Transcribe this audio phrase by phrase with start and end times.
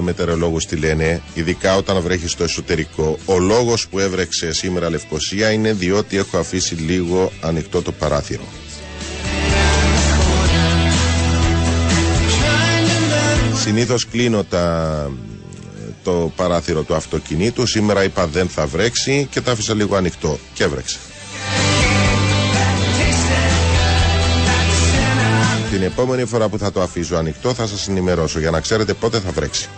[0.00, 3.18] μετεωρολόγους τι λένε, ειδικά όταν βρέχει στο εσωτερικό.
[3.24, 8.44] Ο λόγος που έβρεξε σήμερα Λευκοσία είναι διότι έχω αφήσει λίγο ανοιχτό το παράθυρο.
[13.54, 15.10] Συνήθως κλείνω τα,
[16.02, 17.66] το παράθυρο του αυτοκινήτου.
[17.66, 20.98] Σήμερα είπα δεν θα βρέξει και τα άφησα λίγο ανοιχτό και έβρεξε.
[25.90, 29.30] Επόμενη φορά που θα το αφήσω ανοιχτό θα σας ενημερώσω για να ξέρετε πότε θα
[29.30, 29.68] βρέξει.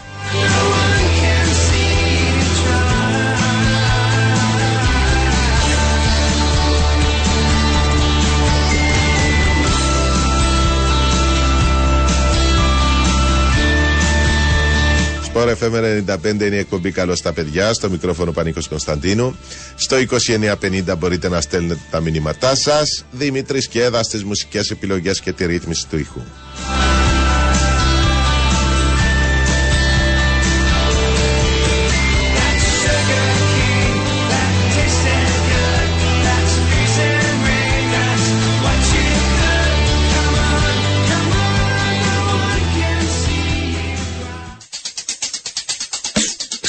[15.42, 17.72] Σπορ FM 95 είναι η εκπομπή Καλώς στα παιδιά.
[17.72, 19.36] Στο μικρόφωνο Πανίκος Κωνσταντίνου.
[19.74, 19.96] Στο
[20.90, 23.04] 2950 μπορείτε να στέλνετε τα μηνύματά σας.
[23.10, 26.20] Δημήτρης Κέδας στι μουσικές επιλογές και τη ρύθμιση του ήχου.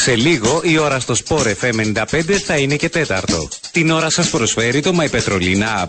[0.04, 3.48] Σε λίγο η ώρα στο Sport FM 95 θα είναι και τέταρτο.
[3.72, 5.88] Την ώρα σας προσφέρει το My Petrolina App.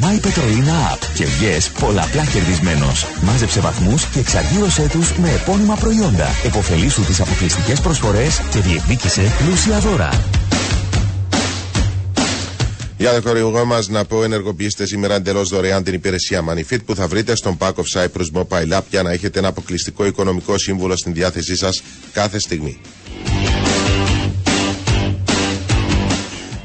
[0.00, 3.06] My Petrolina App και βγες πολλαπλά κερδισμένος.
[3.22, 6.28] Μάζεψε βαθμούς και εξαργύρωσέ τους με επώνυμα προϊόντα.
[6.44, 10.39] Εποφελήσου τις αποκλειστικές προσφορές και διεκδίκησε πλούσια δώρα.
[13.00, 17.08] Για το χορηγό μας να πω ενεργοποιήστε σήμερα εντελώς δωρεάν την υπηρεσία Manifit που θα
[17.08, 21.14] βρείτε στον Pack of Cyprus Mobile App για να έχετε ένα αποκλειστικό οικονομικό σύμβουλο στην
[21.14, 22.80] διάθεσή σας κάθε στιγμή.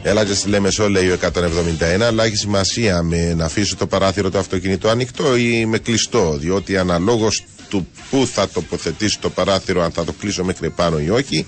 [0.04, 4.30] Έλα και στη Λέμεσό λέει ο 171, αλλά έχει σημασία με να αφήσω το παράθυρο
[4.30, 9.92] του αυτοκίνητου ανοιχτό ή με κλειστό, διότι αναλόγως του πού θα τοποθετήσει το παράθυρο, αν
[9.92, 11.46] θα το κλείσω μέχρι πάνω ή όχι,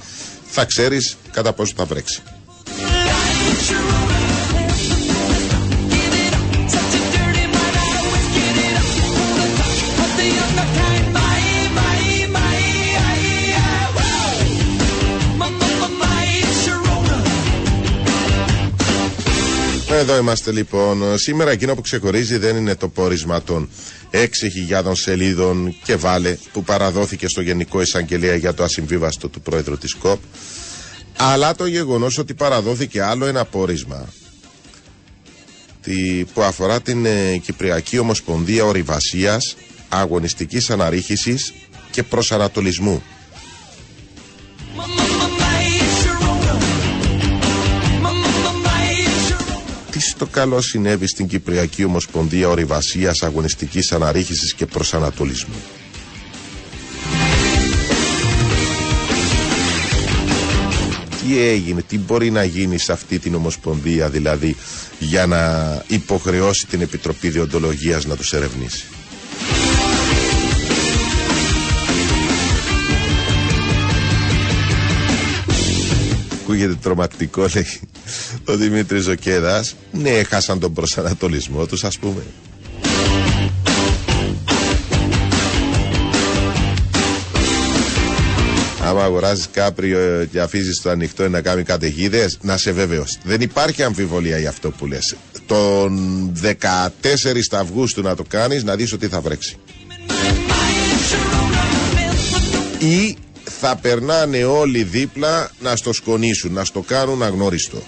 [0.47, 2.21] θα ξέρεις κατά πόσο θα βρέξει.
[19.97, 21.17] Εδώ είμαστε λοιπόν.
[21.17, 23.69] Σήμερα εκείνο που ξεχωρίζει δεν είναι το πόρισμα των
[24.11, 29.93] 6.000 σελίδων και βάλε που παραδόθηκε στο Γενικό Εισαγγελέα για το ασυμβίβαστο του πρόεδρου της
[29.95, 30.19] ΚΟΠ
[31.17, 34.07] αλλά το γεγονός ότι παραδόθηκε άλλο ένα πόρισμα
[36.33, 39.55] που αφορά την ε, Κυπριακή Ομοσπονδία Ορειβασίας,
[39.89, 41.53] Αγωνιστικής Αναρρίχησης
[41.91, 43.03] και Προσανατολισμού.
[50.07, 55.55] Τι στο καλό συνέβη στην Κυπριακή Ομοσπονδία Ορειβασίας, Αγωνιστικής Αναρρίχησης και Προσανατολισμού.
[61.21, 64.55] τι έγινε, τι μπορεί να γίνει σε αυτή την Ομοσπονδία δηλαδή
[64.99, 65.37] για να
[65.87, 68.85] υποχρεώσει την Επιτροπή Διοντολογίας να τους ερευνήσει;
[76.49, 77.79] Ακούγεται τρομακτικό λέει
[78.45, 79.75] ο Δημήτρης Ζοκέδας.
[79.91, 82.23] Ναι, έχασαν τον προσανατολισμό τους ας πούμε.
[88.83, 93.17] Άμα αγοράζεις κάπριο και αφήσεις το ανοιχτό να κάνει καταιγίδες, να σε βέβαιος.
[93.23, 95.15] Δεν υπάρχει αμφιβολία για αυτό που λες.
[95.45, 99.57] Τον 14 Αυγούστου να το κάνεις, να δεις ότι θα βρέξει.
[102.79, 103.17] Ή
[103.59, 107.83] θα περνάνε όλοι δίπλα να στο σκονίσουν, να στο κάνουν αγνώριστο.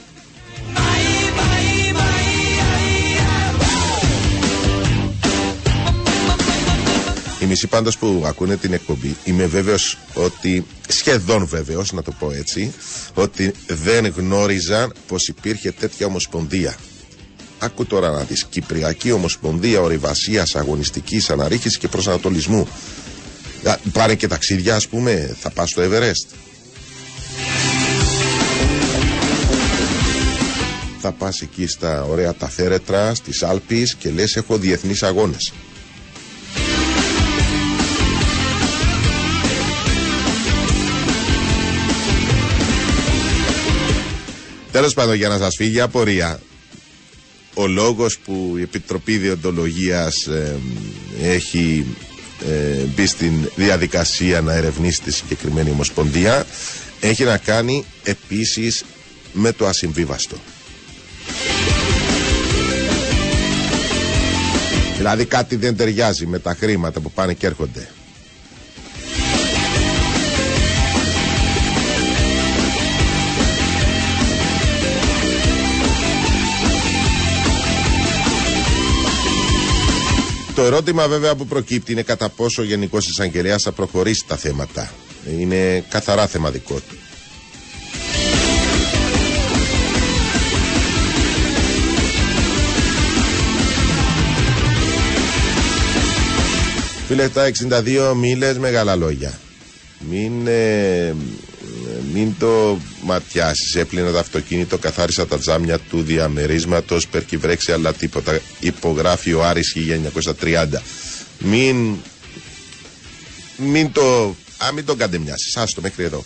[7.50, 12.74] μισοί πάντως που ακούνε την εκπομπή είμαι βέβαιος ότι, σχεδόν βέβαιος να το πω έτσι,
[13.14, 16.76] ότι δεν γνώριζαν πως υπήρχε τέτοια ομοσπονδία.
[17.60, 22.68] Άκου τώρα να δεις, Κυπριακή Ομοσπονδία Ορειβασίας Αγωνιστικής Αναρρίχησης και Προσανατολισμού.
[23.92, 26.36] Πάρε και ταξίδια ας πούμε, θα πας στο Everest.
[31.02, 35.54] Θα πας εκεί στα ωραία τα θέρετρα, στις Άλπεις και λες έχω διεθνείς αγώνες.
[44.72, 46.40] Τέλος πάντων, για να σας φύγει η απορία,
[47.54, 50.28] ο λόγος που η Επιτροπή Διοντολογίας
[51.22, 51.86] έχει
[52.48, 56.46] ε, μπει στην διαδικασία να ερευνήσει τη συγκεκριμένη ομοσπονδία
[57.00, 58.84] έχει να κάνει επίσης
[59.34, 60.38] με το ασυμβίβαστο.
[64.98, 67.88] Δηλαδή κάτι δεν ταιριάζει με τα χρήματα που πάνε και έρχονται.
[80.60, 84.92] Το ερώτημα βέβαια που προκύπτει είναι κατά πόσο ο Γενικός Εισαγγελέας θα προχωρήσει τα θέματα.
[85.40, 86.98] Είναι καθαρά θεματικό του.
[97.08, 97.52] Φίλε, τα
[98.12, 99.40] 62 μίλες μεγάλα λόγια.
[100.10, 101.16] Μην, ε,
[102.14, 103.76] μην το ματιάσεις.
[103.76, 108.40] Έπλυνα το αυτοκίνητο, καθάρισα τα τζάμια του διαμερίσματος, περκυβρέξει αλλά τίποτα.
[108.60, 110.82] Υπογράφει ο Άρης 1930.
[111.40, 111.96] Μην,
[113.58, 115.58] μην το, α, μην το καντεμιάσεις.
[115.58, 116.24] Άστο μέχρι εδώ.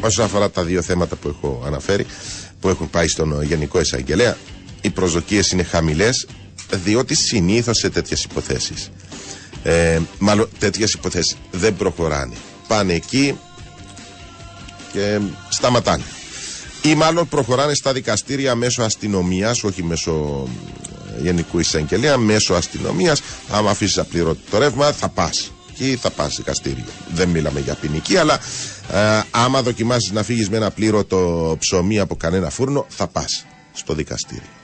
[0.00, 2.06] Όσον αφορά τα δύο θέματα που έχω αναφέρει,
[2.60, 4.36] που έχουν πάει στον Γενικό Εισαγγελέα,
[4.80, 6.26] οι προσδοκίες είναι χαμηλές,
[6.70, 8.90] διότι συνήθως σε τέτοιες υποθέσεις,
[9.62, 12.34] ε, μάλλον τέτοιες υποθέσεις δεν προχωράνε.
[12.68, 13.38] Πάνε εκεί
[14.92, 16.02] και σταματάνε.
[16.82, 20.44] Ή μάλλον προχωράνε στα δικαστήρια μέσω αστυνομίας, όχι μέσω
[21.18, 23.22] ε, Γενικού Εισαγγελέα, μέσω αστυνομίας.
[23.50, 25.52] Άμα αφήσεις απλήρωτο το ρεύμα, θα πας.
[25.74, 26.84] Και θα πας δικαστήριο.
[27.14, 28.34] Δεν μιλάμε για ποινική, αλλά
[28.92, 33.94] ε, άμα δοκιμάσεις να φύγεις με ένα πλήρωτο ψωμί από κανένα φούρνο, θα πας στο
[33.94, 34.57] δικαστήριο.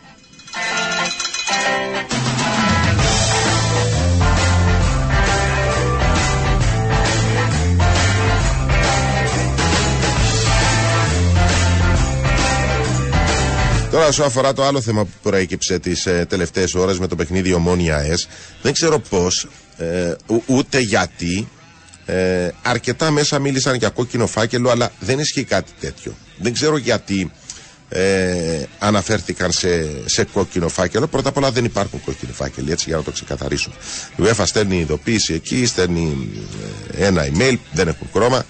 [13.95, 17.53] Τώρα, όσο αφορά το άλλο θέμα που προέκυψε τις ε, τελευταίες ώρες με το παιχνίδι
[17.53, 18.29] Ομόνια ΕΣ,
[18.63, 20.15] δεν ξέρω πώς, ε,
[20.47, 21.49] ούτε γιατί,
[22.05, 26.15] ε, αρκετά μέσα μίλησαν για κόκκινο φάκελο, αλλά δεν ισχύει κάτι τέτοιο.
[26.39, 27.31] Δεν ξέρω γιατί
[27.89, 29.69] ε, αναφέρθηκαν σε,
[30.05, 31.07] σε κόκκινο φάκελο.
[31.07, 33.75] Πρώτα απ' όλα δεν υπάρχουν κόκκινοι φάκελοι, έτσι για να το ξεκαθαρίσουμε.
[34.17, 36.31] Η UEFA στέλνει ειδοποίηση εκεί, στέλνει
[36.93, 38.47] ε, ένα email, δεν έχουν χρώμα.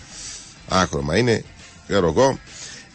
[0.69, 1.44] Άχρωμα είναι,
[1.87, 2.38] ξέρω εγώ.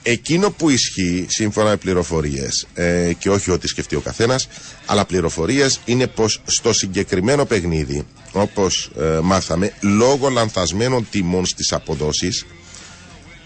[0.03, 4.47] Εκείνο που ισχύει σύμφωνα με πληροφορίες ε, και όχι ό,τι σκεφτεί ο καθένας,
[4.85, 12.45] αλλά πληροφορίες είναι πως στο συγκεκριμένο παιχνίδι, όπως ε, μάθαμε, λόγω λανθασμένων τιμών στις αποδόσεις,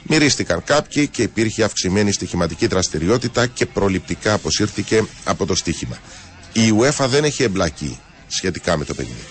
[0.03, 5.98] μυρίστηκαν κάποιοι και υπήρχε αυξημένη στοιχηματική δραστηριότητα και προληπτικά αποσύρθηκε από το στοίχημα.
[6.53, 9.27] Η UEFA δεν έχει εμπλακεί σχετικά με το παιχνίδι.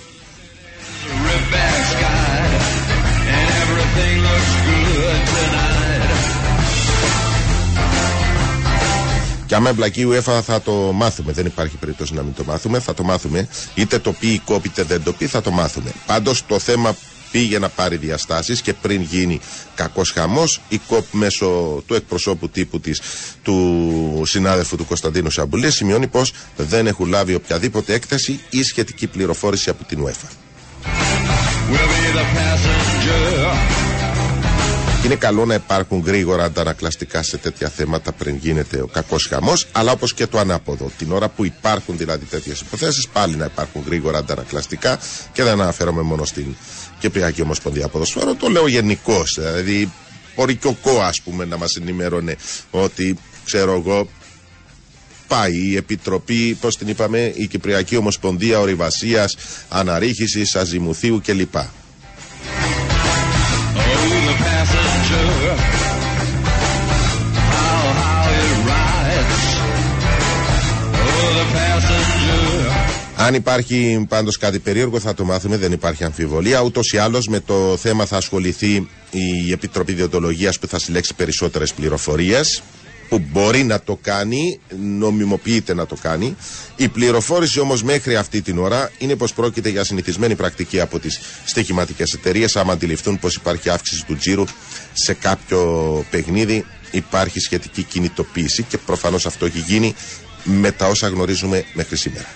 [9.53, 11.33] Και άμα εμπλακεί η UEFA θα το μάθουμε.
[11.33, 12.79] Δεν υπάρχει περίπτωση να μην το μάθουμε.
[12.79, 13.49] Θα το μάθουμε.
[13.75, 15.93] Είτε το πει η κόπ είτε δεν το πει, θα το μάθουμε.
[16.07, 16.97] Πάντως το θέμα
[17.31, 19.41] πήγε να πάρει διαστάσεις και πριν γίνει
[19.75, 21.47] κακός χαμός η ΚΟΠ μέσω
[21.87, 23.01] του εκπροσώπου τύπου της
[23.43, 29.71] του συνάδελφου του Κωνσταντίνου Σαμπουλή σημειώνει πως δεν έχουν λάβει οποιαδήποτε έκθεση ή σχετική πληροφόρηση
[29.71, 30.29] από την UEFA.
[35.05, 39.93] Είναι καλό να υπάρχουν γρήγορα αντανακλαστικά σε τέτοια θέματα πριν γίνεται ο κακός χαμός, αλλά
[39.93, 40.91] όπως και το ανάποδο.
[40.99, 44.99] Την ώρα που υπάρχουν δηλαδή τέτοιες υποθέσεις, πάλι να υπάρχουν γρήγορα αντανακλαστικά
[45.33, 46.55] και δεν αναφέρομαι μόνο στην
[46.99, 49.23] Κυπριακή Ομοσπονδία Ποδοσφαίρου, το λέω γενικώ.
[49.37, 49.93] Δηλαδή,
[50.37, 52.37] μπορεί και ο ΚΟ, ας πούμε, να μας ενημέρωνε
[52.71, 54.09] ότι, ξέρω εγώ,
[55.27, 59.37] πάει η Επιτροπή, πώς την είπαμε, η Κυπριακή Ομοσπονδία Ορειβασίας,
[59.69, 61.55] Αναρρίχησης, Αζημουθίου κλπ.
[73.25, 76.61] Αν υπάρχει πάντως κάτι περίεργο θα το μάθουμε, δεν υπάρχει αμφιβολία.
[76.61, 81.73] Ούτως ή άλλως με το θέμα θα ασχοληθεί η Επιτροπή Διοντολογίας που θα συλλέξει περισσότερες
[81.73, 82.63] πληροφορίες
[83.09, 84.61] που μπορεί να το κάνει,
[84.99, 86.37] νομιμοποιείται να το κάνει.
[86.77, 91.21] Η πληροφόρηση όμως μέχρι αυτή την ώρα είναι πως πρόκειται για συνηθισμένη πρακτική από τις
[91.45, 92.57] στοιχηματικές εταιρείες.
[92.57, 94.45] Άμα αντιληφθούν πως υπάρχει αύξηση του τζίρου
[94.93, 95.61] σε κάποιο
[96.11, 99.95] παιχνίδι υπάρχει σχετική κινητοποίηση και προφανώς αυτό έχει γίνει
[100.45, 102.27] με τα όσα γνωρίζουμε μέχρι σήμερα.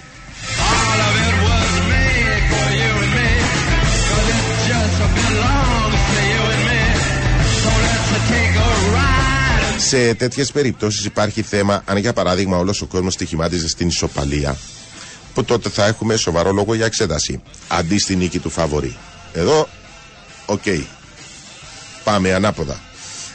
[9.88, 14.56] Σε τέτοιες περιπτώσεις υπάρχει θέμα, αν για παράδειγμα όλος ο κόσμος στοιχημάτιζε στην ισοπαλία,
[15.34, 17.42] που τότε θα έχουμε σοβαρό λόγο για εξέταση.
[17.68, 18.96] Αντί στη νίκη του φαβορή.
[19.32, 19.68] Εδώ,
[20.46, 20.62] οκ.
[22.04, 22.80] Πάμε ανάποδα.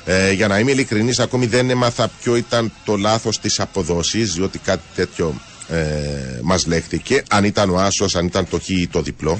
[0.06, 4.60] Ε, για να είμαι ειλικρινής, ακόμη δεν έμαθα ποιο ήταν το λάθος της αποδόσης, διότι
[4.60, 5.42] κάτι τέτοιο
[5.72, 7.24] ε, μας λέχθηκε.
[7.30, 9.40] Αν ήταν ο άσος, αν ήταν το χ ή το διπλό.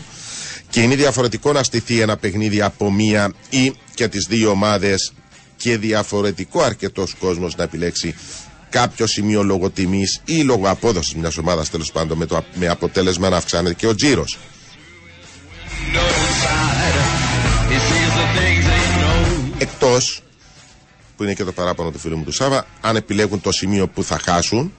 [0.70, 5.14] Και είναι διαφορετικό να στηθεί ένα παιχνίδι από μία ή και τις δύο ομάδες
[5.58, 8.16] και διαφορετικό αρκετός κόσμος να επιλέξει
[8.70, 13.30] κάποιο σημείο λόγω τιμής ή λόγω απόδοσης μιας ομάδας τέλος πάντων με, το, με αποτέλεσμα
[13.30, 14.38] να αυξάνεται και ο τζίρος.
[19.58, 20.24] Εκτός
[21.18, 24.04] που είναι και το παράπονο του φίλου μου του Σάβα, αν επιλέγουν το σημείο που
[24.04, 24.74] θα χάσουν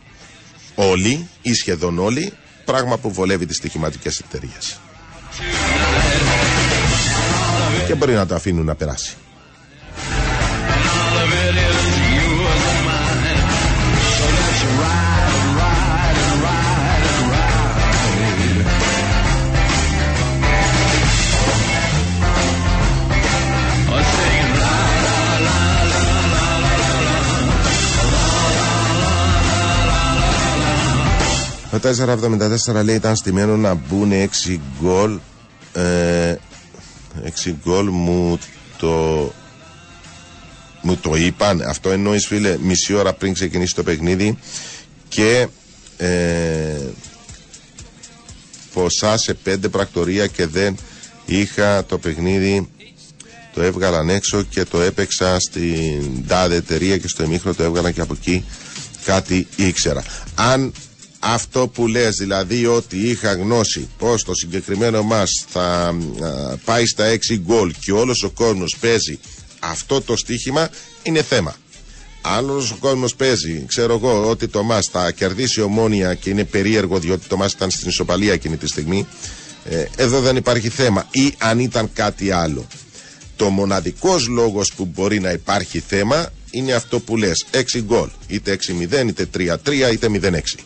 [0.74, 2.32] όλοι ή σχεδόν όλοι,
[2.64, 4.78] πράγμα που βολεύει τις στοιχηματικές εταιρείες.
[7.86, 9.16] Και μπορεί να το αφήνουν να περάσει.
[31.80, 34.10] 4,74 λέει ήταν στημένο να μπουν
[34.46, 35.18] 6 γκολ.
[35.72, 36.34] Ε,
[37.44, 38.38] 6 γκολ μου
[38.78, 39.32] το.
[40.82, 41.62] Μου το είπαν.
[41.62, 44.38] Αυτό εννοείς φίλε μισή ώρα πριν ξεκινήσει το παιχνίδι
[45.08, 45.48] και
[45.96, 46.80] ε,
[48.72, 50.76] ποσά σε πέντε πρακτορία και δεν
[51.24, 52.68] είχα το παιχνίδι
[53.54, 58.00] το έβγαλαν έξω και το έπαιξα στην τάδε εταιρεία και στο εμίχρο το έβγαλαν και
[58.00, 58.44] από εκεί
[59.04, 60.04] κάτι ήξερα.
[60.34, 60.72] Αν
[61.24, 65.96] αυτό που λες δηλαδή ότι είχα γνώση πως το συγκεκριμένο μας θα
[66.64, 69.18] πάει στα 6 γκολ και όλος ο κόσμος παίζει
[69.62, 70.70] αυτό το στοίχημα
[71.02, 71.56] είναι θέμα.
[72.22, 76.44] Αν όλος ο κόσμος παίζει, ξέρω εγώ, ότι το μας θα κερδίσει ομόνια και είναι
[76.44, 79.06] περίεργο διότι το μας ήταν στην ισοπαλία εκείνη τη στιγμή,
[79.64, 81.06] ε, εδώ δεν υπάρχει θέμα.
[81.10, 82.66] Ή αν ήταν κάτι άλλο.
[83.36, 87.46] Το μοναδικός λόγος που μπορεί να υπάρχει θέμα είναι αυτό που λες.
[87.50, 88.08] 6 γκολ.
[88.26, 90.58] Είτε 6-0, είτε 3-3, είτε 0-6.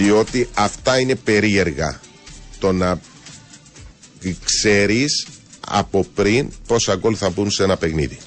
[0.00, 2.00] Διότι αυτά είναι περίεργα
[2.58, 3.00] το να
[4.44, 5.26] ξέρεις
[5.66, 8.18] από πριν πόσα γκολ θα μπουν σε ένα παιχνίδι.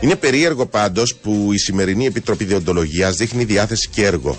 [0.00, 4.38] Είναι περίεργο πάντως που η σημερινή Επιτροπή Διοντολογίας δείχνει διάθεση και έργο.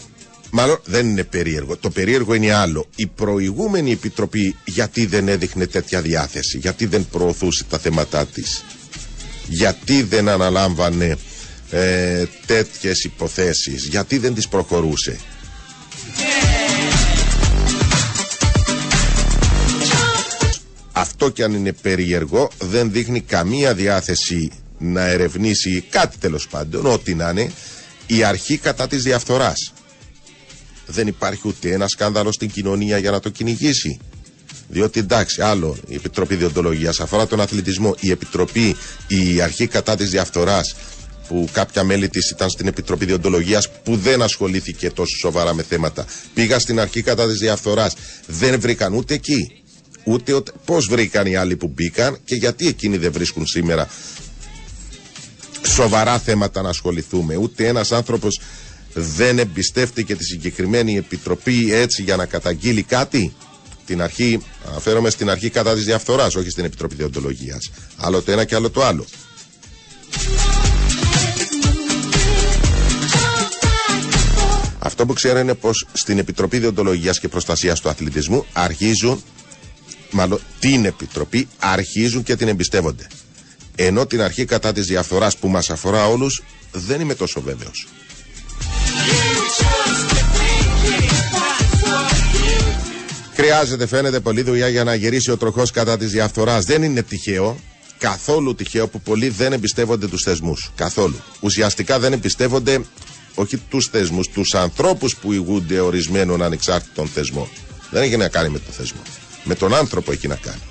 [0.54, 1.78] Μάλλον δεν είναι περίεργο.
[1.78, 2.86] Το περίεργο είναι άλλο.
[2.96, 8.64] Η προηγούμενη επιτροπή γιατί δεν έδειχνε τέτοια διάθεση, γιατί δεν προωθούσε τα θέματά της,
[9.48, 11.18] γιατί δεν αναλάμβανε
[11.70, 15.20] ε, τέτοιες υποθέσεις, γιατί δεν τις προχωρούσε.
[20.92, 27.16] Αυτό κι αν είναι περίεργο δεν δείχνει καμία διάθεση να ερευνήσει κάτι τέλος πάντων, ό,τι
[27.16, 27.52] να είναι,
[28.08, 29.74] η αρχή κατά της διαφθοράς
[30.92, 34.00] δεν υπάρχει ούτε ένα σκάνδαλο στην κοινωνία για να το κυνηγήσει.
[34.68, 38.76] Διότι εντάξει, άλλο η Επιτροπή Διοντολογίας αφορά τον αθλητισμό, η Επιτροπή,
[39.08, 40.76] η αρχή κατά της διαφθοράς
[41.28, 46.06] που κάποια μέλη της ήταν στην Επιτροπή Διοντολογίας που δεν ασχολήθηκε τόσο σοβαρά με θέματα.
[46.34, 47.94] Πήγα στην αρχή κατά της διαφθοράς.
[48.28, 49.64] Δεν βρήκαν ούτε εκεί.
[50.04, 53.88] Ούτε πώς βρήκαν οι άλλοι που μπήκαν και γιατί εκείνοι δεν βρίσκουν σήμερα
[55.68, 57.36] σοβαρά θέματα να ασχοληθούμε.
[57.36, 58.40] Ούτε ένας άνθρωπος
[58.94, 63.34] δεν εμπιστεύτηκε τη συγκεκριμένη επιτροπή έτσι για να καταγγείλει κάτι;
[63.86, 67.72] Την αρχή, αναφέρομαι στην αρχή κατά της διαφθοράς, όχι στην Επιτροπή Διοντολογίας.
[67.98, 69.06] Άλλο το ένα και άλλο το άλλο.
[74.84, 79.24] Αυτό που ξέρω είναι πως στην Επιτροπή Διοντολογίας και Προστασίας του Αθλητισμού αρχίζουν,
[80.12, 83.08] μάλλον την Επιτροπή, αρχίζουν και την εμπιστεύονται.
[83.76, 87.88] Ενώ την αρχή κατά της διαφθοράς που μας αφορά όλους δεν είμαι τόσο βέβαιος.
[93.36, 96.66] Χρειάζεται, φαίνεται, πολλή δουλειά για να γυρίσει ο τροχός κατά της διαφθοράς.
[96.66, 97.60] Δεν είναι τυχαίο,
[97.98, 100.72] καθόλου τυχαίο που πολλοί δεν εμπιστεύονται τους θεσμούς.
[100.76, 101.16] Καθόλου.
[101.40, 102.82] Ουσιαστικά δεν εμπιστεύονται
[103.36, 107.48] όχι τους θεσμούς, τους ανθρώπους που ηγούνται ορισμένων ανεξάρτητων θεσμών.
[107.92, 109.02] Δεν έχει να κάνει με το θεσμό.
[109.44, 110.62] Με τον άνθρωπο έχει να κάνει.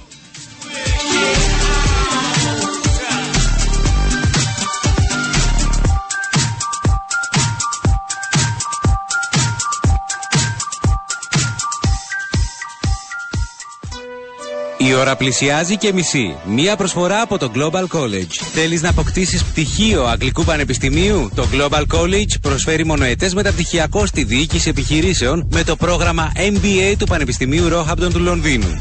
[14.88, 16.36] Η ώρα πλησιάζει και μισή.
[16.44, 18.32] Μία προσφορά από το Global College.
[18.52, 25.46] Θέλεις να αποκτήσεις πτυχίο Αγγλικού Πανεπιστημίου; Το Global College προσφέρει μονοετές μεταπτυχιακό στη διοίκηση επιχειρήσεων
[25.50, 28.80] με το πρόγραμμα MBA του Πανεπιστημίου Roehampton του Λονδίνου.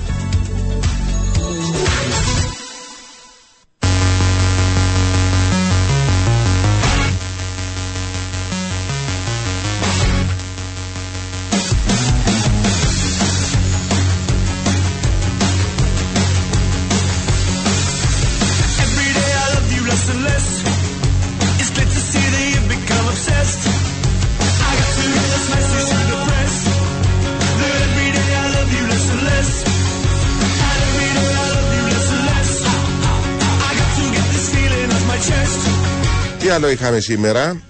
[36.60, 37.62] Άλλο είχαμε σήμερα.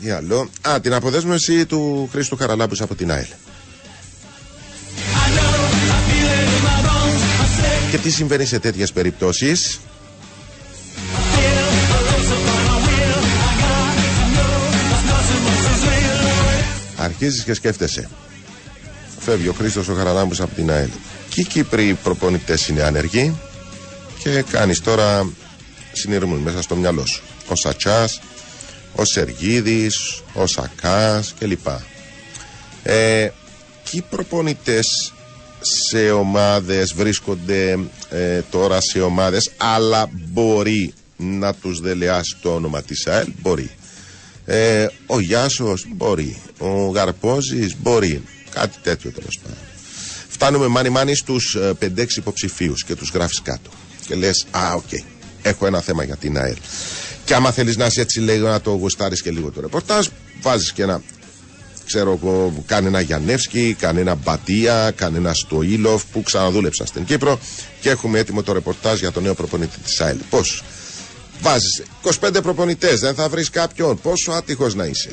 [0.00, 3.26] Τι άλλο; Α, την αποδέσμευση του Χρήστου Χαραλάμπου από την ΑΕΛ.
[7.90, 9.80] Και τι συμβαίνει σε τέτοιες περιπτώσεις;
[16.96, 18.08] Αρχίζεις και σκέφτεσαι.
[19.18, 20.88] Φεύγει ο Χρήστος ο Χαραλάμπους από την ΑΕΛ.
[21.28, 23.36] Και οι Κύπροι προπονητές είναι άνεργοι
[24.18, 25.30] και κάνεις τώρα
[25.92, 27.22] συνειρμούν μέσα στο μυαλό σου.
[27.48, 28.20] Ο Σατσάς,
[28.94, 31.66] ο Σεργίδης, ο Σακάς κλπ.
[32.82, 33.28] Ε,
[33.82, 35.12] και οι προπονητές
[35.60, 37.78] σε ομάδες βρίσκονται
[38.10, 43.70] ε, τώρα σε ομάδες αλλά μπορεί να τους δελεάσει το όνομα της ΑΕΛ; Μπορεί.
[44.46, 46.36] Ε, ο Γιάσος; Μπορεί.
[46.58, 48.22] Ο Γαρπόζης; Μπορεί.
[48.50, 49.58] Κάτι τέτοιο τέλος πάντων.
[50.28, 53.70] Φτάνουμε μάνι μάνι στους 5-6 ε, υποψηφίους και τους γράφεις κάτω.
[54.06, 55.04] Και λες α OK okay,
[55.42, 56.56] έχω ένα θέμα για την ΑΕΛ
[57.30, 60.06] και άμα θέλεις να είσαι έτσι λίγο να το γουστάρεις και λίγο το ρεπορτάζ
[60.42, 61.02] βάζεις και ένα
[61.86, 67.38] ξέρω εγώ, κανένα Γιαννέφσκι, κανένα Μπατία, κανένα Στοήλοφ που ξαναδούλεψαν στην Κύπρο
[67.80, 70.16] και έχουμε έτοιμο το ρεπορτάζ για το νέο προπονητή της ΑΕΛ.
[70.30, 70.62] Πώς
[71.40, 71.82] βάζεις
[72.20, 74.00] 25 προπονητές, δεν θα βρεις κάποιον.
[74.00, 75.10] Πόσο άτυχος να είσαι.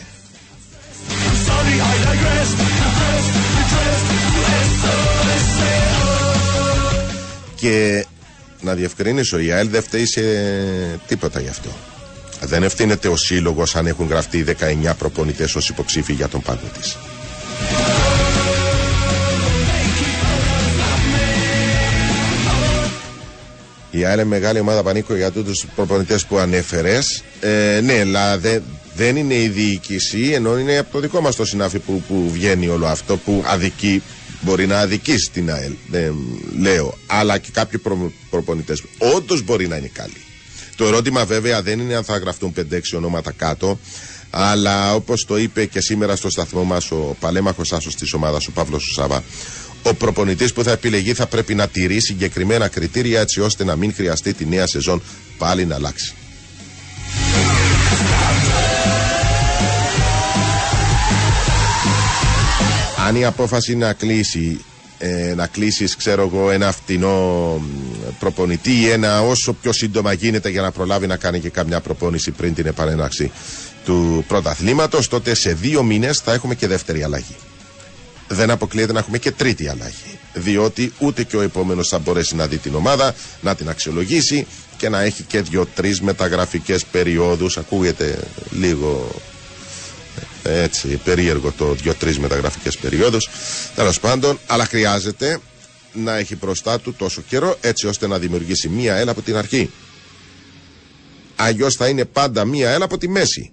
[7.55, 8.05] Και
[8.61, 10.21] να διευκρινίσω, η ΑΕΛ δεν φταίει σε
[11.07, 11.86] τίποτα γι' αυτό.
[12.41, 14.45] Δεν ευθύνεται ο σύλλογος αν έχουν γραφτεί
[14.87, 16.97] 19 προπονητές ως υποψήφοι για τον πάγκο της.
[23.91, 27.23] Η άλλη μεγάλη ομάδα πανίκο για τούτους τους προπονητές που ανέφερες.
[27.39, 28.39] Ε, ναι, αλλά
[28.95, 32.67] δεν είναι η διοίκηση, ενώ είναι από το δικό μας το συνάφι που, που βγαίνει
[32.67, 34.01] όλο αυτό που αδικεί.
[34.41, 36.15] Μπορεί να αδικήσει την ΑΕΛ, δεν
[36.59, 38.83] λέω, αλλά και κάποιοι προ, προπονητές.
[38.97, 40.26] Όντως μπορεί να είναι καλοί.
[40.77, 42.63] Το ερώτημα βέβαια δεν είναι αν θα γραφτούν 5-6
[42.95, 43.79] ονόματα κάτω,
[44.29, 48.51] αλλά όπως το είπε και σήμερα στο σταθμό μας ο παλέμαχος άσος της ομάδας, ο
[48.51, 49.23] Παύλος Σουσάβα,
[49.83, 53.93] ο προπονητής που θα επιλεγεί θα πρέπει να τηρεί συγκεκριμένα κριτήρια έτσι ώστε να μην
[53.93, 55.01] χρειαστεί τη νέα σεζόν
[55.37, 56.13] πάλι να αλλάξει.
[63.07, 64.59] Αν η απόφαση να κλείσει
[64.97, 67.61] ε, να κλείσεις, ξέρω εγώ, ένα φτηνό
[68.19, 72.31] προπονητή ή ένα όσο πιο σύντομα γίνεται για να προλάβει να κάνει και καμιά προπόνηση
[72.31, 73.31] πριν την επανέναξη
[73.85, 77.35] του πρωταθλήματος, τότε σε δύο μήνες θα έχουμε και δεύτερη αλλαγή.
[78.27, 80.19] Δεν αποκλείεται να έχουμε και τρίτη αλλαγή.
[80.33, 84.89] Διότι ούτε και ο επόμενος θα μπορέσει να δει την ομάδα, να την αξιολογήσει και
[84.89, 87.57] να έχει και δύο-τρει μεταγραφικές περιόδους.
[87.57, 88.19] Ακούγεται
[88.51, 89.09] λίγο
[90.49, 93.29] έτσι περίεργο το δύο-τρεις μεταγραφικές περιόδους.
[93.75, 95.39] Τέλος πάντων, αλλά χρειάζεται
[95.93, 99.69] να έχει μπροστά του τόσο καιρό έτσι ώστε να δημιουργήσει μία έλα από την αρχή.
[101.35, 103.51] Αλλιώς θα είναι πάντα μία έλα από τη μέση.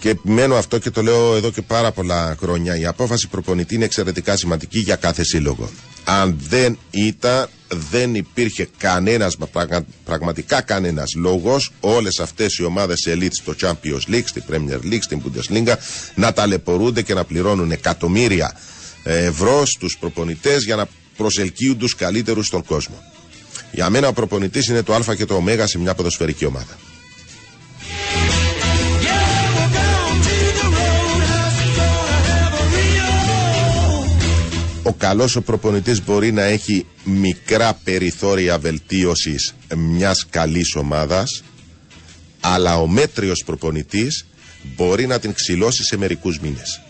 [0.00, 2.76] Και επιμένω αυτό και το λέω εδώ και πάρα πολλά χρόνια.
[2.76, 5.70] Η απόφαση προπονητή είναι εξαιρετικά σημαντική για κάθε σύλλογο.
[6.12, 7.48] Αν δεν ήταν,
[7.90, 9.36] δεν υπήρχε κανένας,
[10.04, 15.22] πραγματικά κανένας λόγος, όλες αυτές οι ομάδες elite στο Champions League, στην Premier League, στην
[15.22, 15.74] Bundesliga
[16.14, 18.56] να ταλαιπωρούνται και να πληρώνουν εκατομμύρια
[19.04, 23.02] ευρώ στους προπονητές για να προσελκύουν τους καλύτερους στον κόσμο.
[23.72, 26.78] Για μένα ο προπονητής είναι το Α και το Ω σε μια ποδοσφαιρική ομάδα.
[35.00, 41.42] Καλός ο προπονητής μπορεί να έχει μικρά περιθώρια βελτίωσης μιας καλής ομάδας
[42.40, 44.26] αλλά ο μέτριος προπονητής
[44.76, 46.80] μπορεί να την ξυλώσει σε μερικούς μήνες.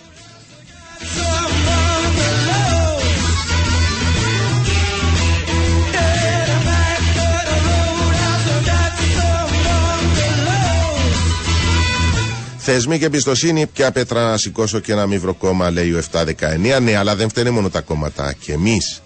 [12.72, 16.80] Θεσμοί και εμπιστοσύνη, ποια πέτρα να σηκώσω και ένα μη κόμμα, λέει ο 719.
[16.80, 18.32] Ναι, αλλά δεν φταίνε μόνο τα κόμματα.
[18.32, 19.02] Και εμείς.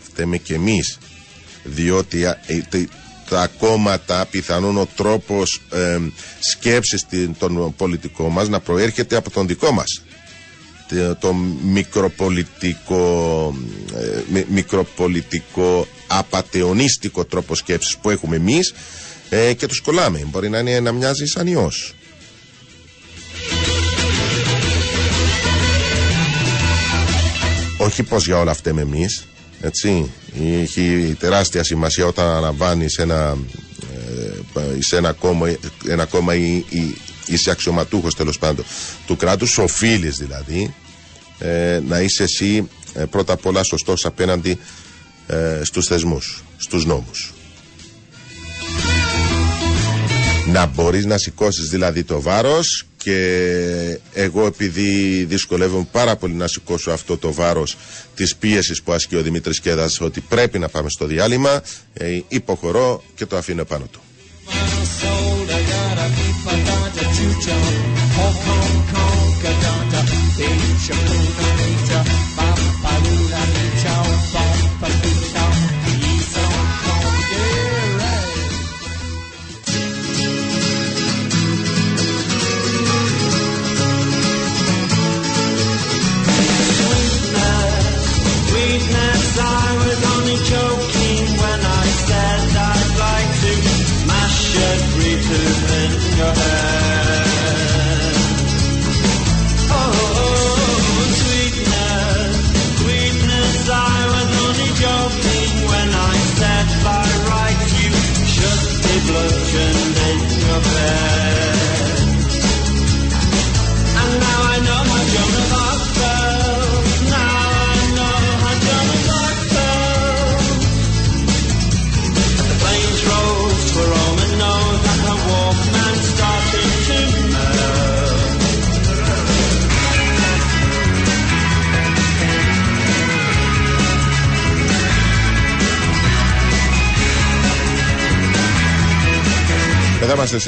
[0.00, 0.98] Φταίμε και εμείς.
[1.62, 2.34] Διότι ε,
[3.28, 5.98] τα κόμματα, πιθανόν ο τρόπος ε,
[6.38, 7.06] σκέψης
[7.38, 10.02] των πολιτικών μας να προέρχεται από τον δικό μας.
[11.18, 13.54] Το μικροπολιτικό,
[14.34, 18.74] ε, μικροπολιτικό απατεωνίστικο τρόπο σκέψης που έχουμε εμείς
[19.28, 20.26] ε, και τους κολλάμε.
[20.30, 21.92] Μπορεί να είναι να μοιάζεις σαν ιός.
[27.88, 29.26] Όχι πως για όλα φταίμε εμείς
[29.60, 33.36] έτσι έχει τεράστια σημασία όταν αναβάνεις ένα,
[34.54, 35.56] ε, σε ένα κόμμα,
[35.88, 36.96] ένα κόμμα ή, ή
[37.26, 38.64] είσαι αξιωματούχος τέλος πάντων
[39.06, 40.74] του κράτους οφείλεις δηλαδή
[41.38, 44.58] ε, να είσαι εσύ ε, πρώτα απ' όλα σωστός απέναντι
[45.26, 47.32] ε, στους θεσμούς, στους νόμους.
[50.52, 56.90] Να μπορείς να σηκώσεις δηλαδή το βάρος και εγώ επειδή δυσκολεύομαι πάρα πολύ να σηκώσω
[56.90, 57.76] αυτό το βάρος
[58.14, 63.02] της πίεσης που ασκεί ο Δημήτρης Κέδας ότι πρέπει να πάμε στο διάλειμμα ε, υποχωρώ
[63.14, 64.00] και το αφήνω πάνω του.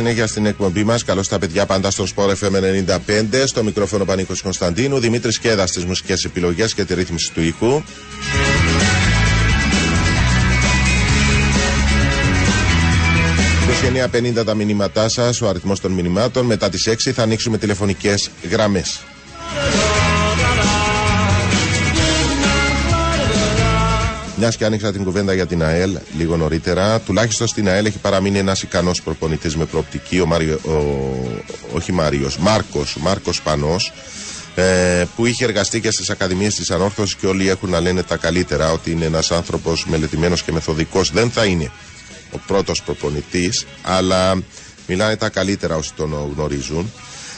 [0.00, 1.04] Συνέχεια στην εκπομπή μας.
[1.04, 3.46] Καλώς τα παιδιά πάντα στο Sport FM 95.
[3.46, 4.98] Στο μικρόφωνο Πανίκος Κωνσταντίνου.
[4.98, 7.82] Δημήτρης Κέδας στις μουσικές επιλογές και τη ρύθμιση του ήχου.
[14.40, 16.46] 29.50 τα μηνύματά σας, ο αριθμός των μηνυμάτων.
[16.46, 19.00] Μετά τις 6 θα ανοίξουμε τηλεφωνικές γραμμές.
[24.40, 28.38] Μιας και άνοιξα την κουβέντα για την ΑΕΛ λίγο νωρίτερα, τουλάχιστον στην ΑΕΛ έχει παραμείνει
[28.38, 30.76] ένας ικανός προπονητής με προοπτική, ο, Μάριο, ο
[31.74, 33.92] όχι Μάριος, Μάρκος, Μάρκος Πανός,
[34.54, 38.16] ε, που είχε εργαστεί και στις Ακαδημίες της Ανόρθωσης και όλοι έχουν να λένε τα
[38.16, 41.10] καλύτερα, ότι είναι ένας άνθρωπος μελετημένος και μεθοδικός.
[41.10, 41.70] Δεν θα είναι
[42.30, 44.42] ο πρώτος προπονητής, αλλά
[44.86, 46.92] μιλάνε τα καλύτερα όσοι τον γνωρίζουν.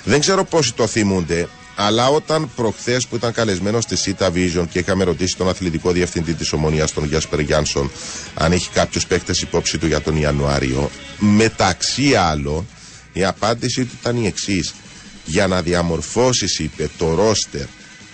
[0.05, 1.49] Δεν ξέρω πόσοι το θυμούνται.
[1.77, 6.35] Αλλά όταν προχθές που ήταν καλεσμένος στη Σίτα Vision και είχαμε ρωτήσει τον αθλητικό διευθυντή
[6.35, 7.91] της Ομονίας, τον Γιάσπερ Γιάνσον,
[8.35, 12.67] αν έχει κάποιου παίκτες υπόψη του για τον Ιανουάριο, μεταξύ άλλων
[13.13, 14.75] η απάντηση του ήταν η εξής.
[15.25, 17.67] Για να διαμορφώσεις, είπε, το ρόστερ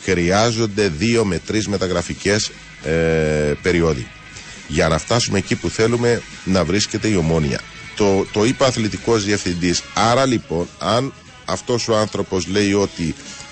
[0.03, 2.51] χρειάζονται δύο με τρεις μεταγραφικές
[2.85, 2.91] ε,
[3.63, 4.07] περιόδοι.
[4.69, 7.61] Για να φτάσουμε εκεί που θέλουμε να βρίσκεται η ομόνια.
[7.97, 9.83] Το, το είπε αθλητικός διευθυντής.
[9.95, 11.13] Άρα λοιπόν, αν
[11.45, 13.48] αυτός ο άνθρωπος λέει ότι ε,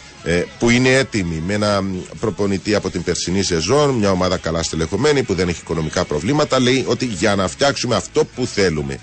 [0.58, 1.84] που είναι έτοιμη με ένα
[2.20, 6.84] προπονητή από την περσινή σεζόν, μια ομάδα καλά στελεχωμένη που δεν έχει οικονομικά προβλήματα, λέει
[6.88, 8.98] ότι για να φτιάξουμε αυτό που θέλουμε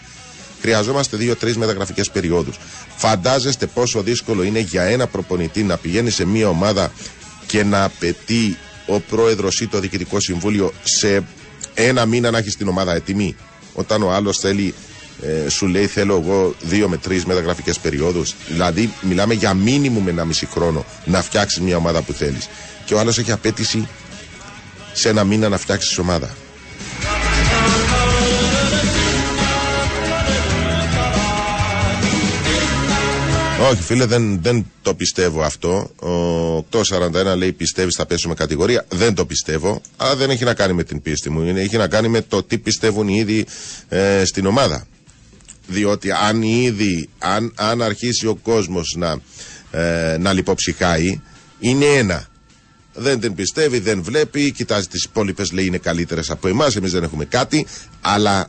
[0.63, 2.59] χρειαζόμαστε δύο-τρεις μεταγραφικές περιόδους.
[2.95, 6.91] Φαντάζεστε πόσο δύσκολο είναι για ένα προπονητή να πηγαίνει σε μια ομάδα
[7.45, 8.57] και να απαιτεί
[8.87, 11.23] ο πρόεδρος ή το διοικητικό συμβούλιο σε
[11.73, 13.35] ένα μήνα να έχει την ομάδα έτοιμη.
[13.73, 14.73] Όταν ο άλλος θέλει
[15.21, 18.35] ε, σου λέει θέλω εγώ δύο με τρεις μεταγραφικές περιόδους.
[18.47, 22.49] Δηλαδή, μιλάμε για μήνυμου με ένα μισή χρόνο να φτιάξεις μια ομάδα που θέλεις.
[22.85, 23.87] Και ο άλλος έχει απέτηση
[24.93, 26.35] σε ένα μήνα να φτιάξεις ομάδα.
[33.71, 39.13] Όχι φίλε δεν, δεν το πιστεύω αυτό Ο 841 λέει πιστεύεις θα πέσουμε κατηγορία Δεν
[39.13, 42.21] το πιστεύω Αλλά δεν έχει να κάνει με την πίστη μου Έχει να κάνει με
[42.21, 43.45] το τι πιστεύουν οι ίδιοι
[43.89, 44.87] ε, στην ομάδα
[45.67, 49.19] διότι αν ήδη, αν, αν αρχίσει ο κόσμος να,
[49.71, 51.21] ε, να λιποψυχάει,
[51.59, 52.27] είναι ένα.
[52.93, 57.03] Δεν την πιστεύει, δεν βλέπει, κοιτάζει τις υπόλοιπες λέει είναι καλύτερες από εμάς, εμείς δεν
[57.03, 57.65] έχουμε κάτι,
[58.01, 58.47] αλλά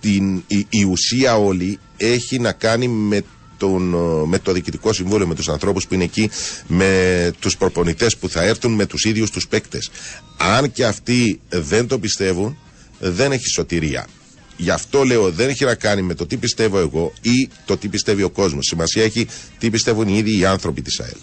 [0.00, 3.22] την, η, η ουσία όλη έχει να κάνει με
[3.56, 3.82] τον,
[4.28, 6.30] με το διοικητικό συμβούλιο, με τους ανθρώπους που είναι εκεί,
[6.66, 9.90] με τους προπονητές που θα έρθουν, με τους ίδιους τους παίκτες.
[10.36, 12.58] Αν και αυτοί δεν το πιστεύουν,
[12.98, 14.06] δεν έχει σωτηρία.
[14.60, 17.88] Γι' αυτό λέω δεν έχει να κάνει με το τι πιστεύω εγώ ή το τι
[17.88, 18.66] πιστεύει ο κόσμος.
[18.66, 19.26] Σημασία έχει
[19.58, 21.16] τι πιστεύουν οι ίδιοι οι άνθρωποι της ΑΕΛ.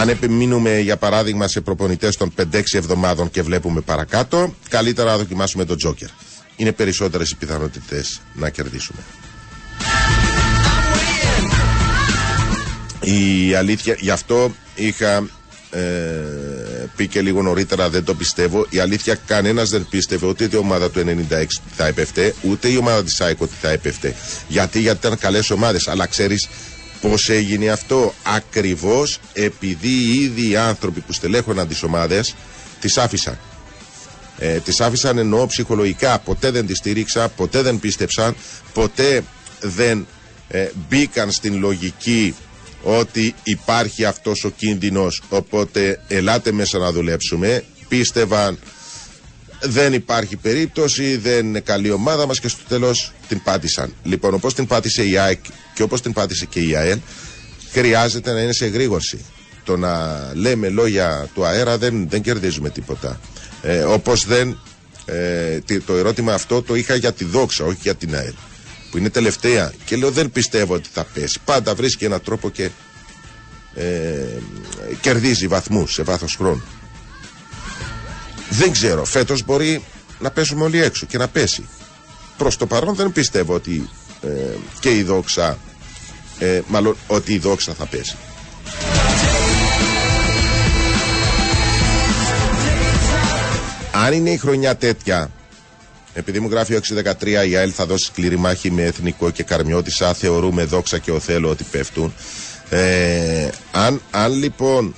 [0.00, 5.64] Αν επιμείνουμε για παράδειγμα σε προπονητές των 5-6 εβδομάδων και βλέπουμε παρακάτω, καλύτερα να δοκιμάσουμε
[5.64, 6.08] τον Τζόκερ.
[6.56, 9.00] Είναι περισσότερες οι πιθανότητες να κερδίσουμε.
[13.00, 15.28] Η αλήθεια, γι' αυτό είχα
[15.74, 15.80] ε,
[16.96, 18.66] πει και λίγο νωρίτερα δεν το πιστεύω.
[18.70, 21.44] Η αλήθεια κανένας δεν πίστευε ούτε η ομάδα του 96
[21.76, 24.14] θα έπεφτε, ούτε η ομάδα της ΑΕΚ ότι θα έπεφτε.
[24.48, 25.88] Γιατί, γιατί ήταν καλές ομάδες.
[25.88, 26.48] Αλλά ξέρεις
[27.00, 32.34] πώς έγινε αυτό; Ακριβώς επειδή οι ίδιοι άνθρωποι που στελέχωναν τις ομάδες
[32.80, 33.38] τις άφησαν.
[34.38, 36.18] Ε, τις άφησαν εννοώ ψυχολογικά.
[36.18, 38.36] Ποτέ δεν τις στήριξα, ποτέ δεν πίστεψαν,
[38.72, 39.22] ποτέ
[39.60, 40.06] δεν
[40.48, 42.34] ε, μπήκαν στην λογική
[42.82, 48.58] ότι υπάρχει αυτός ο κίνδυνος οπότε ελάτε μέσα να δουλέψουμε πίστευαν
[49.64, 53.94] δεν υπάρχει περίπτωση, δεν είναι καλή ομάδα μας και στο τέλος την πάτησαν.
[54.02, 55.38] Λοιπόν, όπως την πάτησε η ΑΕΚ
[55.74, 56.98] και όπως την πάτησε και η ΑΕΛ,
[57.72, 59.24] χρειάζεται να είναι σε εγρήγορση.
[59.64, 63.20] Το να λέμε λόγια του αέρα δεν, δεν κερδίζουμε τίποτα.
[63.62, 64.58] Ε, όπως δεν,
[65.04, 68.32] ε, το ερώτημα αυτό το είχα για τη δόξα, όχι για την ΑΕΛ
[68.92, 71.38] που είναι τελευταία και λέω δεν πιστεύω ότι θα πέσει.
[71.44, 72.70] Πάντα βρίσκει έναν τρόπο και
[73.74, 74.24] ε,
[75.00, 76.62] κερδίζει βαθμούς σε βάθος χρόνου.
[78.50, 79.84] Δεν ξέρω, φέτος μπορεί
[80.18, 81.68] να πέσουμε όλοι έξω και να πέσει.
[82.36, 83.88] Προς το παρόν δεν πιστεύω ότι
[84.22, 84.28] ε,
[84.80, 85.58] και η δόξα,
[86.38, 88.16] ε, μάλλον ότι η δόξα θα πέσει.
[93.92, 95.30] Αν είναι η χρονιά τέτοια
[96.14, 96.80] επειδή μου γράφει ο
[97.20, 100.14] 613 η ΑΕΛ θα δώσει σκληρή μάχη με εθνικό και καρμιώτησα.
[100.14, 102.14] Θεωρούμε δόξα και οθέλο ότι πέφτουν.
[102.70, 104.94] Ε, αν, αν λοιπόν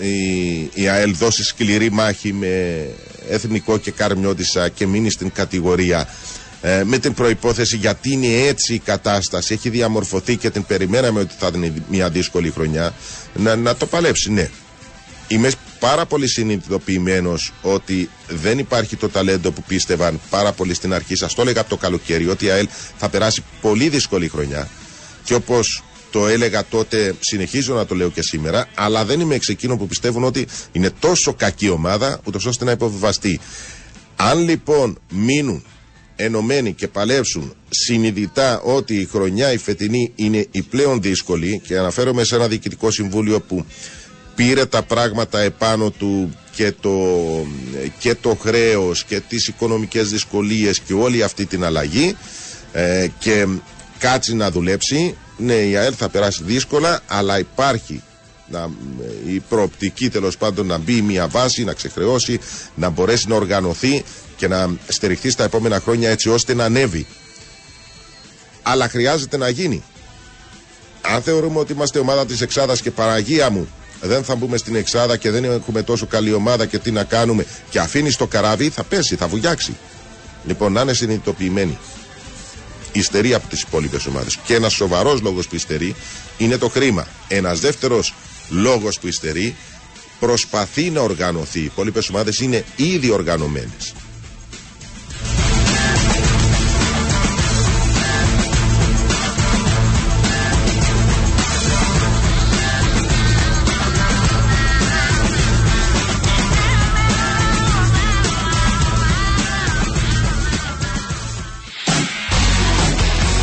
[0.00, 2.86] η, η ΑΕΛ δώσει σκληρή μάχη με
[3.28, 6.08] εθνικό και καρμιώτησα και μείνει στην κατηγορία
[6.62, 11.34] ε, με την προϋπόθεση γιατί είναι έτσι η κατάσταση έχει διαμορφωθεί και την περιμέναμε ότι
[11.38, 12.94] θα είναι μια δύσκολη χρονιά
[13.34, 14.48] να, να το παλέψει ναι
[15.28, 21.16] Είμαι πάρα πολύ συνειδητοποιημένος ότι δεν υπάρχει το ταλέντο που πίστευαν πάρα πολύ στην αρχή.
[21.16, 24.68] Σας το έλεγα από το καλοκαίρι ότι η ΑΕΛ θα περάσει πολύ δύσκολη χρονιά.
[25.24, 29.48] Και όπως το έλεγα τότε, συνεχίζω να το λέω και σήμερα, αλλά δεν είμαι εξ
[29.48, 33.40] εκείνων που πιστεύουν ότι είναι τόσο κακή ομάδα, ούτως ώστε να υποβιβαστεί.
[34.16, 35.64] Αν λοιπόν μείνουν
[36.16, 42.24] ενωμένοι και παλέψουν συνειδητά ότι η χρονιά η φετινή είναι η πλέον δύσκολη και αναφέρομαι
[42.24, 43.64] σε ένα διοικητικό συμβούλιο που
[44.38, 46.90] πήρε τα πράγματα επάνω του και το,
[47.98, 52.16] και το χρέος και τις οικονομικές δυσκολίες και όλη αυτή την αλλαγή
[52.72, 53.46] ε, και
[53.98, 58.02] κάτσει να δουλέψει ναι η ΑΕΛ θα περάσει δύσκολα αλλά υπάρχει
[58.50, 58.70] να,
[59.26, 62.40] η προοπτική τέλος πάντων να μπει μια βάση, να ξεχρεώσει,
[62.74, 64.04] να μπορέσει να οργανωθεί
[64.36, 67.06] και να στηριχθεί στα επόμενα χρόνια έτσι ώστε να ανέβει.
[68.62, 69.82] Αλλά χρειάζεται να γίνει.
[71.00, 73.68] Αν θεωρούμε ότι είμαστε ομάδα της Εξάδας και παραγία μου
[74.00, 77.46] δεν θα μπούμε στην εξάδα και δεν έχουμε τόσο καλή ομάδα και τι να κάνουμε
[77.70, 79.76] και αφήνει το καράβι, θα πέσει, θα βουλιάξει.
[80.46, 81.78] Λοιπόν, να είναι συνειδητοποιημένοι.
[82.92, 84.36] Ιστερεί από τις υπόλοιπες ομάδες.
[84.36, 85.94] Και ένας σοβαρός λόγος που υστερεί
[86.38, 87.06] είναι το χρήμα.
[87.28, 88.14] Ένας δεύτερος
[88.48, 89.56] λόγος που υστερεί
[90.20, 91.60] προσπαθεί να οργανωθεί.
[91.60, 93.94] Οι υπόλοιπες ομάδες είναι ήδη οργανωμένες.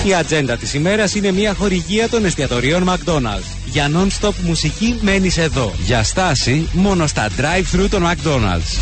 [0.06, 3.56] Η ατζέντα της ημέρας είναι μια χορηγία των εστιατορίων McDonald's.
[3.66, 5.74] Για non-stop μουσική μένεις εδώ.
[5.86, 8.80] Για στάση μόνο στα drive-thru των McDonald's.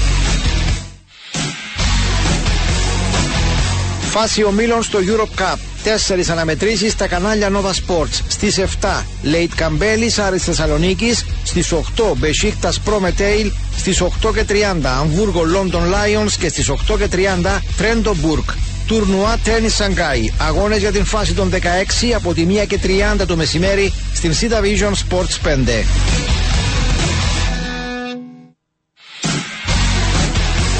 [4.09, 5.57] Φάση ομίλων στο Europe Cup.
[5.83, 8.21] Τέσσερις αναμετρήσεις στα κανάλια Nova Sports.
[8.27, 11.25] Στις 7 Λέιτ Καμπέλης Άρης Θεσσαλονίκης.
[11.43, 13.51] Στις 8 Μπεσίκτας Προμετέιλ.
[13.77, 16.31] Στις 8 και 30 Αμβούργο London Lions.
[16.39, 18.49] Και στις 8 και 30 Τρέντο Μπουρκ.
[18.93, 20.34] Τουρνουά Τέννη Σανγκάι.
[20.38, 21.58] Αγώνες για την φάση των 16
[22.15, 22.79] από τη 1 και
[23.19, 25.84] 30 το μεσημέρι στην Cita Vision Sports 5.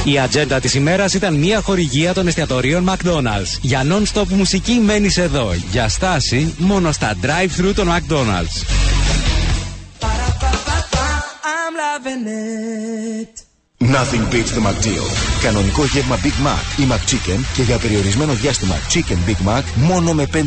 [0.04, 3.58] Η ατζέντα της ημέρας ήταν μια χορηγία των εστιατορίων McDonald's.
[3.62, 5.54] Για non-stop μουσική μένεις εδώ.
[5.72, 8.84] Για στάση μόνο στα drive-thru των McDonald's.
[13.84, 15.06] Nothing beats the McDeal.
[15.42, 20.28] Κανονικό γεύμα Big Mac ή McChicken και για περιορισμένο διάστημα Chicken Big Mac μόνο με
[20.34, 20.40] 5,60.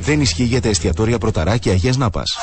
[0.00, 2.36] Δεν ισχύει για τα εστιατόρια Πρωταρά και Αγίας Νάπας.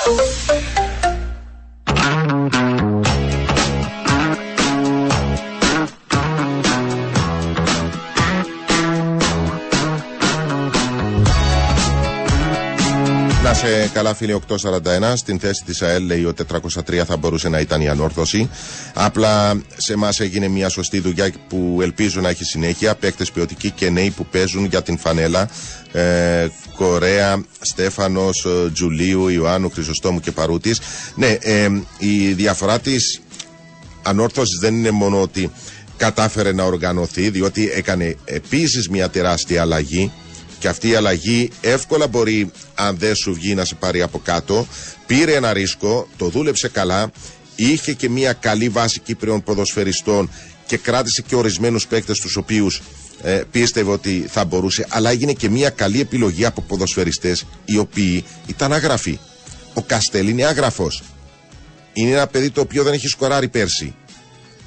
[13.62, 16.34] Να σε καλά φίλε 841 Στην θέση της ΑΕΛ λέει ο
[16.86, 18.50] 403 θα μπορούσε να ήταν η ανόρθωση.
[18.93, 22.95] Απλά σε εμάς έγινε μια σωστή δουλειά που ελπίζω να έχει συνέχεια.
[22.95, 25.50] Παίκτες ποιοτικοί και νέοι που παίζουν για την φανέλα.
[25.91, 30.80] Ε, Κορέα, Στέφανος, ε, Τζουλίου, Ιωάννου, Χρυσοστόμου και Παρούτης.
[31.15, 33.22] Ναι, ε, η διαφορά της
[34.04, 35.52] ανόρθωσης δεν είναι μόνο ότι
[35.98, 40.12] κατάφερε να οργανωθεί, διότι έκανε επίσης μια τεράστια αλλαγή
[40.60, 44.67] και αυτή η αλλαγή εύκολα μπορεί, αν δεν σου βγει, να σε πάρει από κάτω.
[45.06, 47.12] Πήρε ένα ρίσκο, το δούλεψε καλά,
[47.56, 50.30] είχε και μια καλή βάση Κύπριων ποδοσφαιριστών
[50.65, 52.82] και κράτησε και ορισμένους παίκτες τους οποίους
[53.24, 58.24] ε, πίστευε ότι θα μπορούσε, αλλά έγινε και μια καλή επιλογή από ποδοσφαιριστές οι οποίοι
[58.48, 59.19] ήταν άγραφοι.
[59.74, 61.04] Ο Καστέλ είναι άγραφος.
[61.93, 63.95] Είναι ένα παιδί το οποίο δεν έχει σκοράρει πέρσι.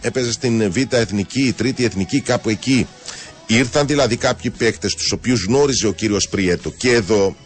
[0.01, 2.87] Έπαιζε στην Β' Εθνική, Τρίτη Εθνική, κάπου εκεί.
[3.47, 6.71] Ήρθαν δηλαδή κάποιοι παίκτες, τους οποίους γνώριζε ο κύριος Πριέτο.
[6.71, 7.37] Και εδώ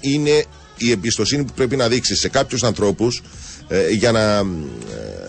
[0.00, 0.44] είναι
[0.76, 3.22] η εμπιστοσύνη που πρέπει να δείξει σε κάποιους ανθρώπους
[3.68, 4.42] ε, για να ε,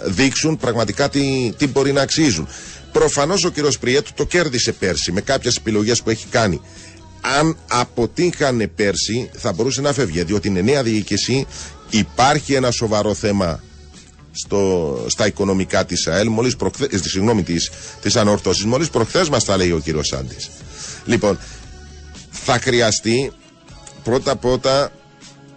[0.06, 2.48] δείξουν πραγματικά τι, τι μπορεί να αξίζουν.
[2.92, 6.62] Προφανώς ο κύριος Πριέτο το κέρδισε πέρσι με κάποιες επιλογές που έχει κάνει.
[7.40, 10.24] Αν αποτύχανε πέρσι, θα μπορούσε να φεύγει.
[10.24, 11.46] Διότι είναι νέα διοίκηση,
[11.90, 13.64] υπάρχει ένα σοβαρό θέμα
[14.36, 17.72] στο, στα οικονομικά της ΑΕΛ, μόλις προχθέ, ε, συγγνώμη, της
[18.02, 18.68] της ανορθώση.
[18.68, 20.50] Μόλις προχθές μας τα λέει ο κύριος Σάντης.
[21.06, 21.40] Λοιπόν,
[22.32, 23.32] θα χρειαστεί
[24.04, 24.92] πρώτα-πρώτα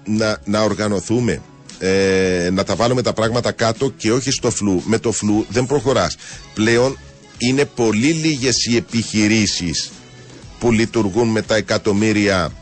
[0.05, 1.43] να, να οργανωθούμε.
[1.79, 4.83] Ε, να τα βάλουμε τα πράγματα κάτω και όχι στο φλου.
[4.85, 6.17] Με το φλου δεν προχωράς.
[6.55, 6.99] Πλέον
[7.39, 9.91] είναι πολύ λίγες οι επιχειρήσεις
[10.59, 12.53] που λειτουργούν με τα εκατομμύρια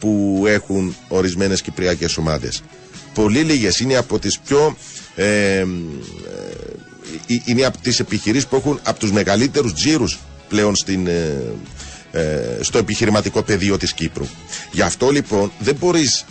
[0.00, 2.62] που έχουν ορισμένες κυπριακές ομάδες.
[3.14, 3.78] Πολύ λίγες.
[3.78, 4.76] Είναι από τις πιο
[5.16, 5.64] ε, ε,
[7.44, 11.42] είναι από τις επιχειρήσεις που έχουν από τους μεγαλύτερους τζίρους πλέον στην, ε,
[12.12, 14.26] ε, στο επιχειρηματικό πεδίο της Κύπρου.
[14.72, 16.24] Γι' αυτό λοιπόν δεν μπορείς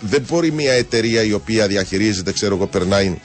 [0.00, 3.18] δεν μπορεί μια εταιρεία η οποία διαχειρίζεται, ξέρω εγώ, περνάει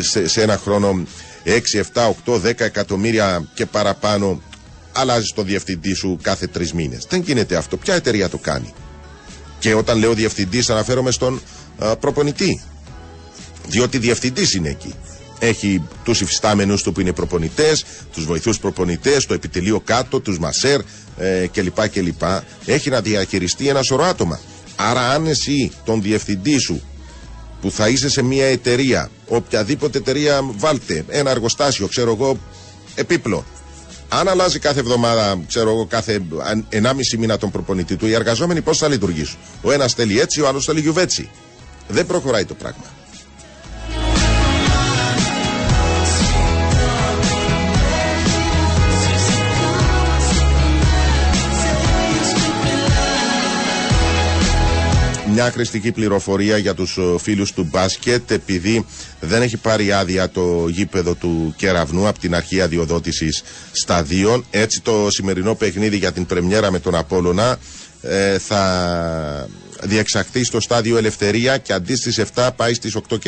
[0.00, 1.02] σε, σε ένα χρόνο
[1.44, 1.50] 6,
[1.94, 4.42] 7, 8, 10 εκατομμύρια και παραπάνω,
[4.92, 7.06] αλλάζεις το διευθυντή σου κάθε τρεις μήνες.
[7.08, 7.76] Δεν γίνεται αυτό.
[7.76, 8.74] Ποια εταιρεία το κάνει;
[9.58, 11.40] Και όταν λέω διευθυντής, αναφέρομαι στον
[11.78, 12.62] α, προπονητή.
[13.70, 14.94] Διότι διευθυντής είναι εκεί.
[15.38, 20.80] Έχει τους υφιστάμενους του που είναι προπονητές, τους βοηθούς προπονητές, το επιτελείο κάτω, τους μασέρ
[21.16, 22.22] ε, κλπ, κλπ.
[22.66, 24.40] Έχει να διαχειριστεί ένα σωρό άτομα.
[24.76, 26.82] Άρα, αν εσύ τον διευθυντή σου
[27.60, 32.38] που θα είσαι σε μια εταιρεία, οποιαδήποτε εταιρεία βάλτε, ένα εργοστάσιο, ξέρω εγώ,
[32.94, 33.44] επίπλο.
[34.08, 36.22] Αν αλλάζει κάθε εβδομάδα, ξέρω εγώ, κάθε
[36.70, 36.82] 1,5
[37.18, 40.64] μήνα τον προπονητή του, οι εργαζόμενοι πώς θα λειτουργήσουν; Ο ένας θέλει έτσι, ο άλλος
[40.64, 41.30] θέλει γιουβέτσι.
[41.88, 42.84] Δεν προχωράει το πράγμα.
[55.40, 58.86] Μια χρηστική πληροφορία για τους ε, φίλους του μπάσκετ επειδή
[59.20, 64.44] δεν έχει πάρει άδεια το γήπεδο του Κεραυνού από την αρχή αδειοδότησης σταδίων.
[64.50, 67.58] Έτσι το σημερινό παιχνίδι για την πρεμιέρα με τον Απόλλωνα
[68.02, 69.48] ε, θα
[69.82, 73.18] διεξαχθεί στο στάδιο Ελευθερία και αντί στις 7 πάει στις 8.30.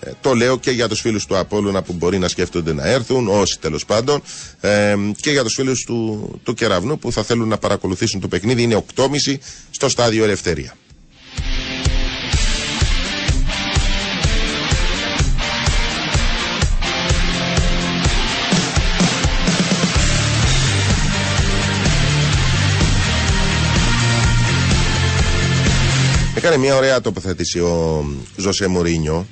[0.00, 3.28] Ε, το λέω και για τους φίλους του Απόλλωνα που μπορεί να σκέφτονται να έρθουν,
[3.28, 4.22] όσοι τέλος πάντων,
[4.60, 8.62] ε, και για τους φίλους του, του Κεραυνού που θα θέλουν να παρακολουθήσουν το παιχνίδι.
[8.62, 9.38] Είναι 8.30
[9.70, 10.74] στο στάδιο Ελευθερία.
[26.42, 28.04] Έκανε μια ωραία τοποθέτηση ο
[28.36, 29.26] Ζωσέ Μωρίνιο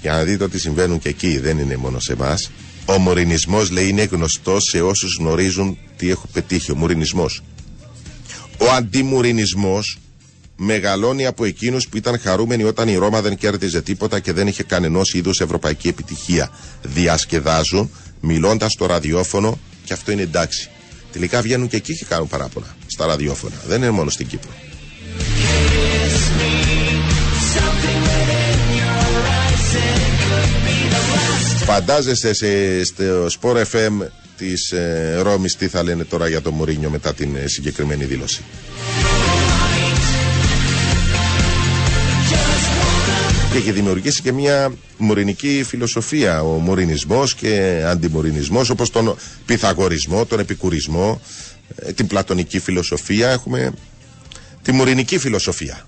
[0.00, 2.50] για να δείτε ότι συμβαίνουν και εκεί, δεν είναι μόνο σε εμάς.
[2.86, 6.70] Ο μορινισμό λέει είναι γνωστός σε όσους γνωρίζουν τι έχω πετύχει.
[6.70, 7.26] Ο μορινισμό.
[8.58, 9.98] Ο αντιμουρινισμός
[10.56, 14.62] μεγαλώνει από εκείνους που ήταν χαρούμενοι όταν η Ρώμα δεν κέρδιζε τίποτα και δεν είχε
[14.62, 16.50] κανένα είδους ευρωπαϊκή επιτυχία.
[16.82, 17.90] Διασκεδάζουν,
[18.20, 20.70] μιλώντας στο ραδιόφωνο και αυτό είναι εντάξει.
[21.12, 23.54] Τελικά βγαίνουν και εκεί και κάνουν παράπονα στα ραδιόφωνα.
[23.66, 24.50] Δεν είναι μόνο στην Κύπρο.
[31.64, 36.90] Φαντάζεστε σε, στο Sport FM της ε, Ρώμης τι θα λένε τώρα για το Μουρίνιο
[36.90, 38.42] μετά την ε, συγκεκριμένη δήλωση.
[43.52, 46.42] Και έχει δημιουργήσει και μια μουρινική φιλοσοφία.
[46.42, 49.16] Ο μουρινισμός και αντιμουρινισμός όπως τον
[49.46, 51.20] πυθαγορισμό, τον επικουρισμό,
[51.76, 53.28] ε, την πλατωνική φιλοσοφία.
[53.28, 53.72] Έχουμε
[54.62, 55.86] τη μουρινική φιλοσοφία.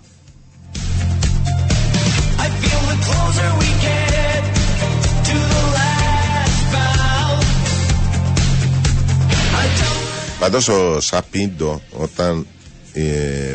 [10.38, 12.46] Πάντως ο Σαπίντο όταν
[12.92, 13.54] ε,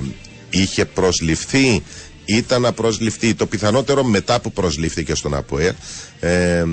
[0.50, 1.84] είχε προσληφθεί
[2.26, 5.76] ήταν να προσληφθεί το πιθανότερο μετά που προσλήφθηκε στον ΑΠΟΕ
[6.20, 6.64] ε,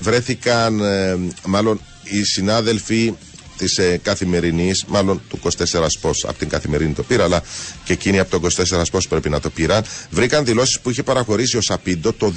[0.00, 3.14] βρέθηκαν ε, μάλλον οι συνάδελφοι
[3.60, 5.48] της ε, καθημερινής, μάλλον του 24
[6.00, 6.20] Sports.
[6.22, 7.42] Από την καθημερινή το πήρα, αλλά
[7.84, 9.84] και εκείνη από το 24 Sports πρέπει να το πήραν.
[10.10, 12.32] Βρήκαν δηλώσεις που είχε παραχωρήσει ο Σαπίντο το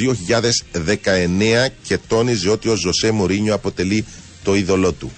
[0.73, 4.05] 2019 και τόνιζε ότι ο Ζωσέ Μουρίνιο αποτελεί
[4.43, 5.11] το είδωλό του.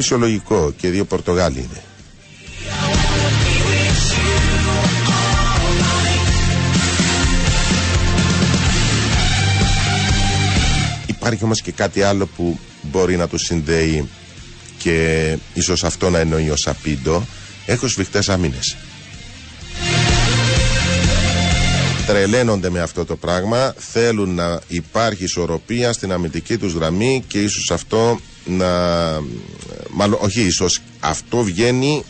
[0.00, 1.82] Φυσιολογικό και δύο Πορτογάλοι είναι.
[11.06, 14.08] Υπάρχει όμως και κάτι άλλο που μπορεί να τους συνδέει
[14.78, 17.26] και ίσως αυτό να εννοεί ο Σαπίντο.
[17.66, 18.76] Έχω σφιχτές αμήνες.
[22.06, 27.70] Τρελαίνονται με αυτό το πράγμα, θέλουν να υπάρχει ισορροπία στην αμυντική τους γραμμή και ίσως
[27.70, 28.66] αυτό να...
[29.90, 32.04] Μάλλον, όχι ίσως, αυτό βγαίνει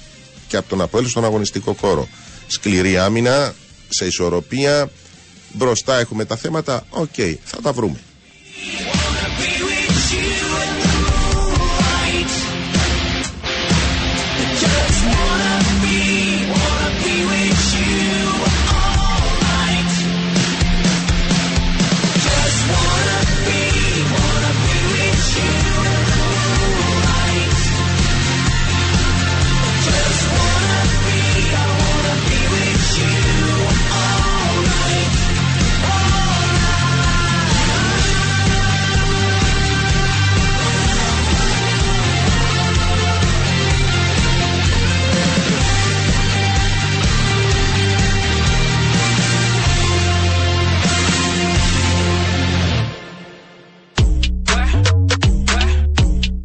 [0.49, 2.09] και από τον Αποέλ στον αγωνιστικό χώρο.
[2.47, 3.55] Σκληρή άμυνα,
[3.89, 4.91] σε ισορροπία,
[5.53, 7.15] μπροστά έχουμε τα θέματα, οκ,
[7.45, 8.01] θα τα βρούμε.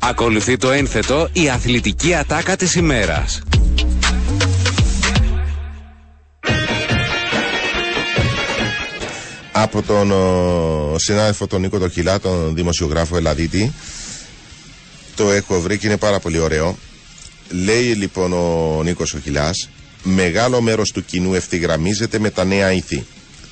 [0.08, 3.42] Ακολουθεί το ένθετο η αθλητική ατάκα της ημέρας.
[9.52, 13.74] Από τον ο, συνάδελφο τον Νίκο Τοχιλά, τον δημοσιογράφο Ελλαδίτη,
[15.16, 16.78] το έχω βρει και είναι πάρα πολύ ωραίο.
[17.50, 19.70] Λέει λοιπόν ο Νίκος Οχιλάς,
[20.04, 23.06] μεγάλο μέρος του κοινού ευθυγραμμίζεται με τα νέα ήθη.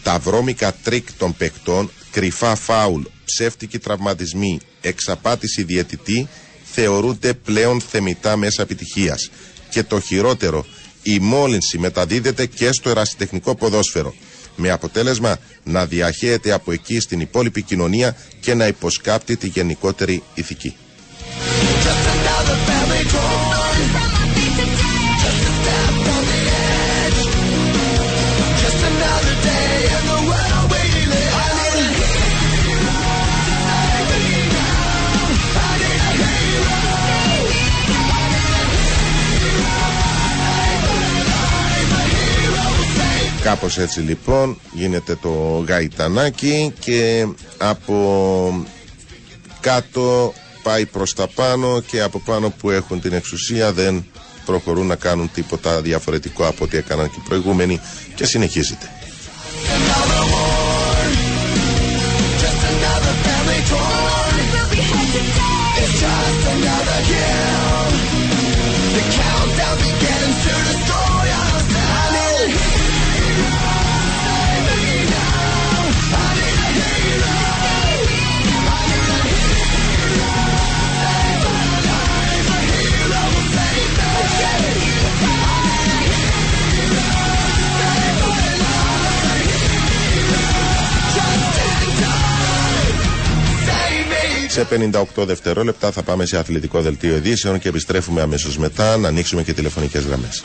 [0.04, 6.28] Τα βρώμικα τρικ των παικτών, κρυφά φάουλ, ψεύτικοι τραυματισμοί, εξαπάτηση διαιτητή
[6.64, 9.30] θεωρούνται πλέον θεμητά μέσα επιτυχίας.
[9.70, 10.66] Και το χειρότερο,
[11.04, 14.14] η μόλυνση μεταδίδεται και στο ερασιτεχνικό ποδόσφαιρο.
[14.56, 20.76] Με αποτέλεσμα να διαχέεται από εκεί στην υπόλοιπη κοινωνία και να υποσκάπτει τη γενικότερη ηθική.
[43.44, 47.28] Κάπως έτσι λοιπόν γίνεται το γαϊτανάκι και
[47.58, 48.66] από
[49.60, 50.34] κάτω
[50.64, 54.06] πάει προς τα πάνω και από πάνω που έχουν την εξουσία δεν
[54.46, 57.80] προχωρούν να κάνουν τίποτα διαφορετικό από ό,τι έκαναν και οι προηγούμενοι
[58.16, 58.90] και συνεχίζεται.
[94.54, 99.44] Σε 58 δευτερόλεπτα θα πάμε σε αθλητικό δελτίο ειδήσεων και επιστρέφουμε αμέσως μετά να ανοίξουμε
[99.44, 100.44] και τηλεφωνικές γραμμές.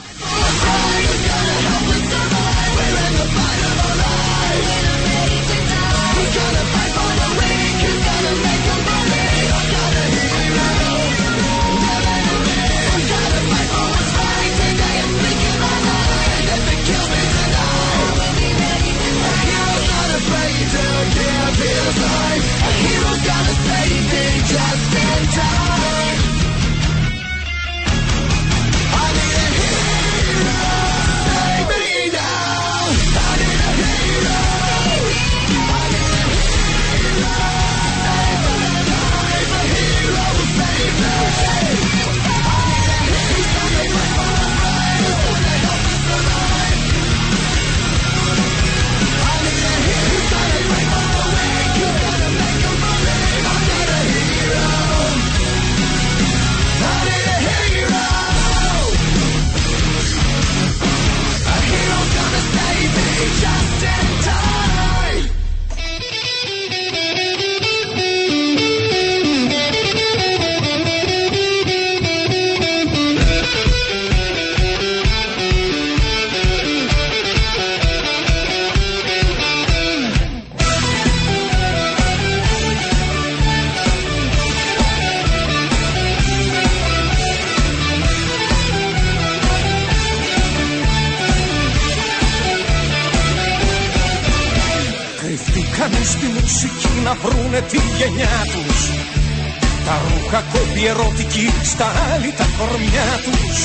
[102.58, 103.56] Κορμιά τους.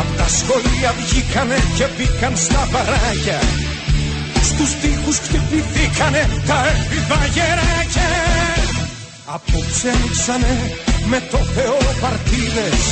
[0.00, 3.40] Απ' τα σχολεία βγήκανε και μπήκαν στα παράγια.
[4.48, 8.10] Στους τοίχους χτυπηθήκανε τα έφηβα γεράκια.
[9.36, 10.54] Απόψε ανοίξανε
[11.10, 12.82] με το Θεό παρτίδες.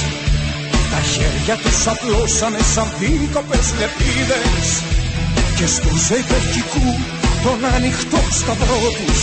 [0.93, 4.67] Τα χέρια τους απλώσανε σαν δίκοπες λεπίδες.
[5.57, 6.89] Και στου ζεϊπερκικού
[7.45, 9.23] τον ανοιχτό σταυρό τους.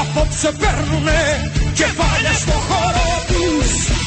[0.00, 1.22] Απόψε παίρνουνε
[1.78, 4.01] κεφάλια στο χώρο τους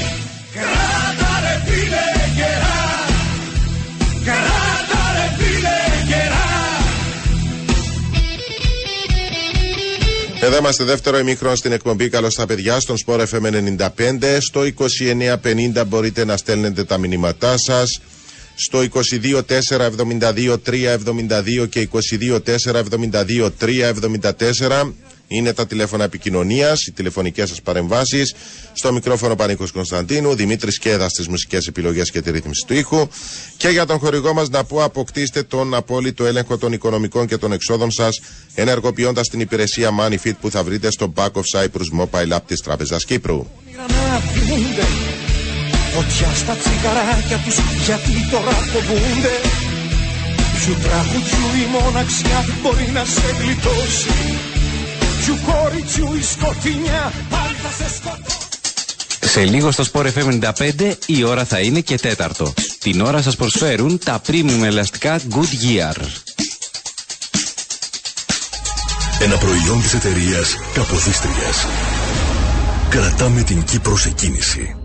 [10.45, 14.37] Εδώ είμαστε δεύτερο ημίχρονο στην εκπομπή Καλώς τα παιδιά στον Σπορ FM 95.
[14.39, 14.61] Στο
[15.81, 18.01] 2950 μπορείτε να στέλνετε τα μηνύματά σας.
[18.55, 19.41] Στο 22
[20.65, 22.39] 372 και 22
[23.59, 24.91] 374
[25.27, 28.33] είναι τα τηλέφωνα επικοινωνίας, οι τηλεφωνικές σας παρεμβάσεις.
[28.73, 33.07] Στο μικρόφωνο Πανίκος Κωνσταντίνου, Δημήτρης Κέδας στις μουσικές επιλογές και τη ρύθμιση του ήχου.
[33.57, 37.51] Και για τον χορηγό μας να πω, αποκτήστε τον απόλυτο έλεγχο των οικονομικών και των
[37.51, 38.21] εξόδων σας,
[38.53, 43.05] ενεργοποιώντας την υπηρεσία MoneyFit που θα βρείτε στο Back of Cyprus Mobile App της Τράπεζας
[43.05, 43.45] Κύπρου.
[43.65, 44.87] όνειρα να θυμούνται
[45.93, 49.35] Φωτιά στα τσιγαράκια τους γιατί τώρα φοβούνται
[50.59, 54.13] Ποιου τραγουδιού η μοναξιά μπορεί να σε γλιτώσει
[55.23, 58.37] Ποιου κοριτσιού η σκοτεινιά πάλι θα σε σκοτώσει
[59.21, 62.53] Σε λίγο στο Sport FM 95 η ώρα θα είναι και τέταρτο.
[62.79, 65.95] Την ώρα σας προσφέρουν τα premium ελαστικά Goodyear.
[69.19, 71.65] Ένα προϊόν της εταιρείας Καποδίστριας.
[72.89, 74.75] Κρατάμε την Κύπρο σε κίνηση.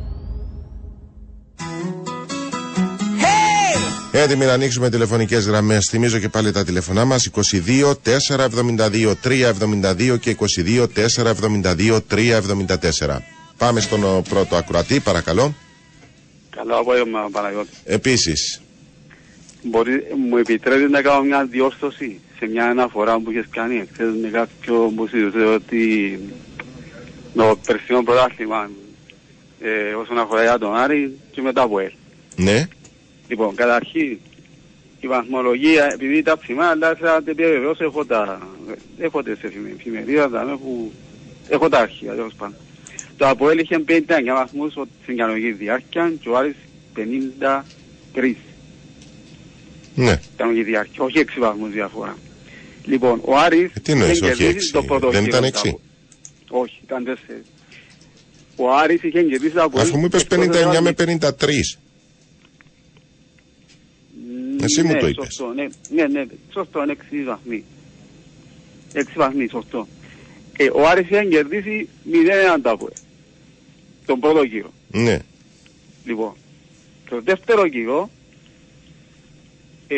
[4.22, 5.88] Έτοιμοι να ανοίξουμε τηλεφωνικές γραμμές.
[5.90, 13.18] Θυμίζω και πάλι τα τηλεφωνά μας 22 472 372 και 22 472 374.
[13.56, 15.54] Πάμε στον ο, πρώτο ακροατή, παρακαλώ.
[16.50, 17.70] Καλό απόγευμα, Παναγιώτη.
[17.84, 18.60] Επίσης,
[19.62, 24.28] Μπορεί, μου επιτρέπεις να κάνω μια διόρθωση σε μια αναφορά που έχεις κάνει εχθές με
[24.28, 26.18] κάποιο που συζητούσε ότι
[27.34, 28.70] το περσινό πρωτάθλημα
[29.60, 31.92] ε, όσον αφορά για τον Άρη και μετά από ελ.
[32.36, 32.68] ναι,
[33.30, 34.18] Λοιπόν, καταρχήν
[35.00, 38.48] η βαθμολογία, επειδή ήταν ψημά, αλλά θα την επιβεβαιώσω, έχω τα,
[38.98, 40.92] έχω τις εφημε- εφημερίδες δάμε που
[41.48, 42.56] έχω τα αρχεία, τέλος πάντων.
[43.16, 44.72] Το ΑΠΟΕΛ είχε 59 βαθμούς
[45.02, 46.54] στην κανονική διάρκεια και ο Άρης
[46.94, 48.34] 53
[49.94, 50.20] ναι.
[50.36, 52.16] κανονική διάρκεια, όχι 6 βαθμούς διαφορά.
[52.84, 55.46] Λοιπόν, ο Άρης Ε, τι εννοείς, είχε όχι κερδίσει έξι; το πρώτο Δεν ήταν γύρο
[55.46, 55.80] έξι; του
[56.48, 56.62] ΑΠΟΕΛ.
[56.62, 57.44] Όχι, ήταν 4.
[58.56, 59.86] Ο Άρης είχε κερδίσει το ΑΠΟΕΛ.
[59.86, 61.78] Αφού μου είπες εκτός 59 με έδρας 53.
[64.62, 65.24] Εσύ μου ναι, το είπες.
[65.26, 67.64] Σωστό, ναι, ναι, ναι, σωστό, είναι 6 βαθμοί.
[68.94, 69.86] 6 βαθμοί, σωστό.
[70.56, 71.88] Ε, ο Άρης είχε κερδίσει
[72.56, 72.92] 0-1 το ΑΠΟΕΛ.
[74.06, 74.72] Τον πρώτο γύρο.
[74.90, 75.18] Ναι.
[76.04, 76.32] Λοιπόν,
[77.08, 78.10] το δεύτερο γύρο
[79.88, 79.96] ε,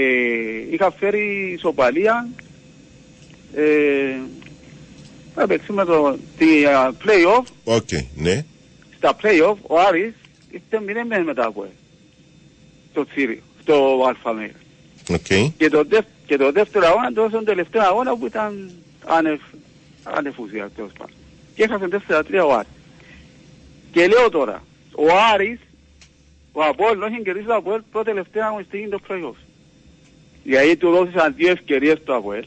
[0.70, 2.28] είχα φέρει ισοπαλία
[3.54, 4.16] ε,
[5.34, 8.44] να παίξουμε το τη, uh, play-off Οκ, ναι.
[8.96, 10.14] στα play-off ο Άρης
[10.50, 10.82] ήρθε
[11.20, 11.70] 0 μετά από ελ.
[12.92, 14.50] το Τσίριο, στο Αλφαμέρ.
[15.10, 15.52] Οκ.
[15.56, 18.70] Και το, δευ, και το δεύτερο αγώνα το στον τελευταίο αγώνα που ήταν
[19.06, 19.40] άνευ,
[20.02, 21.14] άνευ ουσία τέλος πάντων.
[21.54, 22.68] Και έχασε 4-3 ο Άρης.
[23.92, 24.62] Και λέω τώρα,
[24.94, 25.58] ο Άρης,
[26.52, 29.36] ο Απόλλων είχε κερδίσει το Απόλλων πρώτη τελευταία αγωνιστική το play-off.
[30.44, 32.44] Γιατί του δώσαν δύο ευκαιρίες στο Απόλλων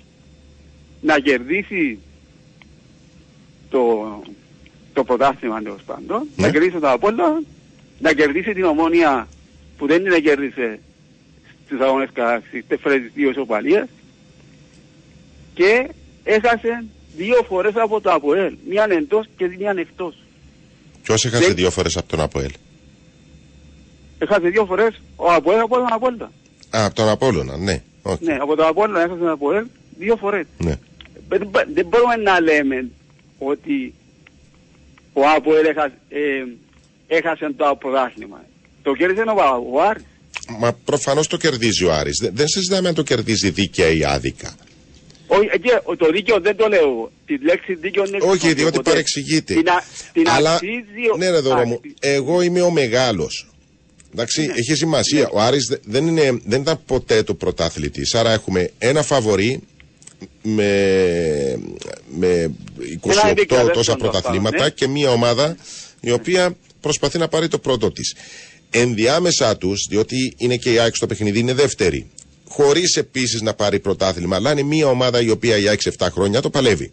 [1.01, 1.99] να κερδίσει
[3.69, 4.05] το,
[4.93, 6.45] το πρωτάθλημα τέλος πάντων, Ναι.
[6.45, 7.45] να κερδίσει το Απόλλων,
[7.99, 9.27] να κερδίσει την ομόνια
[9.77, 10.79] που δεν την κέρδισε
[11.65, 13.85] στους αγώνες κατά στις τέσσερις δύο ισοπαλίες
[15.53, 15.89] και
[16.23, 16.85] έχασε
[17.15, 18.53] δύο φορές από το ΑΠΟΕΛ.
[18.69, 20.15] Μίαν εντός και μίαν εκτός.
[21.03, 22.51] Ποιος έχασε Δεν- δύο φορές από τον Αποέλ;
[24.19, 26.31] Έχασε δύο φορές ο ΑΠΟΕΛ από τον Απόλλωνα.
[26.69, 27.81] Α, από τον Απόλλωνα, ναι.
[28.01, 28.21] Οκ.
[28.21, 29.65] Ναι, από τον Απόλλωνα έχασε τον ΑΠΟΕΛ
[29.97, 30.45] δύο φορές.
[30.57, 30.75] Ναι.
[31.27, 32.89] Δεν, μπο- δεν μπορούμε να λέμε
[33.39, 33.93] ότι
[35.13, 36.43] ο ΑΠΟΕΛ έχασε, ε,
[37.07, 38.43] έχασε το πρωτάθλημα.
[38.83, 40.03] Το κέρδισε ο, ο Άρης.
[40.59, 42.17] Μα προφανώς το κερδίζει ο Άρης.
[42.21, 44.55] Δεν, δεν συζητάμε αν το κερδίζει δίκαια ή άδικα.
[45.27, 47.11] Όχι, εκεί, ο- το δίκαιο δεν το λέω.
[47.25, 48.89] Τη λέξη δίκαιο δεν Όχι, χρησιμοποιώ διότι ποτέ.
[48.89, 49.53] παρεξηγείται.
[49.53, 49.83] Την, α-
[50.13, 53.49] την Αλλά, αξίζει ο- ναι ρε δώρο μου, αξι- εγώ είμαι ο μεγάλος.
[54.13, 55.29] Εντάξει, έχει σημασία.
[55.31, 58.13] Ο Άρης δε- δεν, είναι, δεν ήταν ποτέ το πρωτάθλητης.
[58.13, 59.59] Άρα έχουμε ένα φαβορή
[60.41, 61.59] με,
[62.17, 62.51] με
[63.03, 64.69] 28 επικρατεύσον τόσα το πρωταθλήματα πάνω, ναι.
[64.69, 65.55] και μια ομάδα
[65.99, 68.15] η οποία προσπαθεί να πάρει το πρώτο της.
[68.69, 72.09] Ενδιάμεσά τους, διότι είναι και η ΑΕΚ στο παιχνίδι, είναι δεύτερη.
[72.49, 76.49] Χωρίς επίσης να πάρει πρωτάθλημα, αλλά είναι μια ομάδα η οποία για 6-7 χρόνια το
[76.49, 76.91] παλεύει.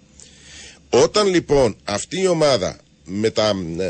[0.90, 3.48] Όταν λοιπόν αυτή η ομάδα με, τα,
[3.78, 3.84] ε,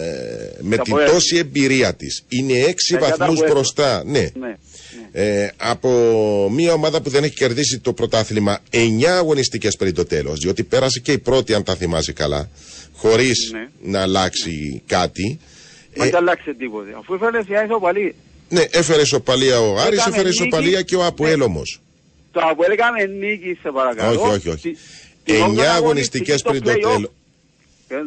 [0.60, 1.10] με Τα την Αποέλ.
[1.10, 3.50] τόση εμπειρία της είναι έξι Τα βαθμούς κατάποέλ.
[3.52, 4.28] μπροστά, ναι, Ναι.
[4.46, 4.56] ναι.
[5.42, 5.90] ε, από
[6.52, 11.00] μια ομάδα που δεν έχει κερδίσει το πρωτάθλημα 9 αγωνιστικές πριν το τέλος, διότι πέρασε
[11.00, 12.50] και η πρώτη αν τα θυμάσαι καλά,
[12.96, 13.90] χωρίς Ναι.
[13.90, 15.38] να αλλάξει κάτι.
[15.97, 16.95] Μα Ε, δεν άλλαξε τίποτε.
[16.99, 18.14] Αφού έφερε μια ισοπαλή.
[18.49, 20.43] ναι, έφερε σοπαλία ο Άρης, Έκαμε έφερε νίκη.
[20.43, 21.45] σοπαλία και ο Αποέλ Ναι.
[21.45, 21.80] όμως.
[22.32, 24.20] Το Αποέλ έκαμε νίκη σε παρακαλώ.
[24.20, 24.70] Όχι, όχι, όχι.
[24.70, 24.76] Τη-
[25.24, 26.80] την 9 όγδοη αγωνιστικές στο πριν το play-off.
[26.80, 27.11] τέλος.
[27.88, 28.01] Πες.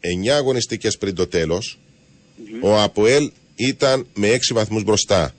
[0.00, 1.78] 9 αγωνιστικές πριν το τέλος,
[2.60, 5.34] ο Αποέλ ήταν με 6 βαθμούς μπροστά.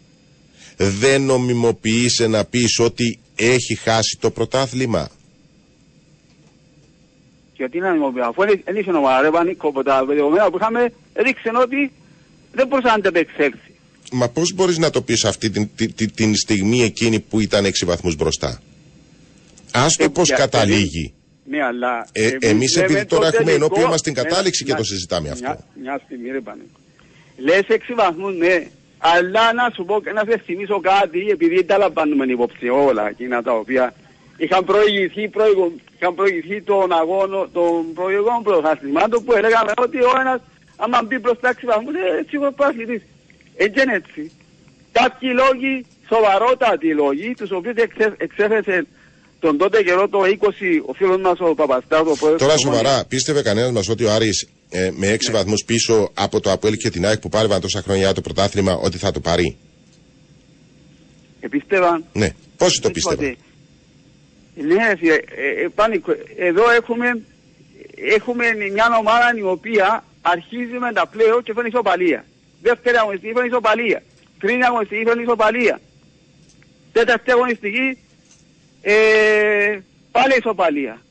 [0.78, 5.10] Δεν νομιμοποίησε να πεις ότι έχει χάσει το πρωτάθλημα.
[7.56, 8.20] Γιατί να νομιμοποιεί.
[8.22, 11.91] Αφού δεν δεν είχε ομάδα, ρε Πανίκο, από τα δεδομένα που είχαμε, έδειξε ότι
[12.51, 13.72] δεν μπορούσε να αντεπεξέλθει.
[14.11, 17.65] Μα πώς μπορείς να το πεις αυτή την, την, την, την στιγμή εκείνη που ήταν
[17.65, 18.61] 6 βαθμούς μπροστά;
[19.74, 21.13] Ας το Ε, πώς για- καταλήγει.
[21.49, 22.07] Ναι, αλλά...
[22.11, 24.78] Ε, εμείς λέμε επειδή τώρα το έχουμε τελικό- ενώπιον μας την Ένα- κατάληξη και μια-
[24.80, 25.43] το συζητάμε αυτό.
[25.49, 26.80] Μια, μια στιγμή ρε Πανίκο.
[27.38, 28.68] Λες έξι βαθμούς, ναι.
[28.97, 33.53] Αλλά να σου πω, να σε θυμίσω κάτι, επειδή τα λαμβάνουμε υπόψη όλα εκείνα τα
[33.53, 33.93] οποία
[34.38, 40.39] είχαν προηγηθεί, προηγου, είχαν προηγηθεί των αγώνων, των προηγούμενων πρωταθλημάτων που έλεγαμε ότι ο ένας,
[40.84, 43.02] άμα μπει μπροστά έξι βαθμούς, ε, σίγουρα πρωταθλητής.
[43.56, 44.32] Έτσι είναι έτσι.
[44.92, 48.86] Κάποιοι λόγοι, σοβαρότατοι λόγοι, τους οποίους εξέ, εξέφεσε
[49.40, 52.12] τον τότε καιρό το 20 ο φίλος μας ο Παπαστάδο.
[52.12, 52.86] ο πρόεδρος Τώρα της Ομόνιας.
[52.86, 55.38] σοβαρά, πίστευε κανένας μας ότι ο Άρης ε, με 6 Ναι.
[55.38, 58.74] βαθμούς πίσω από το Αποέλ και την ΑΕΚ που πάρευαν τόσα χρόνια για το πρωτάθλημα
[58.74, 59.58] ότι θα το πάρει;
[61.40, 62.06] Επίστευαν.
[62.14, 62.30] Ναι.
[62.58, 63.38] Πόσοι το Δεν πίστευαν; είπατε.
[64.74, 67.22] Ναι, φίλε, ε, ε, Πάνικο, εδώ έχουμε,
[68.16, 70.04] έχουμε μια ομάδα η οποία
[70.34, 72.26] αρχίζει με τα πλέον και φέρνει ισοπαλία.
[72.62, 74.04] Δεύτερη αγωνιστική φέρνει ισοπαλία.
[74.40, 75.82] Τρίτη αγωνιστική φέρνει ισοπαλία.
[76.92, 77.98] Τέταρτη αγωνιστική
[78.82, 79.80] ε,
[80.12, 81.02] πάλι ισοπαλία.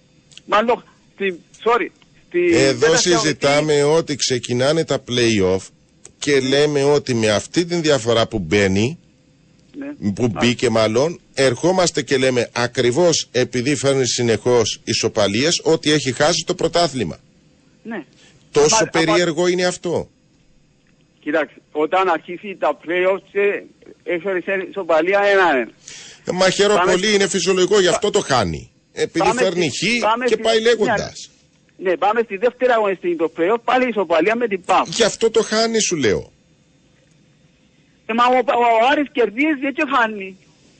[0.44, 1.88] Μάλλον, στη, sorry,
[2.26, 5.60] στη Εδώ τέταρτη συζητάμε ότι ξεκινάνε τα play-off
[6.18, 8.98] και λέμε ότι με αυτή την διαφορά που μπαίνει,
[9.78, 10.12] αγωνιστική- ναι.
[10.12, 16.54] που μπήκε μάλλον, ερχόμαστε και λέμε ακριβώς επειδή φέρνει συνεχώς ισοπαλίες ότι έχει χάσει το
[16.54, 17.18] πρωτάθλημα.
[17.82, 18.04] Ναι.
[18.60, 20.08] Τόσο Αμα- αμα- περίεργο είναι αυτό;
[21.20, 23.62] Κοιτάξτε, όταν αρχίσει τα play-offs ε,
[24.14, 25.68] έφερε σε ισοπαλία ένα-ένα.
[26.24, 28.70] Ε, Μα χαίρομαι Πάμε- πολύ, είναι φυσιολογικό, γι' αυτό το χάνει.
[28.92, 31.30] Επειδή Πάμε φέρνει στη- χ πάμε και στη- πάει λέγοντας.
[31.78, 34.86] Ναι, πάμε στη δεύτερη αγωνιστική το play-off, πάλι ισοπαλία με την ΠΑΠ.
[34.86, 36.30] Γι' αυτό το χάνει, σου λέω.
[38.06, 40.36] Ε, μα ο, ο, Άρης κερδίζει και χάνει.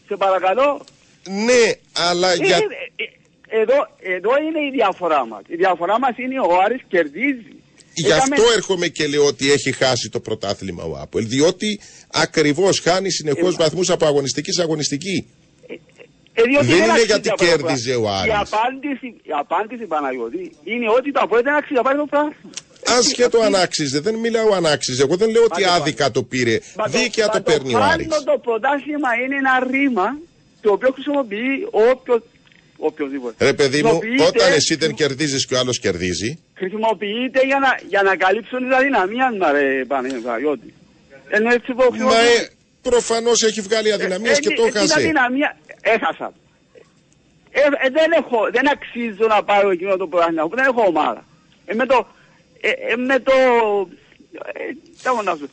[0.08, 0.84] Σε παρακαλώ.
[1.28, 2.56] Ναι, αλλά Ε, για...
[2.56, 2.60] ε,
[2.96, 5.42] ε, εδώ, εδώ είναι η διαφορά μας.
[5.48, 7.55] Η διαφορά μας είναι ο Άρης κερδίζει.
[7.98, 11.26] Γι' Έκαμε- αυτό έρχομαι και λέω ότι έχει χάσει το πρωτάθλημα ο Άπολ.
[11.28, 11.80] Διότι
[12.12, 15.26] ακριβώς χάνει συνεχώς Ε, βαθμούς από αγωνιστική σε αγωνιστική.
[16.38, 18.08] Ε, διότι Δεν είναι αξίζει γιατί αυτό το κέρδιζε πράγμα.
[18.08, 18.32] ο Άρης.
[18.32, 22.32] Η απάντηση, η απάντηση Παναγιώτη είναι ότι το Αποέλ δεν αξίζει να πάρει το πράγμα.
[22.98, 25.02] Άσχετο αν άξιζε, δεν μιλάω αν άξιζε.
[25.02, 26.58] Εγώ δεν λέω ότι Μα το- άδικα το πήρε.
[26.76, 28.06] Μα Δίκαια το μα παίρνει ο Άρης.
[28.10, 30.18] χάνω το πρωτάθλημα είναι ένα ρήμα
[30.60, 32.20] το οποίο χρησιμοποιεί όποιος,
[32.76, 33.44] οποιοδήποτε.
[33.44, 37.78] Ρε παιδί μου, Χρησιμοποιείται- όταν εσύ δεν κερδίζεις και ο άλλος κερδίζει, Χρησιμοποιείται για να,
[37.88, 40.74] για να καλύψουν την αδυναμία μα ρε Παναγιώτη.
[41.36, 42.42] Είναι έτσι που μα χρησιμοποιείται.
[42.42, 42.48] ε,
[42.82, 44.94] προφανώς έχει βγάλει αδυναμίες Ε, και ε, το ε, Την έχασε.
[44.98, 46.32] αδυναμία έχασα.
[47.50, 51.24] Ε, ε, δεν, έχω, δεν αξίζω να πάρω εκείνο το πρωτάθλημα, αφού δεν έχω ομάδα.
[51.66, 52.06] Ε, με το...
[52.60, 53.32] Ε, ε, με το...
[54.52, 55.48] Ε, τι έχω να σου...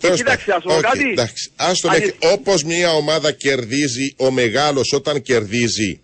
[0.00, 0.90] Τέλος κοίταξε, να σου πω πάντων.
[0.90, 1.04] κάτι.
[1.04, 1.50] Οκ, εντάξει.
[1.56, 6.00] Ας το Αν- μέχρι- Όπως μια ομάδα κερδίζει, ο μεγάλος όταν κερδίζει.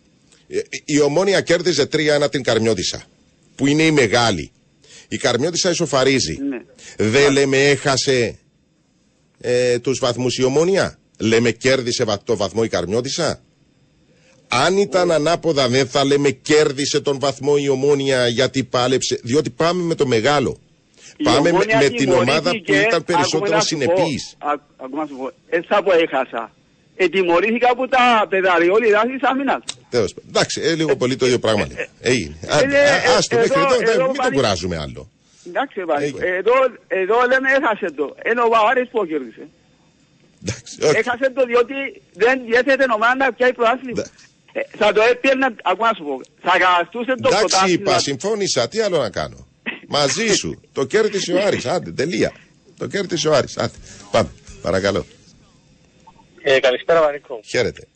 [0.58, 3.02] Ε, Η Ομόνια κέρδιζε 3-1 την Καρμιώτισσα,
[3.54, 4.52] που είναι η μεγάλη.
[5.08, 6.38] Η Καρμιώτισσα ισοφαρίζει.
[6.48, 6.62] Ναι.
[7.10, 8.38] Δεν λέμε έχασε
[9.40, 10.98] ε, τους βαθμούς η Ομόνια.
[11.18, 13.42] Λέμε κέρδισε βα- το βαθμό η Καρμιώτισσα.
[14.48, 19.20] Αν ήταν ανάποδα δεν θα λέμε κέρδισε τον βαθμό η Ομόνια γιατί πάλεψε.
[19.22, 20.58] Διότι πάμε με το μεγάλο.
[21.16, 23.84] Η Πάμε με, Ομόνια με την ομάδα που τιμωρήθηκε, ήταν περισσότερο άκουμε να σου πω,
[23.94, 24.34] συνεπής.
[24.38, 26.52] α- Άκουμε να σου πω, έτσι που έχασα.
[26.96, 29.62] Ετιμωρήθηκα από τα παιδαριόλοι δάση άμυνας.
[29.94, 30.28] Τέλος πάντων.
[30.32, 31.88] Εντάξει, ε, λίγο πολύ το ίδιο πράγμα λέει.
[32.00, 32.36] Έγινε.
[32.48, 35.02] Άντε, ε, α- Άστο ε, μέχρι εδώ- εδώ, δεν- εδώ μην το πάλι- κουράζουμε άλλο.
[35.48, 36.16] Εντάξει, ρε Πανίκο.
[36.22, 36.36] Έγινε.
[36.36, 36.52] Εδώ,
[37.00, 38.06] εδώ λέμε έχασε το.
[38.22, 39.44] Ενώ ο Βαβάρης που κέρδισε.
[40.42, 40.94] Εντάξει, οκ.
[41.02, 41.74] Έχασε το διότι
[42.22, 44.00] δεν διέθετε ομάδα να πιάει πρωτάθλημα.
[44.00, 44.60] Ναι.
[44.60, 47.80] Ε, θα το έπαιρνε, ακούω να σου πω, θα καταστούσε το Εντάξει, πρωτάθλημα.
[47.80, 48.68] είπα, συμφώνησα.
[48.68, 49.46] Τι άλλο να κάνω.
[49.88, 50.60] Μαζί σου.
[50.72, 51.66] Το κέρδισε ο Άρης.
[51.66, 52.32] Άντε, τελεία.
[52.78, 53.56] Το κέρδισε ο Άρης.
[53.58, 53.76] Άντε,
[54.10, 54.28] πάμε.
[54.62, 55.06] Παρακαλώ.
[56.42, 57.40] Ε, καλησπέρα Βανίκο.
[57.44, 57.86] Χαίρετε.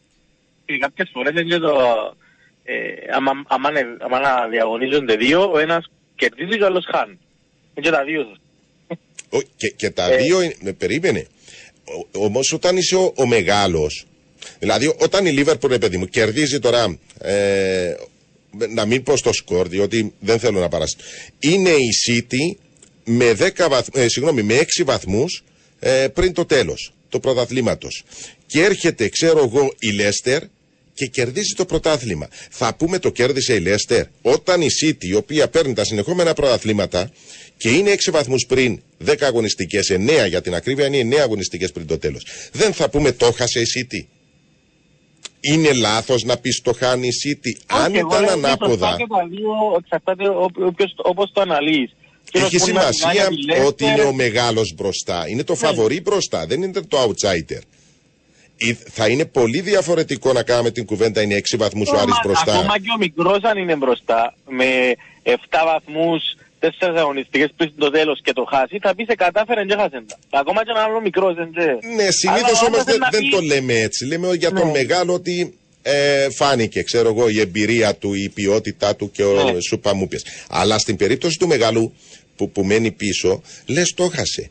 [0.69, 1.73] Και κάποιες φορές είναι το...
[2.65, 2.75] Ε,
[3.17, 7.19] άμα, άμα, είναι- άμα να διαγωνίζονται δύο, ο ένας κερδίζει και ο άλλος χάνει.
[7.75, 8.39] Είναι και τα δύο σας.
[9.31, 10.17] Ο- και, και τα Ε.
[10.17, 11.27] δύο είναι, με περίμενε.
[12.13, 14.07] Όμως όταν είσαι ο, ο μεγάλος,
[14.59, 17.95] δηλαδή όταν η Λίβερπουλ, ρε παιδί μου, κερδίζει τώρα ε,
[18.69, 21.03] να μην πω στο σκορ, διότι δεν θέλω να παραστώ.
[21.39, 22.57] Είναι η City
[23.05, 25.43] με, 10 βαθ, ε, συγγνώμη, με 6 βαθμούς
[25.81, 28.03] ε, πριν το τέλος του πρωταθλήματος.
[28.47, 30.43] Και έρχεται, ξέρω εγώ, η Λέστερ
[30.99, 32.29] και κερδίζει το πρωτάθλημα.
[32.51, 34.05] Θα πούμε το κέρδισε η Λέστερ.
[34.23, 37.11] Όταν η City, η οποία παίρνει τα συνεχόμενα πρωταθλήματα
[37.57, 41.87] και είναι 6 βαθμούς πριν 10 αγωνιστικές, 9 για την ακρίβεια είναι 9 αγωνιστικές πριν
[41.87, 42.27] το τέλος.
[42.53, 44.07] Δεν θα πούμε το χάσε η City.
[45.41, 47.61] Είναι λάθος να πεις το χάνει η City.
[47.67, 48.73] Αν Όχι, εγώ ήταν λέω ότι ανάποδα.
[48.89, 51.91] σωστά και τα δύο εξαρτάται ο- όποιος- όπως το αναλύεις.
[52.31, 55.29] Και Έχει να πούμε να σημασία μιλάει για τη ότι είναι Leicester, ο μεγάλος μπροστά.
[55.29, 56.47] Είναι το φαβορή μπροστά.
[56.47, 57.61] Δεν είναι το outsider.
[58.59, 61.23] Ή- Θα είναι πολύ διαφορετικό να κάνουμε την κουβέντα.
[61.23, 62.53] Είναι 6 βαθμούς ο Άρης Ακόμα- μπροστά.
[62.53, 64.67] Ακόμα και ο μικρός αν είναι μπροστά με
[65.23, 66.23] 7 βαθμούς,
[66.59, 70.39] 4 αγωνιστικές πριν το τέλος και το χάσει, θα πει σε κατάφερε και χάσεν τα.
[70.39, 71.79] Ακόμα και ένα άλλο μικρός δεν ξέρει.
[71.97, 74.05] Ναι, συνήθως Αλλά όμως όμως δεν, να δεν πει- το λέμε έτσι.
[74.05, 74.73] Λέμε για τον Ναι.
[74.73, 79.61] μεγάλο ότι ε, φάνηκε, ξέρω εγώ, η εμπειρία του, η ποιότητά του και ο Ναι.
[79.61, 80.23] σου παμούπιας.
[80.49, 81.95] Αλλά στην περίπτωση του μεγάλου
[82.37, 84.51] που, που μένει πίσω, λες το χάσε.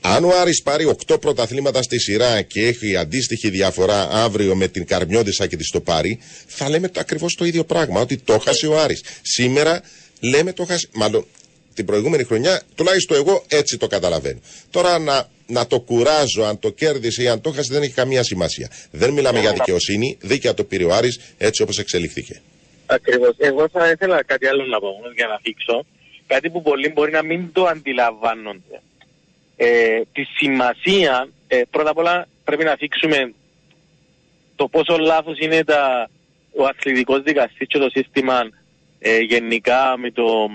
[0.00, 4.86] Αν ο Άρης πάρει 8 πρωταθλήματα στη σειρά και έχει αντίστοιχη διαφορά αύριο με την
[4.86, 8.00] Καρμιώδησα και τη το πάρει, θα λέμε το ακριβώς το ίδιο πράγμα.
[8.00, 9.02] Ότι το χάσε ο Άρης.
[9.22, 9.82] Σήμερα
[10.20, 10.88] λέμε το χάσε.
[10.92, 11.26] Μάλλον
[11.74, 14.38] την προηγούμενη χρονιά, τουλάχιστον εγώ έτσι το καταλαβαίνω.
[14.70, 18.22] Τώρα να, να το κουράζω, αν το κέρδισε ή αν το χάσε, δεν έχει καμία
[18.22, 18.70] σημασία.
[18.90, 20.18] Δεν μιλάμε για δικαιοσύνη.
[20.20, 22.40] Δίκαια το πήρε ο Άρης έτσι όπως εξελίχθηκε.
[22.86, 23.34] Ακριβώς.
[23.38, 25.84] Εγώ θα ήθελα κάτι άλλο να πω όμως για να θίξω.
[26.26, 28.80] Κάτι που πολλοί μπορεί να μην το αντιλαμβάνονται.
[29.56, 33.32] Ε, τη σημασία, ε, πρώτα απ' όλα πρέπει να θίξουμε
[34.56, 36.10] το πόσο λάθος είναι τα,
[36.56, 38.48] ο αθλητικός δικαστής και το σύστημα
[38.98, 40.48] ε, γενικά με, το,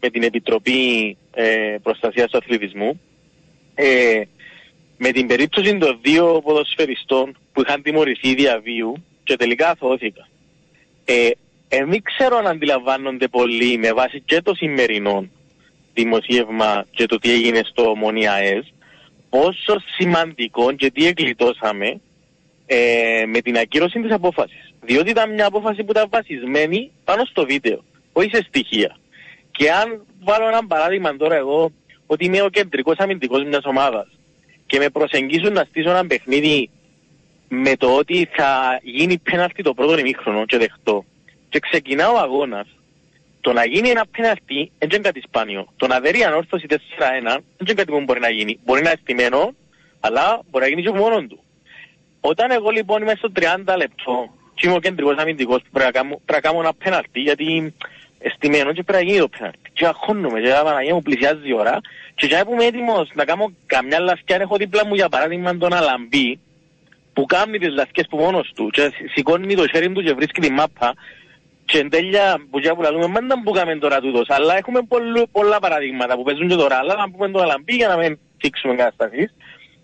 [0.00, 3.00] με την Επιτροπή ε, Προστασίας του Αθλητισμού.
[3.74, 4.22] Ε,
[4.96, 10.26] με την περίπτωση των δύο ποδοσφαιριστών που είχαν τιμωρηθεί διαβίου και τελικά αθώθηκαν.
[11.04, 11.30] Ε,
[11.68, 15.28] ε, δεν ξέρω αν αντιλαμβάνονται πολύ με βάση και το σημερινό
[15.96, 18.72] δημοσίευμα και το τι έγινε στο Μονιαές
[19.30, 22.00] πόσο σημαντικό και τι εγκλητώσαμε
[22.66, 24.74] ε, με την ακύρωση της απόφασης.
[24.80, 28.96] Διότι ήταν μια απόφαση που ήταν βασισμένη πάνω στο βίντεο, όχι σε στοιχεία.
[29.50, 31.72] Και αν βάλω ένα παράδειγμα τώρα εγώ
[32.06, 34.06] ότι είμαι ο κεντρικός αμυντικός μιας ομάδας
[34.66, 36.70] και με προσεγγίσουν να στήσω ένα παιχνίδι
[37.48, 41.04] με το ότι θα γίνει πέναλτι το πρώτο ημίχρονο και δεχτώ
[41.48, 42.66] και ξεκινά ο αγώνας
[43.46, 45.72] το να γίνει ένα πέναλτι δεν είναι κάτι σπάνιο.
[45.76, 46.74] Το να δέρει ανόρθωση 4-1
[47.56, 48.58] δεν είναι κάτι που μπορεί να γίνει.
[48.64, 49.54] Μπορεί να είναι στημένο,
[50.00, 51.38] αλλά μπορεί να γίνει και από μόνον του.
[52.20, 53.42] Όταν εγώ λοιπόν είμαι στο 30
[53.76, 57.20] λεπτό και είμαι ο κεντρικός αμυντικός που πρέπει να κάνω, πρέπει να κάνω ένα πέναλτι
[57.20, 57.74] γιατί
[58.34, 59.70] στημένο και πρέπει να γίνει το πέναλτι.
[59.72, 61.80] Και αγχώνομαι και Παναγία μου πλησιάζει η ώρα
[62.14, 65.72] και για που είμαι έτοιμος να κάνω καμιά λαθιά έχω δίπλα μου για παράδειγμα τον
[65.72, 66.38] Αλαμπή
[67.12, 70.50] που κάνει τις λαθιές που μόνος του και σηκώνει το χέρι του και βρίσκει τη
[70.50, 70.94] μάπα
[71.66, 75.22] και εν τέλεια που για που λαλούμε μάντα που κάνουμε τώρα τούτος αλλά έχουμε πολλού,
[75.32, 76.76] πολλά παραδείγματα που παίζουν και τώρα.
[76.76, 79.34] Αλλά να πούμε τον Αλαμπή για να μην θίξουμε καταστάσεις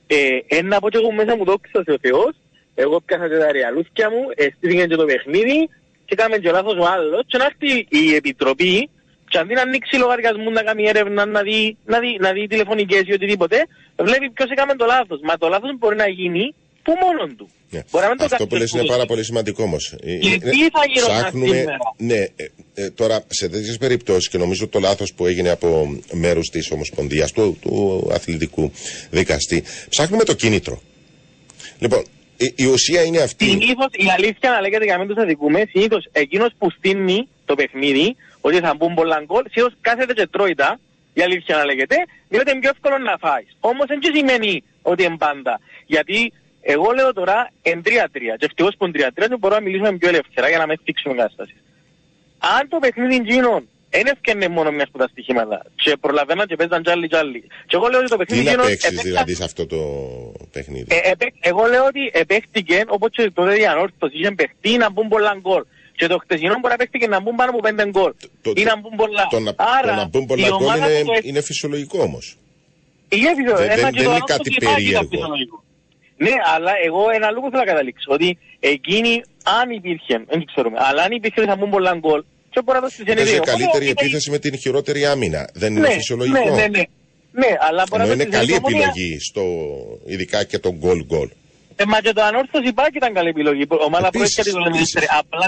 [0.07, 2.33] ε, ένα από και εγώ μέσα μου δόξα ο Θεός.
[2.75, 5.69] Εγώ πιάσα και τα ρεαλούθια μου εστήθηκαν και το παιχνίδι
[6.05, 7.23] και κάνουμε και λάθος ο άλλος.
[7.27, 8.91] Και να έρθει η Επιτροπή
[9.29, 13.03] και αντί να ανοίξει λογαριασμού να κάνει έρευνα, να δει, να δει, να δει τηλεφωνικές
[13.07, 13.67] ή οτιδήποτε,
[13.99, 15.21] βλέπει ποιος έκαμε το λάθος.
[15.23, 17.83] Μα το λάθος μπορεί να γίνει που μόνον του; Ναι.
[17.91, 18.87] Μπορεί να μην το Αυτό που λες είναι καθιστούν.
[18.87, 19.95] πάρα πολύ σημαντικό όμως.
[20.21, 22.31] Και τι θα γινόταν σήμερα; Ναι, ε,
[22.75, 27.33] ε, τώρα σε τέτοιες περιπτώσεις και νομίζω το λάθος που έγινε από μέρους της Ομοσπονδίας
[27.33, 28.73] του, του αθλητικού
[29.11, 30.83] δικαστή, ψάχνουμε το κίνητρο.
[31.79, 32.05] Λοιπόν,
[32.37, 33.45] η, η ουσία είναι αυτή.
[33.45, 37.55] Συνήθως η αλήθεια να λέγεται για να μην τους αδικούμε, συνήθως εκείνος που στείνει το
[37.55, 40.81] παιχνίδι, ότι θα μπουν πολλά γκολ, συνήθως κάθεται και τρώει τα,
[41.13, 41.97] η αλήθεια να λέγεται,
[42.29, 43.57] διότι είναι πιο εύκολο να φάεις.
[43.61, 45.61] Όμως δεν και σημαίνει ότι είναι πάντα.
[45.87, 46.33] Γιατί
[46.63, 47.89] εγώ λέω τώρα εν 3-3
[48.39, 51.15] και ευτυχώς που είναι 3-3 και μπορούμε να μιλήσουμε πιο ελεύθερα για να μην θίξουμε
[51.15, 51.55] κατάσταση.
[52.59, 56.83] Αν το παιχνίδι γίνον δεν έφτιανε μόνο μιας από τα στοιχήματα και προλαβαίναν και παίζαν
[56.83, 57.41] τζάλι τζάλι.
[57.67, 59.79] Και εγώ λέω ότι το Τι παιχνίδι να γίνον παίξεις επέκτασε- δηλαδή σε αυτό το
[60.53, 64.91] παιχνίδι; ε, επέ- εγώ λέω ότι επέχτηκε όπως και τότε η ανόρθωση είχε παιχτεί να
[64.91, 65.63] μπουν πολλά γκολ.
[65.97, 68.13] Και το χτεσινό μπορεί να παίχτηκε να μπουν πάνω από πέντε γκολ.
[68.43, 69.27] Το- Ή να μπουν πολλά.
[69.31, 72.03] Το να, Άρα, το να μπουν πολλά η γκολ ομάδα είναι, που το- είναι φυσιολογικό
[72.03, 72.37] όμως.
[73.09, 75.62] Είχε φυσιο- δεν- ένα δεν- και δεν το είναι ανόρθωση κάτι υπάρχει περίεργο.
[76.23, 76.45] Το φυσιολογικό.
[76.45, 78.09] Ναι, αλλά εγώ ένα λόγο θέλω να καταλήξω.
[78.17, 78.29] Ότι
[78.61, 79.13] εκείνη,
[79.61, 82.21] αν υπήρχε, δεν ξέρουμε, αλλά αν υπήρχε θα μπουν πολλά γκολ,
[82.53, 83.43] και μπορεί να το στις Παίζει ενεδίο.
[83.53, 85.43] καλύτερη επίθεση με την χειρότερη άμυνα.
[85.55, 86.39] Δεν είναι Ναι, φυσιολογικό.
[86.45, 86.83] ναι, ναι, ναι.
[87.43, 88.79] Ναι, αλλά μπορεί Ενώ να είναι το καλή στις ενεδίο.
[88.89, 89.43] επιλογή, στο,
[90.07, 91.29] ειδικά και το γκολ γκολ.
[91.77, 93.61] Ε, μα και το ανόρθωση υπάρχει ήταν καλή επιλογή.
[93.63, 94.95] Η ομάδα Επίσης, πρόκειται το επίσης.
[94.95, 95.03] Λεμίστερ.
[95.19, 95.47] Απλά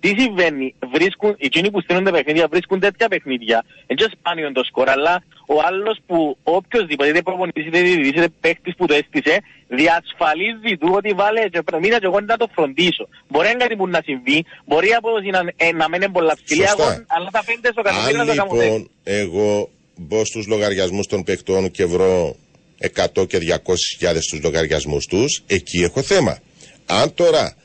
[0.00, 3.64] Τι συμβαίνει, βρίσκουν, εκείνοι που στέλνουν τα παιχνίδια βρίσκουν τέτοια παιχνίδια.
[3.86, 8.28] Δεν είναι σπάνιο το σκορ, αλλά ο άλλος που οποιοδήποτε, είτε προπονητής είτε διαιτητής είτε
[8.40, 9.34] παίκτης που το έστησε,
[9.68, 13.08] διασφαλίζει του ότι βάλε και μήνα και εγώ να το φροντίσω.
[13.28, 16.34] Μπορεί να είναι κάτι που να συμβεί, μπορεί η απόδοση να, ε, να μένει πολλά
[16.44, 16.82] ψηλή, Σωστά.
[16.82, 18.64] εγώ- αλλά τα πέντε στο κατομμύριο Αν να το κάνουν δέκα.
[18.64, 22.36] λοιπόν εγώ μπω στους λογαριασμούς των παικτών και βρω
[22.78, 26.38] 100 και 200 χιλιάδες στους λογαριασμούς τους, εκεί έχω θέμα.
[26.86, 27.56] Αν τώρα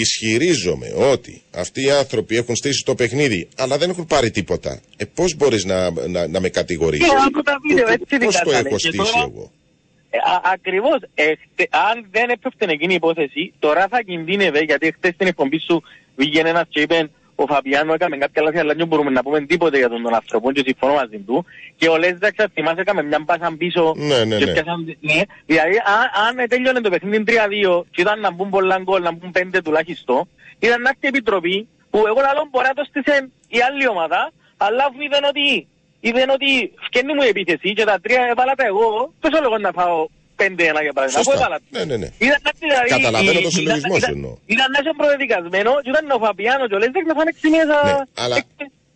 [0.00, 5.04] ισχυρίζομαι ότι αυτοί οι άνθρωποι έχουν στήσει το παιχνίδι, αλλά δεν έχουν πάρει τίποτα, ε,
[5.04, 8.50] πώς μπορείς να, να, να με κατηγορήσεις; Και από τα βίντεο, έτσι την Πώς το
[8.50, 8.68] κάνανε.
[8.68, 9.50] έχω Και στήσει τώρα- εγώ;
[10.10, 10.98] Ε, α- ακριβώς.
[11.14, 15.58] Ε, χτε- αν δεν έπεφτε εκείνη η υπόθεση, τώρα θα κινδύνευε, γιατί χτες στην εκπομπή
[15.58, 15.82] σου
[16.16, 19.78] βγήκε ένας και είπε ο Φαβιάνο έκαμε κάποια λάθη, αλλά δεν μπορούμε να πούμε τίποτε
[19.78, 21.44] για τον, τον άνθρωπο και συμφωνώ μαζί του.
[21.76, 24.52] Και ο Λέζαξ, αν θυμάσαι, έκαμε μια μπάσα πίσω Ναι, ναι, και ναι.
[24.52, 25.20] πιάσαν- ναι.
[25.46, 29.30] Δηλαδή, αν, αν τέλειωνε το παιχνίδι 3-2 και ήταν να μπουν πολλά γκολ, να μπουν
[29.30, 30.28] πέντε τουλάχιστον,
[30.58, 34.32] ήταν να έρθει η επιτροπή που εγώ λαλό μπορεί να το στήσε η άλλη ομάδα,
[34.56, 35.66] αλλά αφού είδαν ότι,
[36.00, 39.70] είδαν ότι φκένει μου η επίθεση και τα τρία έβαλα τα εγώ, πόσο λόγο να
[39.72, 40.06] φάω
[40.40, 41.40] πέντε ένα για παράδειγμα, αφού Σωστά.
[41.46, 41.58] έβαλα.
[41.74, 42.08] Ναι, ναι, ναι.
[42.26, 44.32] Ήταν να έρθει, δηλαδή, Καταλαβαίνω η- το συλλογισμό ήταν- σου εννοώ.
[44.54, 47.78] Ήταν να είσαι προδεδικασμένο και ήταν ο Φαπιάνο και ο Λέζεκ να φάνε ξυμίασα.
[47.88, 48.36] Ναι, αλλά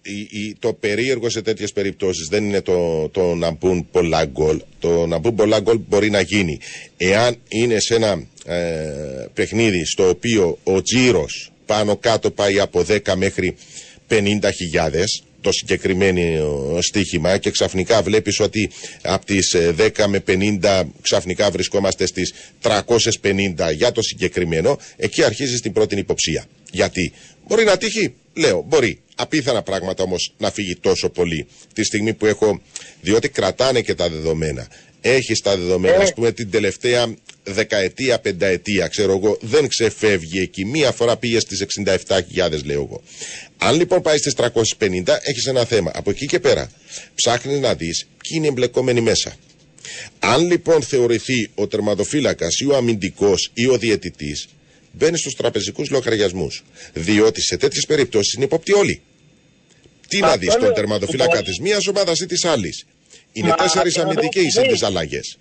[0.02, 4.58] η- η- το περίεργο σε τέτοιες περιπτώσεις δεν είναι το, το να μπουν πολλά γκολ.
[4.78, 6.58] Το να μπουν πολλά γκολ μπορεί να γίνει.
[6.96, 8.10] Εάν είναι σε ένα
[8.46, 13.56] ε, παιχνίδι στο οποίο ο τζίρος πάνω κάτω πάει από 10 μέχρι
[14.08, 18.70] 50 χιλιάδες το συγκεκριμένο στοίχημα και ξαφνικά βλέπεις ότι
[19.02, 20.22] από τις ε, 10 με
[20.60, 22.32] 50 ξαφνικά βρισκόμαστε στις
[22.62, 26.44] 350 για το συγκεκριμένο εκεί αρχίζεις την πρώτη υποψία.
[26.72, 27.12] Γιατί;
[27.46, 29.00] Μπορεί να τύχει, λέω, μπορεί.
[29.14, 32.60] Απίθανα πράγματα όμως να φύγει τόσο πολύ τη στιγμή που έχω,
[33.00, 34.68] διότι κρατάνε και τα δεδομένα.
[35.00, 36.02] Έχεις τα δεδομένα, Ε.
[36.02, 37.14] ας πούμε την τελευταία
[37.44, 40.64] δεκαετία, πενταετία, ξέρω εγώ, δεν ξεφεύγει εκεί.
[40.64, 43.02] Μία φορά πήγες στις 67.000 λέω εγώ.
[43.58, 45.90] Αν λοιπόν πάει στις 350 έχεις ένα θέμα.
[45.94, 46.70] Από εκεί και πέρα
[47.14, 49.36] ψάχνεις να δεις ποιοι είναι εμπλεκόμενοι μέσα.
[50.18, 54.46] Αν λοιπόν θεωρηθεί ο τερματοφύλακας ή ο αμυντικός ή ο διαιτητής
[54.92, 56.64] μπαίνει στους τραπεζικούς λογαριασμούς.
[56.92, 59.00] Διότι σε τέτοιες περιπτώσεις είναι υπόπτοι όλοι.
[60.08, 62.86] Τι να Αυτό δεις τον λέω, τερματοφύλακα μπορεί- της μίας ομάδας ή της άλλης.
[63.32, 64.68] Είναι Μα, τέσσερις αυτό αμυντικοί σε λέει.
[64.70, 65.38] τις αλλαγές.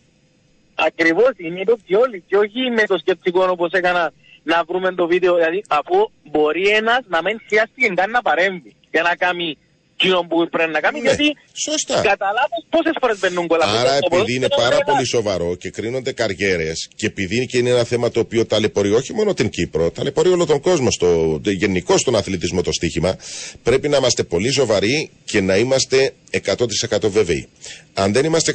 [0.76, 4.14] Ακριβώς, είναι το πιο όλοι και όχι με το σκεπτικό όπως έκανα
[4.52, 5.98] να βρούμε το βίντεο, δηλαδή αφού
[6.32, 9.58] μπορεί ένας να μην χρειάστηκε καν να παρέμβει για να κάνει
[10.00, 12.02] εκείνο που πρέπει να κάνει, Ναι, γιατί σωστά.
[12.02, 13.66] καταλάβεις πόσες φορές μπαίνουν κολλά.
[13.66, 18.10] Άρα επειδή είναι πάρα πολύ σοβαρό και κρίνονται καριέρες και επειδή και είναι ένα θέμα
[18.12, 22.62] το οποίο ταλαιπωρεί όχι μόνο την Κύπρο, ταλαιπωρεί όλο τον κόσμο, στο, γενικώ στον αθλητισμό
[22.62, 23.18] το στοίχημα,
[23.64, 27.48] πρέπει να είμαστε πολύ σοβαροί και να είμαστε 100% βέβαιοι.
[27.94, 28.54] Αν δεν είμαστε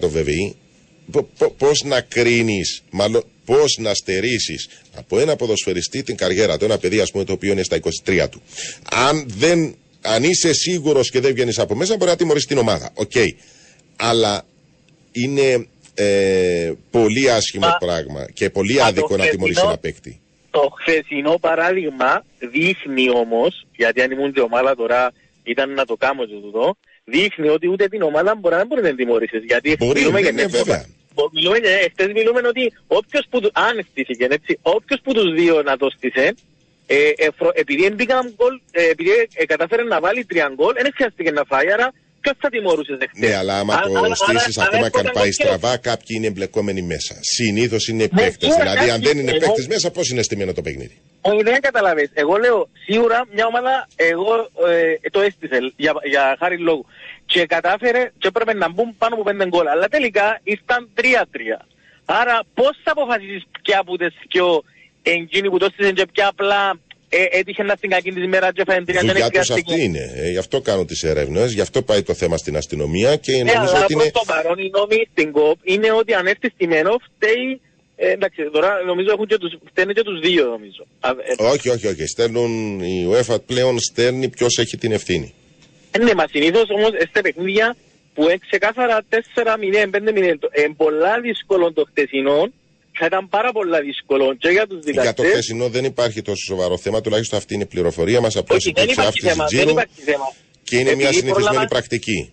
[0.00, 0.56] 100% βέβαιοι,
[1.58, 3.22] πώς να κρίνεις, μάλλον
[3.54, 7.52] πώς να στερήσεις από ένα ποδοσφαιριστή την καριέρα του, ένα παιδί, ας πούμε, το οποίο
[7.52, 8.42] είναι στα 23 του.
[8.90, 12.90] Αν δεν αν είσαι σίγουρος και δεν βγαίνεις από μέσα, μπορεί να τιμωρήσει την ομάδα.
[12.94, 13.12] Οκ.
[13.96, 14.42] Αλλά
[15.12, 19.78] είναι ε, πολύ άσχημο Μα- πράγμα και πολύ Μα άδικο το να τιμωρήσει χθεσινό- ένα
[19.78, 20.20] παίκτη.
[20.50, 25.12] Το χθεσινό παράδειγμα δείχνει όμως, γιατί αν ήμουν την ομάδα τώρα
[25.44, 28.88] ήταν να το κάνω και τούτο, δείχνει ότι ούτε την ομάδα μπορεί να μπορεί να
[28.88, 29.42] την τιμωρήσεις.
[29.46, 30.84] Γιατί Μπορεί, μιλούμε ναι, για ναι, μια- βέβαια.
[31.14, 35.32] Μπο- Μιλούμε, για- εχθές μιλούμε ότι όποιος που, του- αν στήθηκε έτσι, όποιος που τους
[35.34, 36.34] δύο να το στήσε,
[36.86, 41.30] ε, εφρο- επειδή έμπηκαν γκολ, ε, επειδή ε, κατάφερε να βάλει τρία γκολ, δεν χρειάστηκε
[41.30, 44.66] να φάει, άρα ποιος θα τιμωρούσες εχθές; Ναι, αλλά άμα Αν- το αν- στήσεις αν-
[44.66, 47.14] ακόμα αν και αν έρχονταν πάει και- στραβά, κάποιοι είναι εμπλεκόμενοι μέσα.
[47.20, 48.48] Συνήθως είναι Ναι, παίκτες.
[48.52, 51.42] σίγουρα Δηλαδή, αν κάποιοι- δεν είναι εγώ- παίκτες μέσα, πώς είναι στημένο το παιχνίδι; Όχι,
[51.42, 52.10] δεν καταλαβαίνεις.
[52.14, 54.34] Εγώ λέω σίγουρα μια ομάδα, εγώ
[55.02, 56.86] ε, το έστησε για, για χάρη λόγου.
[57.32, 59.66] Και κατάφερε και έπρεπε να μπουν πάνω από πέντε γκολ.
[59.66, 61.66] Αλλά τελικά ήρθαν τρία-τρία.
[62.04, 64.62] Άρα πώς θα αποφασίσεις ποια από τις πιο
[65.02, 66.78] εκείνοι που το έστησαν και ποια απλά
[67.08, 69.00] ε, έτυχε να στην κακή της μέρα και έφαγαν τρία.
[69.00, 69.72] δεν Δουλειά τους χρειάστηκε.
[69.72, 70.12] αυτή είναι.
[70.16, 73.52] Ε, γι' αυτό κάνουν τις έρευνες, γι' αυτό πάει το θέμα στην αστυνομία και Ναι,
[73.52, 74.12] νομίζω αλλά ότι προς είναι.
[74.12, 77.60] το παρόν η νόμη στην ΚΟΠ είναι ότι αν έρθεις στημένο φταίει
[77.96, 80.86] ε, εντάξει, τώρα νομίζω έχουν και τους, φταίνε και τους δύο νομίζω.
[81.00, 82.06] Α, ε, Όχι, όχι, όχι.
[82.06, 85.34] Στέλνουν, η UEFA πλέον στέλνει ποιος έχει την ευθύνη.
[85.90, 87.76] Ε, Ναι, μα συνήθως όμως στα παιχνίδια
[88.14, 92.48] που είναι ξεκάθαρα 4-0, 5-0, το- ε, πολλά δύσκολο το χτεσινό,
[92.98, 95.26] θα ήταν πάρα πολλά δύσκολο και για τους Για το δικαστές.
[95.30, 98.36] χθεσινό δεν υπάρχει τόσο σοβαρό θέμα, τουλάχιστον αυτή είναι η πληροφορία μας.
[98.36, 100.24] Απλώς Όχι, δεν υπήρξε υπάρχει αύξηση θέμα, δεν τζίρου υπάρχει θέμα.
[100.64, 102.32] και είναι μια Επειδή συνηθισμένη πρόλαβα- πρακτική.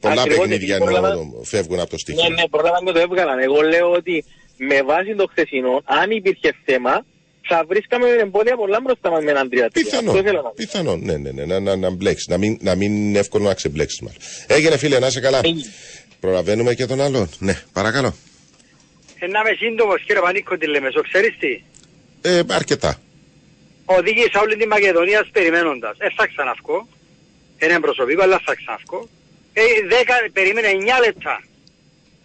[0.00, 2.28] Πολλά Ακριβώς, παιχνίδια επειδή ενώ πρόλαβα- φεύγουν από το Ναι, στοίχημα.
[2.34, 3.38] ναι, πρόλαβαν και το έβγαλαν.
[3.38, 4.24] Εγώ λέω ότι
[4.56, 7.04] με βάση το χθεσινό, αν υπήρχε θέμα,
[7.50, 9.84] θα βρίσκαμε εμπόδια πολλά μπροστά μας με έναν τριάτρια.
[9.84, 10.10] Πιθανό.
[10.10, 10.52] Αυτό ήθελα να πω.
[10.56, 12.26] Πιθανό, ναι, ναι, ναι, να, να, να μπλέξεις.
[12.26, 14.18] Να μην, να μην είναι εύκολο να ξεμπλέξεις μάλλον.
[14.46, 15.40] Έγινε φίλε, να είσαι καλά.
[15.44, 15.62] Έγινε.
[16.20, 17.28] Προλαβαίνουμε και τον άλλον.
[17.38, 18.14] Ναι, παρακαλώ.
[19.18, 21.62] Ε, Να είμαι σύντομος κύριε Πανίκο τη Λεμεσό, ξέρεις τι;
[22.22, 23.00] Ε, αρκετά.
[23.84, 25.94] οδήγησα όλη τη Μακεδονία περιμένοντας.
[25.98, 26.88] Ε, θα ξαναυκώ.
[27.62, 29.08] Είναι προσωπικό, αλλά θα ξαναυκώ.
[29.52, 31.42] Ε, δέκα, περίμενε 9 λεπτά.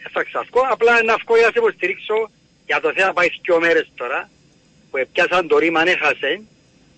[0.03, 2.17] Ε, θα ξαναυκώ, απλά να βγω για να σε υποστηρίξω
[2.65, 4.29] για το θέμα πάει δύο μέρες τώρα,
[4.95, 6.41] που πιάσαν το ρήμα έχασε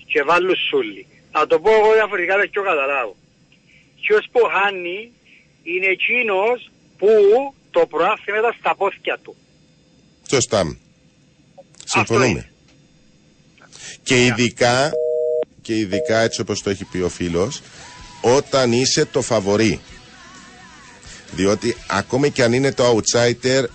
[0.06, 1.08] και βάλουν σούλι.
[1.32, 3.16] Να το πω εγώ διαφορετικά δεν πιο καταλάβω.
[4.02, 5.12] Ποιος που χάνει
[5.64, 7.08] είναι εκείνος που
[7.72, 9.36] το προάθλημα ήταν στα πόθηκια του.
[10.30, 10.78] Σωστά.
[11.84, 12.52] Συμφωνούμε.
[14.04, 14.91] Και ειδικά,
[15.62, 17.62] και ειδικά έτσι όπως το έχει πει ο φίλος,
[18.22, 19.80] όταν είσαι το φαβορί.
[21.32, 23.66] Διότι ακόμη και αν είναι το outsider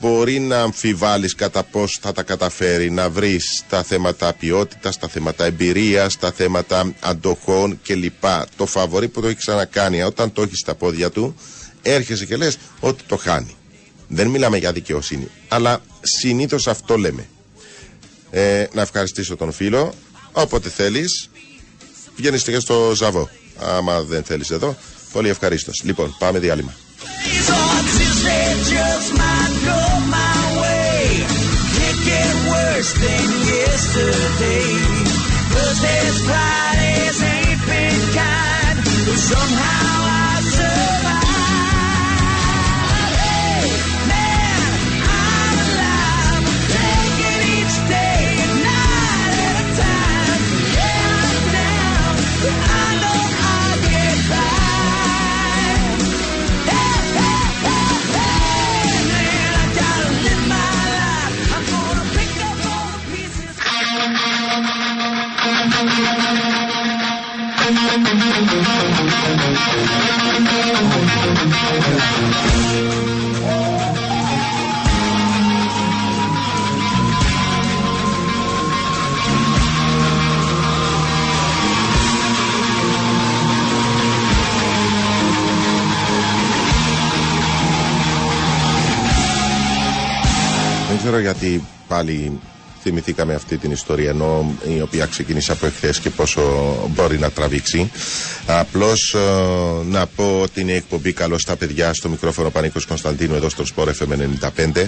[0.00, 5.44] μπορεί να αμφιβάλλεις κατά πώς θα τα καταφέρει να βρεις τα θέματα ποιότητας, τα θέματα
[5.44, 8.24] εμπειρίας, τα θέματα αντοχών κλπ.
[8.56, 11.34] Το φαβορή που το έχει ξανακάνει όταν το έχεις στα πόδια του
[11.82, 13.56] έρχεσαι και λες ότι το χάνει.
[14.08, 17.28] Δεν μιλάμε για δικαιοσύνη, αλλά συνήθως αυτό λέμε.
[18.30, 19.92] Ε, να ευχαριστήσω τον φίλο,
[20.32, 21.30] όποτε θέλεις,
[22.16, 23.28] βγαίνεις και στο Ζαβό.
[23.58, 24.76] Άμα δεν θέλεις εδώ,
[25.12, 25.80] πολύ ευχαρίστως.
[25.84, 26.74] Λοιπόν, πάμε διάλειμμα.
[32.76, 34.60] worse than yesterday.
[35.50, 39.85] Thursdays, Fridays ain't been kind, but somehow.
[90.88, 92.40] Δεν ξέρω γιατί πάλι
[92.90, 96.40] θυμηθήκαμε αυτή την ιστορία ενώ η οποία ξεκίνησε από εχθές και πόσο
[96.94, 97.90] μπορεί να τραβήξει.
[98.46, 99.18] Απλώς ε,
[99.84, 103.90] να πω ότι είναι εκπομπή καλό στα παιδιά στο μικρόφωνο Πανίκο Κωνσταντίνου εδώ στο Σπορ
[103.98, 104.86] FM 95.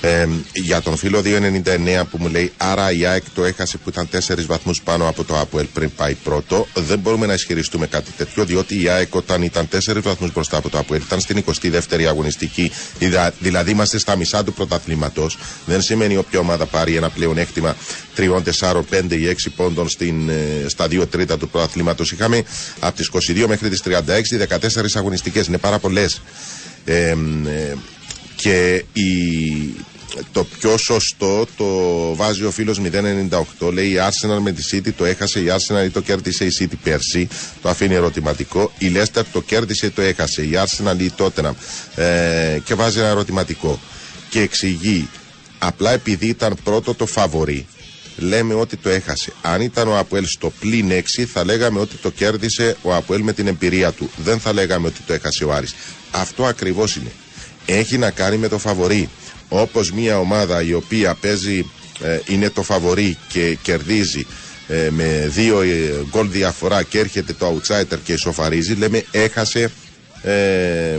[0.00, 4.08] Ε, για τον φίλο 299 που μου λέει Άρα η ΑΕΚ το έχασε που ήταν
[4.12, 6.66] 4 βαθμούς πάνω από το Αποέλ πριν πάει πρώτο.
[6.74, 10.68] Δεν μπορούμε να ισχυριστούμε κάτι τέτοιο διότι η ΑΕΚ όταν ήταν 4 βαθμούς μπροστά από
[10.68, 12.70] το Αποέλ ήταν στην 22η αγωνιστική.
[12.98, 15.38] Διδα- Δηλαδή είμαστε στα μισά του πρωταθλήματος.
[15.66, 17.76] Δεν σημαίνει όποια ομάδα πάρει ένα πλεονέκτημα.
[18.16, 22.04] 3, 4, 5 ή 6 πόντων στην, ε, στα 2 τρίτα του πρωταθλήματο.
[22.12, 22.42] Είχαμε
[22.80, 25.46] από τις 22 μέχρι τις 36 14 αγωνιστικές.
[25.46, 26.20] Είναι πάρα πολλές.
[26.84, 27.14] Ε, ε,
[28.36, 29.06] και η,
[30.32, 31.66] το πιο σωστό το
[32.14, 32.80] βάζει ο φίλος
[33.60, 36.52] 098 λέει η Arsenal με τη City το έχασε η Arsenal ή το κέρδισε η
[36.60, 37.28] City πέρσι.
[37.62, 38.72] Το αφήνει ερωτηματικό.
[38.78, 40.42] Η Leicester το κέρδισε ή το έχασε.
[40.42, 41.52] Η Arsenal ή η Tottenham.
[41.94, 43.80] Ε, και βάζει ένα ερωτηματικό.
[44.30, 45.08] Και εξηγεί
[45.58, 47.66] απλά επειδή ήταν πρώτο το φαβορή
[48.18, 49.32] λέμε ότι το έχασε.
[49.42, 53.32] Αν ήταν ο Αποέλ στο πλήν 6, θα λέγαμε ότι το κέρδισε ο Αποέλ με
[53.32, 54.10] την εμπειρία του.
[54.16, 55.74] Δεν θα λέγαμε ότι το έχασε ο Άρης.
[56.10, 57.10] Αυτό ακριβώς είναι.
[57.66, 59.08] Έχει να κάνει με το φαβορή.
[59.48, 61.70] Όπως μια ομάδα η οποία παίζει,
[62.02, 64.26] ε, είναι το φαβορή και κερδίζει
[64.68, 69.70] ε, με δύο ε, γκολ διαφορά και έρχεται το outsider και ισοφαρίζει, λέμε έχασε
[70.22, 70.96] ε,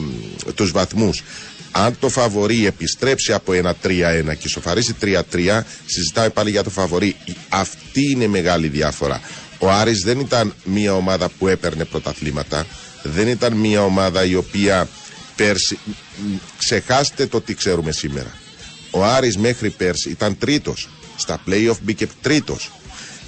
[0.55, 1.23] τους βαθμούς.
[1.71, 3.87] Αν το φαβορή επιστρέψει από ένα 3-1
[4.25, 7.15] και ισοφαρίσει 3-3, συζητάμε πάλι για το φαβορή.
[7.49, 9.21] Αυτή είναι η μεγάλη διάφορα.
[9.59, 12.65] Ο Άρης δεν ήταν μια ομάδα που έπαιρνε πρωταθλήματα.
[13.03, 14.87] Δεν ήταν μια ομάδα η οποία
[15.35, 15.79] πέρσι...
[16.17, 18.31] μ, Ξεχάστε το τι ξέρουμε σήμερα.
[18.91, 20.89] Ο Άρης μέχρι πέρσι ήταν τρίτος.
[21.15, 22.71] Στα play-off μπήκε τρίτος.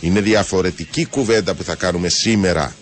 [0.01, 2.75] Είναι διαφορετική κουβέντα που θα κάνουμε σήμερα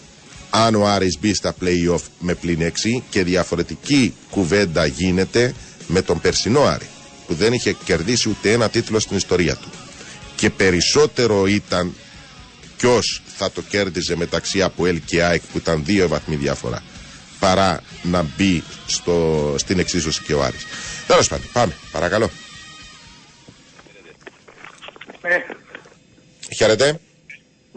[0.49, 5.53] αν ο Άρης μπει στα play-off με πλην 6 και διαφορετική κουβέντα γίνεται
[5.87, 6.87] με τον περσινό Άρη
[7.27, 9.69] που δεν είχε κερδίσει ούτε ένα τίτλο στην ιστορία του.
[10.35, 11.95] Και περισσότερο ήταν
[12.77, 16.83] ποιος θα το κέρδιζε μεταξύ Αποέλ και ΑΕΚ που ήταν δύο βαθμοί διαφορά
[17.39, 20.65] παρά να μπει στο, στην εξίσωση και ο Άρης.
[21.07, 22.29] Τέλος πάντων, πάμε, παρακαλώ.
[25.21, 25.45] Ναι,
[26.55, 26.99] Χαίρετε.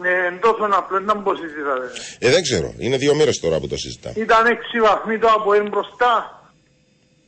[0.03, 1.87] Ναι, εν τόσο απλό, να μπω συζητάτε.
[2.19, 2.73] Ε, δεν ξέρω.
[2.77, 4.15] Είναι δύο μέρες τώρα που το συζητάμε.
[4.17, 6.37] Ήταν έξι βαθμοί το από εν μπροστά.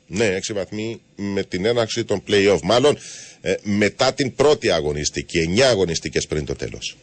[0.07, 2.59] Ναι, έξι βαθμοί με την έναρξη των play-off.
[2.63, 2.97] Μάλλον
[3.41, 6.97] ε, μετά την πρώτη αγωνιστική, εννιά αγωνιστικές πριν το τέλος.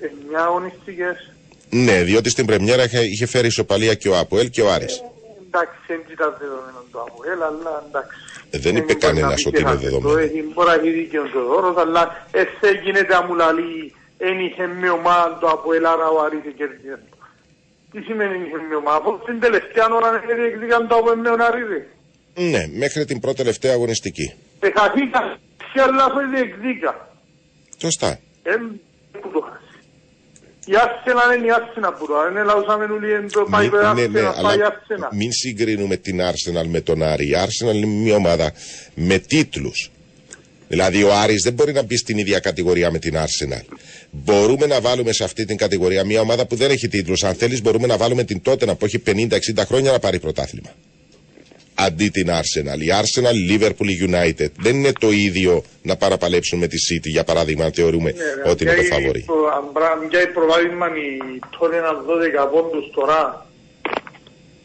[0.00, 1.32] Εννιά αγωνιστικές.
[1.70, 5.02] Ναι, διότι στην πρεμιέρα είχε, είχε φέρει ισοπαλία και ο Αποέλ και ο Άρης.
[5.46, 8.16] Εντάξει, δεν ήταν δεδομένο το από ελ, αλλά εντάξει.
[8.50, 10.18] Ε, δεν είπε μπορεί να κανένας πει ότι και είναι ένα δεδομένο.
[10.18, 13.22] θετό, έχει- Μπορεί να έχει δίκαιο το δώρος, αλλά εσύ γίνεται να
[14.20, 16.98] μου λαλεί Εν είχε με ομάδα το από Ελάρα ο Άρης κέρδισε.
[17.92, 21.36] Τι σημαίνει είχε με ομάδα, αφού στην τελευταία ώρα δεν διεκδικαν το από με ο
[21.40, 21.68] Άρης.
[22.34, 24.32] Ναι, μέχρι την πρώτη τελευταία αγωνιστική.
[24.60, 25.38] Εχαθήκα,
[25.72, 27.08] σε άλλα αφού διεκδίκα.
[27.80, 28.18] Σωστά.
[28.42, 28.80] Εν
[29.20, 29.66] που το χάσεις.
[30.66, 33.76] Η Άρσενα είναι η Άρσενα που το είναι λαούσαμε όλοι εν το πάει Μη- το
[33.80, 35.08] ναι, Άρσενα, ναι, πάει η αλλά Άρσενα.
[35.12, 37.26] μην συγκρίνουμε την Arsenal με τον Άρη.
[37.28, 38.52] Η Arsenal είναι μια ομάδα
[38.94, 39.90] με τίτλους.
[40.68, 43.76] Δηλαδή ο Άρης δεν μπορεί να μπει στην ίδια κατηγορία με την Arsenal.
[44.10, 47.24] Μπορούμε να βάλουμε σε αυτή την κατηγορία μια ομάδα που δεν έχει τίτλους.
[47.24, 50.68] Αν θέλεις μπορούμε να βάλουμε την τότε που έχει 50-60 χρόνια να πάρει πρωτάθλημα.
[51.74, 52.80] Αντί την Arsenal.
[52.80, 57.08] Η Arsenal, η Liverpool, η United δεν είναι το ίδιο να παραπαλέψουν με τη City
[57.08, 59.24] για παράδειγμα αν θεωρούμε Ναι, ότι είναι το φαβορή.
[59.92, 61.96] Αν πιάει προβάδισμα η τότε ένας
[62.46, 63.46] 12 πόντους τώρα,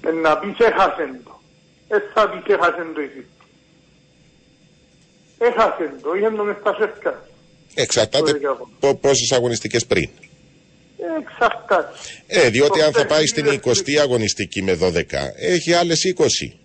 [0.08, 1.42] ε, να πεις έχασεν το.
[1.88, 3.26] Ε, θα πεις έχασεν το εσύ.
[5.48, 7.24] Έχασεν το, είχαν το μες στα σέρκα.
[7.76, 8.70] Εξαρτάται Το δεκαπό.
[8.80, 10.10] πο- πόσες αγωνιστικές πριν.
[10.98, 11.88] Ε, Εξαρτάται.
[12.28, 16.58] Ε, διότι Το αν θα πάει παιχνίδι στην 20η αγωνιστική με 12, έχει άλλες 20.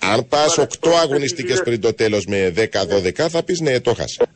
[0.00, 4.26] Αν πας 8 αγωνιστικές πριν το τέλος με 10-12, θα πεις ναι, το χάσα.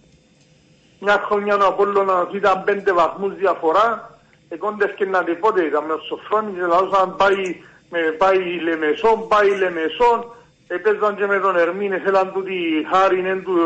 [1.01, 4.19] Μια χρονιά ο Απόλλωνας ήταν πέντε βαθμούς διαφορά,
[4.49, 7.57] εκόντες και να την πότε ήταν με ο Σοφρόνης, λαούσαν πάει,
[7.91, 10.19] με, πάει Λεμεσόν, πάει Λεμεσόν,
[10.67, 12.55] έπαιζαν και με τον Ερμήν, θέλαν τούτη
[12.93, 13.57] χάρη, είναι του,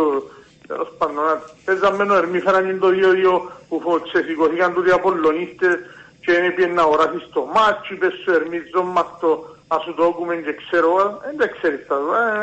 [0.67, 5.77] τέλος πάντων, α, παίζαν με τον Ερμήν, φέραν το 2-2 που φο- ξεσηκωθήκαν τούτοι Απολλωνίστες
[6.21, 9.95] και είναι πήγαινε να αγοράσεις το μάτσι, είπες σου Ερμήν, ζω μας το, να σου
[9.95, 10.91] το όκουμε και ξέρω,
[11.27, 11.97] ε, δεν ξέρεις τα,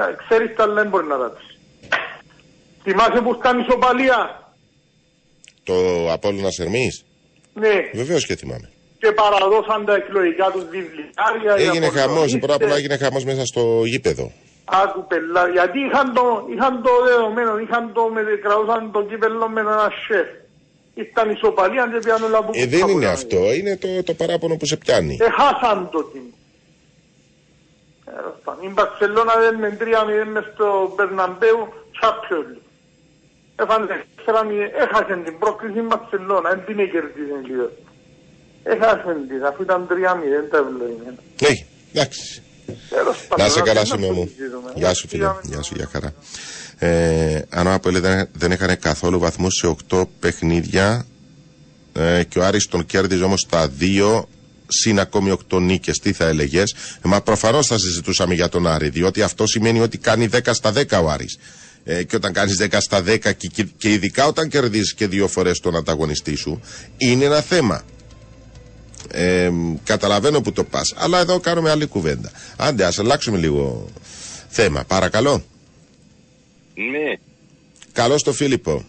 [0.10, 1.48] ε, ξέρεις τα, αλλά δεν μπορεί να τα πεις.
[2.84, 4.20] Θυμάσαι που ήταν ισοπαλία.
[5.64, 5.74] Το
[6.12, 7.06] Απόλλωνας Ερμής;
[7.54, 8.70] Ναι, Βεβαίως και θυμάμαι.
[9.00, 11.58] και παραδώσαν τα εκλογικά τους βιβλιάρια.
[11.58, 12.02] οι Έγινε χαμός.
[12.04, 12.40] Απολλωνίστες.
[12.40, 14.32] Πρώτα απ' όλα έγινε χαμός μέσα στο γήπεδο.
[14.66, 19.62] Άκου πελά, γιατί είχαν το, είχαν το δεδομένο, είχαν το, με, κρατούσαν το κύπελο με
[19.62, 20.28] ένα σεφ.
[20.94, 23.54] Ήταν ισοπαλία και πιάνουν όλα που Ε, δεν είναι αυτό.
[23.54, 25.18] Είναι το, το παράπονο που σε πιάνει.
[25.22, 26.34] Έχασαν το team.
[28.62, 29.86] Η Μπαρσελώνα δεν με 3-0
[30.34, 31.68] μες στο Μπερναμπέου,
[32.02, 32.62] Champions League.
[33.56, 34.32] Έφανε 4-0,
[34.84, 37.70] έχασε την πρόκληση η Μπαρσελώνα, δεν την κερδίσει λίγο.
[38.64, 39.94] Έχασε την, αφού ήταν 3-0
[40.52, 41.18] τα ευλογημένα.
[41.42, 41.50] Ναι,
[41.94, 42.44] εντάξει.
[42.90, 44.14] Τέλος Να πάντων, σε να καλά το σου με μου.
[44.28, 44.72] συζητήσουμε.
[44.76, 45.28] Γεια σου φίλε.
[45.44, 46.14] Γεια σου, για χαρά.
[46.78, 51.06] Ε, αν ο Απόλλη δεν, δεν έκανε καθόλου βαθμού σε 8 παιχνίδια
[51.94, 54.24] ε, και ο Άρης τον κέρδιζε όμως τα 2
[54.68, 58.90] συν ακόμη 8 νίκες, τι θα έλεγες; Ε, μα προφανώς θα συζητούσαμε για τον Άρη,
[58.90, 61.38] διότι αυτό σημαίνει ότι κάνει 10 στα 10 ο Άρης.
[61.84, 65.28] Ε, και όταν κάνεις 10 στα 10 και, και, και ειδικά όταν κερδίζεις και δύο
[65.28, 66.62] φορές τον ανταγωνιστή σου,
[66.98, 67.84] είναι ένα θέμα.
[69.18, 69.52] Ε,
[69.84, 72.32] καταλαβαίνω που το πας, αλλά εδώ κάνουμε άλλη κουβέντα.
[72.58, 73.88] Άντε, ας αλλάξουμε λίγο
[74.48, 74.84] θέμα.
[74.84, 75.44] Παρακαλώ.
[76.76, 77.14] Ναι,
[77.92, 78.86] Καλώς το Φίλιππο.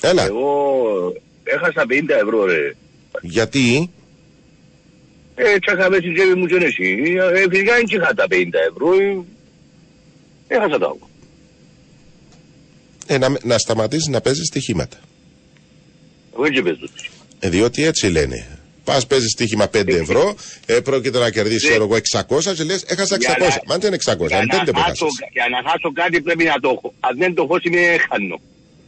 [0.00, 0.24] Έλα.
[0.24, 1.12] εγώ
[1.44, 2.74] έχασα 50 ευρώ ρε.
[3.22, 3.90] Γιατί;
[5.34, 6.96] Ε, τσάκα μέσα στην τσέπη μου και εσύ.
[7.34, 8.34] Ε, φυσικά δεν είχα τα 50
[8.70, 8.92] ευρώ.
[8.94, 9.22] ε,
[10.56, 11.08] Έχασα τα εγώ.
[13.06, 14.96] ε, να, να σταματήσεις να παίζεις στοιχήματα.
[16.34, 16.84] Εγώ έτσι παίζω.
[16.84, 16.88] Ε,
[17.40, 18.46] διότι έτσι λένε.
[18.84, 20.34] Πας παίζεις στοίχημα 5 ευρώ,
[20.66, 23.18] ε, πρόκειται να κερδίσεις ξέρω εγώ 600 και λες έχασα 600.
[23.18, 25.28] Για να- Μα δεν είναι 600, Για είναι 5 να, που χάσω, έχασες.
[25.32, 26.94] για να χάσω κάτι πρέπει να το έχω.
[27.00, 28.40] Αν δεν το έχω είμαι χάνω.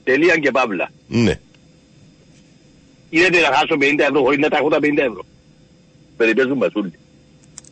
[0.04, 0.90] Τελεία και παύλα.
[1.08, 1.38] Ναι.
[3.10, 5.24] Γίνεται να χάσω 50 ευρώ χωρίς να τα έχω τα 50 ευρώ.
[6.16, 6.92] Περιπέζουν μπασούλι.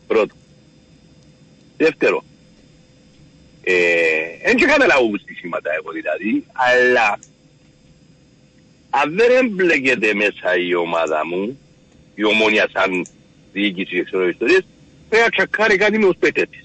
[0.07, 0.35] Πρώτο.
[1.77, 2.23] Δεύτερο.
[3.63, 3.73] Ε,
[4.45, 7.19] δεν και έκανα λαού στοιχήματα εγώ δηλαδή, αλλά
[9.01, 11.59] αν δεν εμπλέκεται μέσα η ομάδα μου,
[12.15, 13.05] η ομόνια σαν
[13.53, 14.65] διοίκηση και ξέρω ιστορίες,
[15.09, 16.63] πρέπει να τσακάρει κάτι με τους παίκτες της.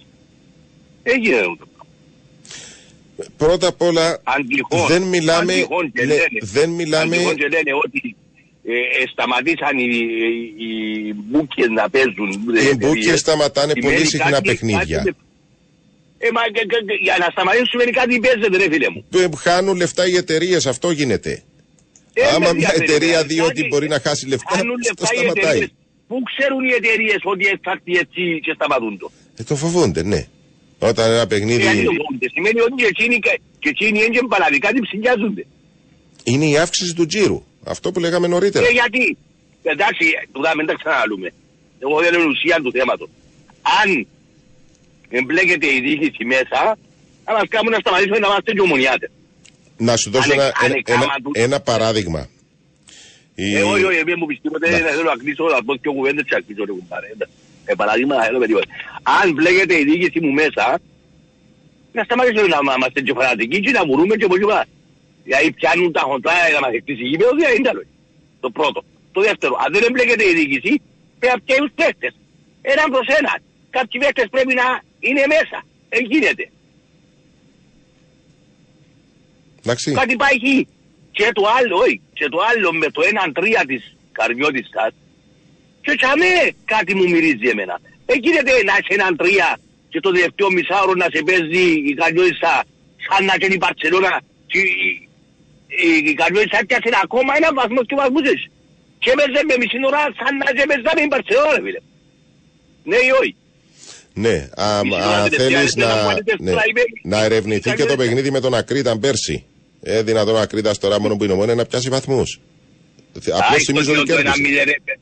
[1.02, 1.68] Έγινε αυτό.
[3.36, 7.20] Πρώτα απ' όλα Αν τυχόν, δεν μιλάμε, αν τυχόν και ναι, λένε, δεν μιλάμε, αν
[7.22, 8.16] τυχόν και λένε ότι
[8.64, 9.88] ε, ε, σταματήσαν οι,
[10.58, 10.66] οι,
[11.06, 12.30] οι μπούκες να παίζουν.
[12.70, 14.96] οι μπούκες σταματάνε σημαίνει πολύ συχνά κάτι- παιχνίδια.
[14.96, 15.14] κάτι-
[16.22, 19.04] Ε, μα, και- και- και- για να σταματήσουν σημαίνει κάτι παίζεται ρε φίλε μου.
[19.14, 21.42] Ε, Χάνουν λεφτά οι εταιρείες, αυτό γίνεται.
[22.14, 24.76] Ε, Άμα με μια ενδιαφέρει, εταιρεία δηλαδή, δει ότι κάτι- μπορεί να χάσει λεφτά, Χάνουν
[24.80, 25.44] το λεφτά οι σταματάει.
[25.44, 25.72] εταιρείες.
[26.08, 29.06] Πού ξέρουν οι εταιρείες ότι θα έρθει έτσι και σταματούν το;
[29.36, 30.20] Ε, το φοβούνται, ναι.
[30.78, 33.16] Όταν ένα Ε, γιατί παιχνίδι το φοβούνται; Σημαίνει ότι και εκείνοι,
[33.62, 35.44] και εκείνοι είναι παραδικά τι ψηλιάζονται.
[36.24, 37.38] είναι η αύξηση του τζίρου.
[37.64, 38.66] Αυτό που λέγαμε νωρίτερα.
[38.66, 39.16] Ε, γιατί;
[39.62, 41.28] Εντάξει, τούτα μην τα ξαναλούμε.
[41.84, 43.08] Εγώ δεν είναι ουσία του θέματος.
[43.82, 44.06] Αν
[45.08, 46.60] εμπλέκεται η διοίκηση μέσα,
[47.24, 49.10] θα μας κάνουν να σταματήσουμε να είμαστε και ομονιάτες.
[49.86, 51.30] Να σου δώσω Ανε- ένα, ένα, ανεκάμα ένα, του.
[51.46, 52.22] ένα παράδειγμα.
[53.34, 56.24] Η- Εγώ, εγώ, εγώ, μου πιστεύω ότι δεν θέλω να κλείσω, να πω και κουβέντες
[56.28, 57.08] και να κλείσω ρε κουμπάρε.
[57.70, 58.66] Ε, παράδειγμα, θέλω με τίποτα.
[59.20, 60.64] Αν μπλέκεται η διοίκηση μου μέσα,
[61.96, 64.64] να σταματήσουμε να μα- είμαστε και φανατικοί και να βουρούμε και πολύ πέρα.
[65.26, 67.84] Δηλαδή πιάνουν τα χοντρά για να χτίσει γήπεδο, δηλαδή είναι άλλο.
[68.44, 68.78] Το πρώτο.
[69.14, 70.72] Το δεύτερο, αν δεν εμπλέκεται η διοίκηση,
[71.18, 72.12] πρέπει να πιέουν τους παίχτες.
[72.72, 73.38] Έναν προς έναν.
[73.76, 74.66] Κάποιοι παίχτες πρέπει να
[75.06, 75.58] είναι μέσα.
[75.92, 76.44] Δεν γίνεται.
[79.64, 79.92] Εντάξει.
[79.92, 80.68] Κάτι πάει εκεί.
[81.16, 82.00] Και το άλλο, όχι.
[82.18, 83.82] Και το άλλο με το έναν τρία της
[84.12, 84.90] καρδιώτησας.
[85.84, 86.34] Και τσαμέ
[86.72, 87.80] κάτι μου μυρίζει εμένα.
[88.06, 89.48] Δεν γίνεται να έχει έναν τρία
[89.92, 92.52] και το τελευταίο μισάωρο να σε παίζει η καρδιώτησα
[93.06, 94.20] σαν να είναι η Παρτσελώνα.
[94.50, 95.08] Και η-
[95.86, 98.48] η- η καρδιώτησα έπιασε ακόμα έναν βαθμό και βαθμούς έχει.
[99.02, 101.80] Και έπαιζε με μισή ώρα σαν να και παίζα με την Παρτσελώνα, ρε φίλε.
[102.90, 103.32] Ναι ή όχι;
[104.14, 107.00] Ναι, α, Μισή α, ώρα τελευταία θέλεις λεπτά να, να βάλετε ναι, στο iPad.
[107.02, 109.44] να ερευνηθεί και το παιχνίδι με τον Ακρίτα πέρσι.
[109.82, 112.40] Ε, δυνατόν ο Ακρίτας τώρα μόνο που είναι μόνο να πιάσει βαθμούς.
[113.16, 114.48] Απλώς Άι, θυμίζω το ότι δύο, το ένα κέρδισε.
[114.50, 114.94] μηδέν, ρε.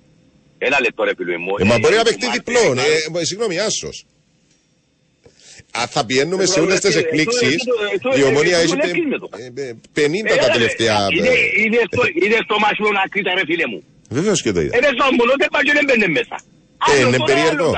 [0.67, 1.53] Ένα λεπτό ρε φίλε μου.
[1.59, 2.65] Ε, μα Ε, μπορεί να ε, παιχτεί Μάρτιν, διπλό.
[3.17, 3.97] ε, Ε, συγγνώμη, άσος.
[5.79, 7.41] Α, θα πηγαίνουμε σε Ε, όλες τις ε, ε, εκπλήξεις.
[7.43, 7.47] ε,
[8.11, 9.29] ε, ε, Η ε, ομονία ε, έχει ε, πε- ε, με το.
[9.37, 10.97] ε, ε, 50 Ε, τα ρε, τελευταία.
[11.17, 13.81] είναι- ε, είναι στο- Είναι στο μάσιμο να κρίτα ρε φίλε μου.
[14.17, 14.77] Βεβαίως και το είδα.
[14.77, 16.37] Είναι στο μόνο δεν πάει και δεν μπαίνει μέσα.
[16.41, 17.69] Ε, Άλλο είναι τώρα, περίεργο.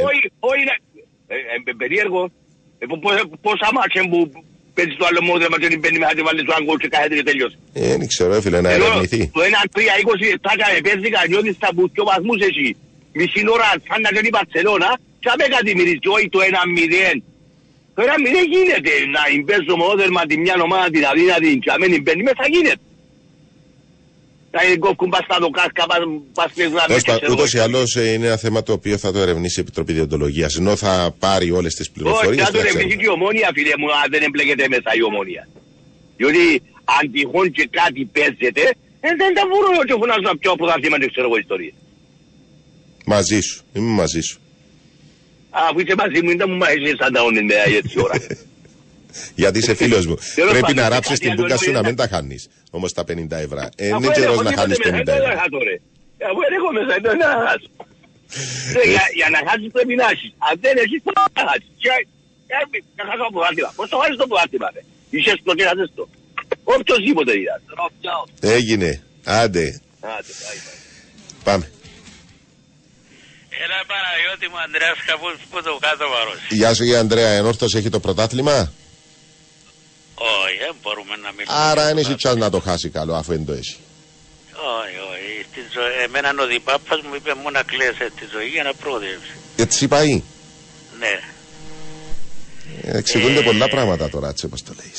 [0.00, 0.10] Άλλο άλλο.
[0.12, 0.74] Όχι, όχι είναι...
[1.34, 1.36] ε,
[1.70, 2.22] ε, Περίεργο.
[2.82, 4.18] Ε, πο- πο- Πόσα μάτια που
[4.76, 7.26] παίζεις το άλλο μόδρεμα και δεν μπαίνει μέσα και βάλεις το άγκολ και κάθεται και
[7.30, 7.56] τελειώσει.
[7.72, 9.20] Ε, Δεν ξέρω, έφυλε να Ενώ ερευνηθεί.
[9.36, 12.68] Το 1-3-20 λεπτά και παίζει κανιώτης στα που πιο βαθμούς έχει.
[13.18, 14.90] Μισή ώρα σαν να κάνει η Μπαρτσελώνα
[15.22, 17.22] και αν δεν κάτι μυρίζει όχι το 1-0.
[17.96, 22.22] Το 1-0 γίνεται να εμπέζω μονόδερμα τη μια ομάδα την αδύνατη και αν δεν μπαίνει
[22.28, 22.76] μέσα γίνεται.
[24.52, 25.98] Να είναι κόφκουν πας στα δοκάσκα, πας-
[26.34, 27.64] πας στις γραμμές Τέλος και πάντων, ξέρω ούτως ή εγώ.
[27.66, 31.14] άλλως ε, είναι ένα θέμα το οποίο θα το ερευνήσει η Επιτροπή Διοντολογίας ενώ θα
[31.18, 32.80] πάρει όλες τις Όχι, πληροφορίες θα θα τον ξέρουμε.
[32.82, 35.48] εμπλεκεί και η ομόνια φίλε μου αν δεν εμπλέκεται μέσα η ομόνια.
[36.16, 38.64] Διότι αν τυχόν και κάτι παίζεται,
[39.00, 41.72] ε, δεν τα μπορώ και φωνάζω να πιω πρωταθλήματα ξέρω εγώ ιστορίες.
[43.06, 44.38] Μαζί σου, είμαι μαζί σου.
[45.50, 48.14] Αφού είσαι μαζί μου, δεν μου μαγείς σαν τα όνει με έτσι ώρα.
[49.34, 50.16] Γιατί είσαι φίλος μου.
[50.34, 52.06] Τέλος Πρέπει πάντων, να ράψεις κάτι την άλλο μπουκα σου είναι να να- μην τα
[52.12, 52.42] χάνεις.
[52.70, 53.60] Όμως τα 50 ευρώ.
[53.82, 55.38] Ε, Αφού Είναι καιρός έχω να τίποτε χάνεις μέσα, 50 δεν θα ευρώ.
[55.40, 55.76] χάσω, ρε.
[56.28, 57.68] Αφού δεν έχω μέσα, δεν θα χάσω.
[58.80, 60.30] Ε, για- Για να χάσεις πρέπει να έχεις.
[60.48, 61.70] Αν δεν έχεις, πώς θα χάσεις.
[61.82, 62.06] Και-
[62.48, 63.70] και- Να χάσω το πρωτάθλημα.
[63.78, 64.82] Πώς το βάλεις το πρωτάθλημα, ρε.
[65.14, 66.04] Είσαι στο και χάσεις το.
[66.74, 67.60] Οποιοςδήποτε είδας.
[68.56, 68.90] Έγινε.
[69.40, 69.66] Άντε.
[70.16, 70.78] Άντε, πάει, πάει.
[71.48, 71.64] Πάμε.
[73.64, 76.38] Έλα Παναγιώτη μου Ανδρέας που, που το κάτω βαρός.
[76.48, 77.28] Γεια σου, κύριε Ανδρέα.
[77.40, 78.72] Ενόρθος έχει το πρωτάθλημα;
[80.22, 81.58] Όχι, δεν μπορούμε να μιλήσουμε.
[81.68, 83.76] Άρα για είναι το η chance να το χάσει καλό, αφού δεν το έχει.
[84.78, 85.46] Όχι, όχι.
[85.50, 89.34] Στη ζωή, εμένα ο διπάπας μου είπε μου να κλαίσει τη ζωή για να προοδεύσει.
[89.56, 90.22] Έτσι πάει.
[90.98, 91.14] Ναι.
[92.82, 94.92] Ε, Εξηγούνται πολλά πράγματα τώρα, έτσι όπως το λέει.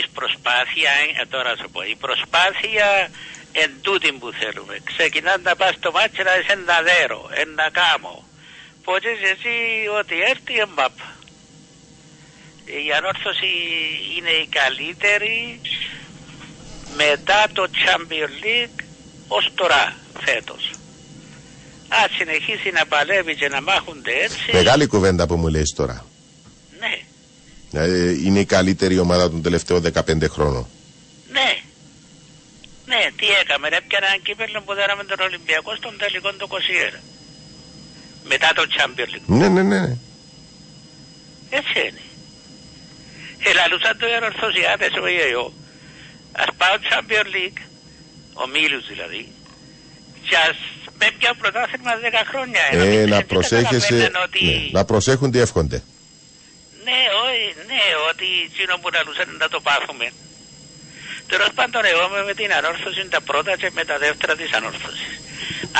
[0.00, 0.92] Η προσπάθεια,
[1.22, 3.10] ε, τώρα σου πω, η προσπάθεια
[3.52, 4.74] εν τούτη που θέλουμε.
[4.84, 8.14] Ξεκινάς να πας στο μάτσι να είσαι ένα δέρο, ένα κάμο.
[8.84, 9.54] Πότσες εσύ
[10.00, 10.96] ότι έρθει εμπάπ.
[12.86, 13.50] Η ανόρθωση
[14.16, 15.60] είναι η καλύτερη
[16.96, 18.84] μετά το Champions League
[19.28, 20.70] ως τώρα φέτος.
[21.88, 26.04] Αν συνεχίσει να παλεύει και να μάχονται έτσι, Μεγάλη κουβέντα που μου λες τώρα.
[26.80, 26.94] ναι,
[27.82, 30.66] Ε, είναι η καλύτερη ομάδα των τελευταίων 15 χρόνων.
[31.30, 31.50] Ναι.
[32.86, 36.48] Ναι, τι έκαμε, έπιανε έναν κύπελο που δέραμε τον Ολυμπιακό στον τελικό το
[36.94, 37.00] 21.
[38.24, 39.22] Μετά το Champions League.
[39.26, 39.96] Ναι, ναι, ναι.
[41.50, 42.00] Έτσι είναι.
[43.50, 45.52] Ελαλούσαν το εορθωσιάτες ο εγώ.
[46.32, 47.60] Ας πάω Champions League,
[48.42, 49.22] ο Μίλους δηλαδή,
[50.28, 50.56] και ας
[50.98, 52.62] με πια πρωτάθλημα 10 χρόνια.
[52.70, 54.44] Ενώ Ε, μην- να δεν προσέχεσαι, καταλαβαίνουν ότι...
[54.44, 55.82] ναι, να προσέχουν τι εύχονται.
[56.84, 60.06] Ναι, όχι, ναι, ότι εκείνο που λαλούσαν να το πάθουμε.
[61.32, 65.12] Τέλο πάντων, εγώ είμαι με την ανόρθωση τα πρώτα και με τα δεύτερα της ανόρθωσης.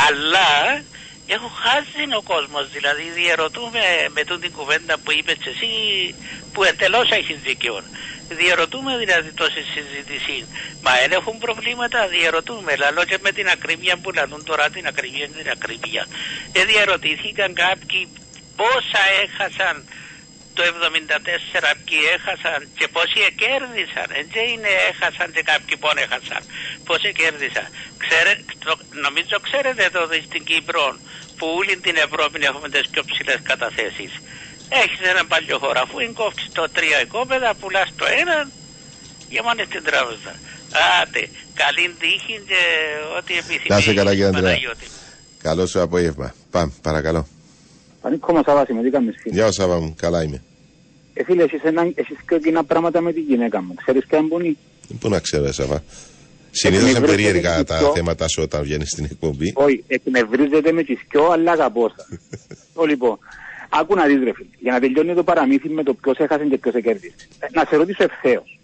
[0.07, 0.49] Αλλά
[1.35, 2.71] έχω χάσει ο κόσμος.
[2.71, 3.83] Δηλαδή, διαρωτούμε
[4.15, 5.71] με τούτη την κουβέντα που είπες εσύ,
[6.53, 7.83] που εντελώς έχεις δίκιο.
[8.29, 10.37] Διαρωτούμε δηλαδή τόση συζήτηση.
[10.83, 12.77] Μα δεν έχουν προβλήματα, διαρωτούμε.
[12.77, 16.07] Λαλό και με την ακρίβεια που λαλούν τώρα την ακρίβεια την ακρίβεια.
[16.53, 18.09] Ε, διαρωτήθηκαν κάποιοι
[18.57, 19.75] πόσα έχασαν
[20.59, 24.09] το 74 ποιοι έχασαν και πόσοι κέρδισαν.
[24.19, 26.43] Ε, δεν είναι έχασαν και κάποιοι πόν έχασαν.
[26.89, 27.67] Πόσοι κέρδισαν.
[28.03, 28.33] Ξέρε,
[28.65, 28.73] το,
[29.05, 30.85] νομίζω ξέρετε εδώ στην Κύπρο
[31.39, 34.13] που όλη την Ευρώπη έχουμε τις πιο ψηλές καταθέσεις.
[34.83, 38.37] Έχεις ένα παλιό χώρο αφού είναι κόφτεις το τρία οικόπεδα, πουλάς το ένα
[39.31, 40.33] και μόνο στην τράπεζα.
[41.01, 41.23] Άτε,
[41.63, 42.63] καλή τύχη και
[43.19, 43.73] ό,τι επιθυμείς.
[43.73, 44.43] Να είσαι καλά, κύριε Ανδρέα.
[44.43, 44.87] Παναγιώτη.
[45.47, 46.29] Καλό σου απόγευμα.
[46.55, 47.23] Πάμε, παρακαλώ.
[48.03, 49.35] Ανήκω μας αβάση με τι κάνεις φίλε.
[49.35, 49.95] Γεια σου, Σάβα μου.
[50.05, 50.43] Καλά είμαι.
[51.21, 53.75] Ε, φίλε, εσείς, ένα, εσείς και κοινά πράγματα με τη γυναίκα μου.
[53.75, 54.57] Ξέρεις ποια είναι πονή.
[55.01, 55.83] Πού να ξέρω, Σάβα.
[56.51, 57.93] Συνήθω είναι Εκνευρίζεται περίεργα με τα τις δυο.
[57.95, 59.53] θέματα σου όταν βγαίνει στην εκπομπή.
[59.55, 62.07] Όχι, εκνευρίζεται με τις πιο, αλλά αγαπώ σας.
[62.75, 63.19] Ω, λοιπόν,
[63.69, 66.59] άκου να δεις ρε φίλε, για να τελειώνει το παραμύθι με το ποιος έχασε και
[66.59, 67.15] ποιος κέρδισε.
[67.39, 68.59] Ε, να σε ρωτήσω ευθέως.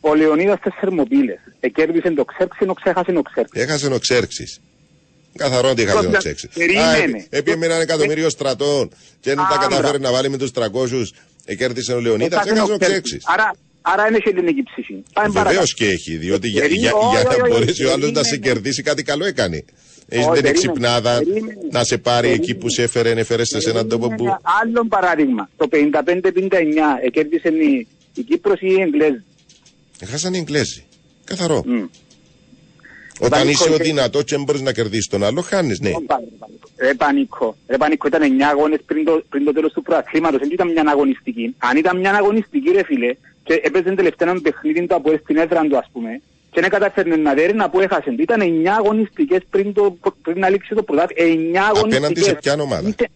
[0.00, 1.38] Ο Λεωνίδας στις Θερμοπύλες.
[1.60, 3.60] Εκέρδισε το Ξέρξη, ενώ ξέχασε το Ξέρξη.
[3.60, 4.46] Έχασε ο Ξέρξη.
[5.36, 6.48] Καθαρό ότι έχασε ο Πρώτα, Ξέρξη.
[6.54, 7.26] περίμενε.
[7.30, 8.88] Επί με έναν εκατομμύριο στρατών
[9.20, 9.98] και δεν τα Α, κατάφερε μπράβο.
[9.98, 10.62] να βάλει με του 300.
[11.50, 13.00] Εκέρδισε ο Λεωνίδας, Έχασε έχασε ο ο Ξέρξης.
[13.02, 13.26] Ξέρξη.
[13.32, 15.02] Άρα, άρα είναι και ελληνική ψυχή.
[15.12, 15.66] Πάμε Βεβαίω παρακάτω.
[15.74, 18.22] και έχει, διότι για, Περίμενε, για, όχι, για όχι, να όχι, μπορέσει ο άλλος να
[18.22, 18.52] σε περίμενε.
[18.52, 19.56] κερδίσει κάτι καλό έκανε.
[20.08, 21.58] Έχει Όχι, δεν περίμενε, εξυπνάδα περίμενε.
[21.70, 24.24] να σε πάρει εκεί που σε έφερε, έφερε σε έναν τόπο που.
[24.24, 25.48] Ένα άλλο παράδειγμα.
[25.56, 25.76] Το 55-59
[27.04, 29.22] εκέρδισε η, η Κύπρος ή η Εγγλέζη.
[30.00, 30.84] Έχασαν οι Εγγλέζοι.
[31.24, 31.64] Καθαρό.
[33.20, 33.24] Μμ.
[33.26, 35.90] Όταν Πανικό είσαι ο και- δυνατός και μπορείς να κερδίσεις τον άλλο, χάνεις, ναι.
[36.80, 37.56] Ρε πανικό.
[37.68, 40.40] Ρε πανικό ήταν 9 αγώνες πριν το, πριν το τέλος του προαθλήματος.
[40.40, 41.54] Δεν ήταν μια αγωνιστική.
[41.58, 43.14] Αν ήταν μια αγωνιστική ρε φίλε
[43.44, 46.20] και έπαιζε τελευταία ένα παιχνίδι του από στην έδρα του ας πούμε
[46.50, 48.14] και δεν καταφέρνε να δέρει να που έχασε.
[48.18, 51.28] Ήταν 9 αγωνιστικές πριν, το, πριν να λήξει το πρωτάθλημα.
[51.28, 51.96] 9 αγωνιστικές.
[51.96, 53.08] Απέναντι σε ποια ομάδα; Είτε-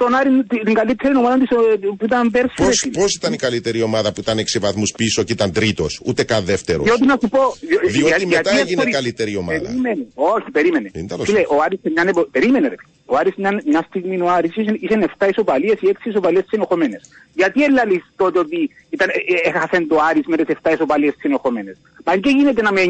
[0.00, 2.54] Στον Άρη την- την καλύτερη ομάδα της ε, που ήταν πέρσι.
[2.58, 3.00] ρε Πώς, φίλε.
[3.00, 6.44] πώς ήταν η καλύτερη ομάδα που ήταν 6 βαθμούς πίσω και ήταν τρίτος, ούτε καν
[6.44, 7.38] δεύτερος; Διότι να σου πω.
[7.60, 9.58] διο- Διότι για- μετά γιατί έγινε εύκολη- καλύτερη ομάδα.
[9.68, 10.06] Περίμενε.
[10.14, 10.90] Όχι, περίμενε.
[10.94, 11.58] Είναι τέλος Φίλε, πάντων.
[11.58, 12.74] ο Άρης μια, επο- περίμενε ρε.
[12.80, 12.92] φίλε.
[13.06, 17.02] Ο Άρης μια, μια στιγμή ο Άρης είχε, είχε 7 ισοπαλίες ή 6 ισοπαλίες συνοχωμένες.
[17.34, 21.76] Γιατί έλαλεις τότε ότι ήταν, ε, ε, έχασε το Άρης με τις 7 ισοπαλίες συνοχωμένες.
[22.04, 22.84] Μα και γίνεται να με ε,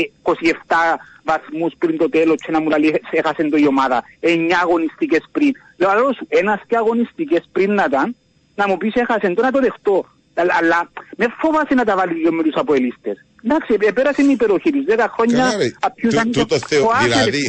[0.00, 4.58] ε, 27 βαθμούς πριν το τέλος και να μου λέει έχασε το η ομάδα 9
[4.62, 5.52] αγωνιστικές πριν.
[5.76, 8.16] Λέω άλλο σου, ένας και αγωνιστικές πριν να ήταν
[8.54, 10.04] να μου πεις έχασε το να το δεχτώ.
[10.34, 13.24] Αλλά, αλλά μες φόβασε να τα βάλεις λίγο με τους αποελίστες.
[13.44, 15.38] Εντάξει, ε, πέρασε η υπεροχή τους 10 χρόνια.
[15.38, 15.72] Καλά, ρε.
[15.80, 17.14] απιούσαν Του- Τούτο το- θεω, το άθλη, ρε.
[17.14, 17.42] δηλαδή.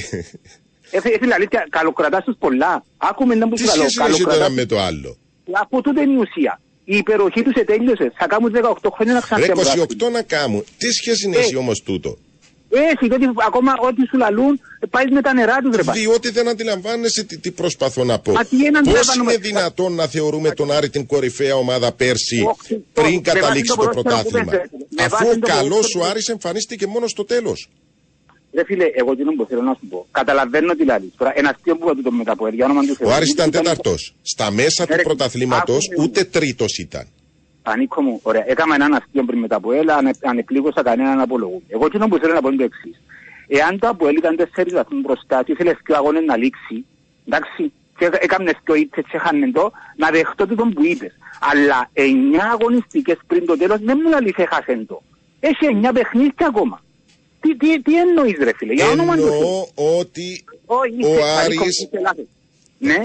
[0.92, 2.84] Ε, φι- φίλε, αλήθεια, καλοκρατάς τους πολλά.
[2.98, 3.82] Άκουμε να μου Τι σου καλό.
[3.82, 5.18] σχέση έχει τώρα καλοκρατάς- με το άλλο;
[5.52, 6.60] Από τούτο είναι η ουσία.
[6.84, 8.12] Η υπεροχή τους ετέλειωσε.
[8.18, 9.86] Θα κάνουν 18 χρόνια να Ρε ξαναπιάνουν.
[10.06, 10.64] 28 να κάμουν.
[10.78, 11.38] Τι σχέση Ε.
[11.40, 12.18] έχει όμως τούτο;
[12.92, 16.00] Έχει, διότι ακόμα ό,τι σου λαλούν πάει με τα νερά τους ρε πάλι.
[16.00, 18.32] Διότι δεν αντιλαμβάνεσαι τι, τι προσπαθώ να πω.
[18.32, 19.32] Μα τι είναι Πώς αντιλαμβάνομαι.
[19.32, 23.74] είναι δυνατόν να θεωρούμε τον Άρη την κορυφαία ομάδα πέρσι Όχι, πριν με βάση καταλήξει
[23.76, 24.70] το το ποδόσφαιρο που πρωτάθλημα; παίζετε.
[24.98, 27.70] Με Αφού βάση ο το καλός ποδόσφαιρο ο που- Άρης εμφανίστηκε μόνο στο τέλος.
[28.54, 30.08] Ρε φίλε, εγώ τι που θέλω να σου πω.
[30.12, 31.12] Καταλαβαίνω τι λαλείς.
[31.18, 33.08] Τώρα ένας αστείο που το μετά από για όνομα του Θεού.
[33.10, 34.16] Ο Άρης ήταν Ήταν- τέταρτος.
[34.22, 36.08] Στα μέσα Ε, του ρε, πρωταθλήματος άκουμε.
[36.08, 37.08] ούτε τρίτος ήταν.
[37.68, 38.44] Πανίκο μου, ωραία.
[38.48, 41.64] Έκανα έναν αστείο πριν μετά από έλα, ανε, ανεπλήγωσα κανέναν απολογού.
[41.68, 43.02] Εγώ τι που θέλω να πω είναι το εξής.
[43.48, 46.86] Εάν το Αποέλ ήταν τέσσερις βαθμούς μπροστά και ήθελες και ο αγώνες να λήξει,
[47.28, 51.12] εντάξει, και έκαμε και ήττες και χάνε το, να δεχτώ το που είπες.
[51.52, 55.02] Αλλά εννιά αγωνιστικές πριν το τέλος δεν μου λαλείς έχασεν το.
[55.40, 56.84] Έχει εννιά παιχνίδια ακόμα.
[57.42, 59.32] Τι, τι, τι εννοείς ρε φίλε, για όνομα του Θεού.
[59.34, 59.68] Εννοώ
[60.00, 62.26] ότι Όχι, ο είσαι- Άρης- Πανίκο, είσαι λάθος.
[62.78, 62.98] Ναι,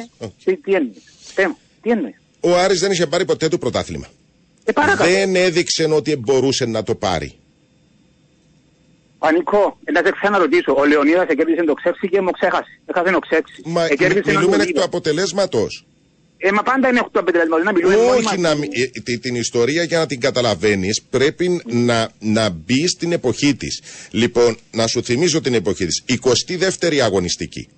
[0.45, 1.03] τι, τι εννοείς.
[1.35, 2.15] Θέμα, τι εννοείς.
[2.41, 4.07] ο Άρης δεν είχε πάρει ποτέ το πρωτάθλημα.
[4.65, 5.11] Ε, παρακάτω.
[5.11, 7.35] Δεν έδειξε ότι μπορούσε να το πάρει.
[9.19, 10.74] Πανικό, ε, να σε ξαναρωτήσω.
[10.78, 12.81] Ο Λεωνίδας εκέρδισε το ξέξι και μου ξέχασε.
[12.87, 13.62] Έχασε το ξέξι.
[13.65, 14.78] Μα Εκέρδισε έναν μιλούμε εκ Λεωνίδα.
[14.81, 15.85] του αποτελέσματος.
[16.39, 17.62] Ε, μα πάντα είναι 8 αποτελέσματα.
[17.62, 18.37] Να μιλούμε μόνοι Όχι, μας.
[18.37, 23.12] να, μι- ε, τη- την ιστορία για να την καταλαβαίνεις πρέπει να, να μπει στην
[23.12, 23.81] εποχή της.
[24.11, 26.03] Λοιπόν, να σου θυμίζω την εποχή της.
[26.07, 27.69] 22η αγωνιστική.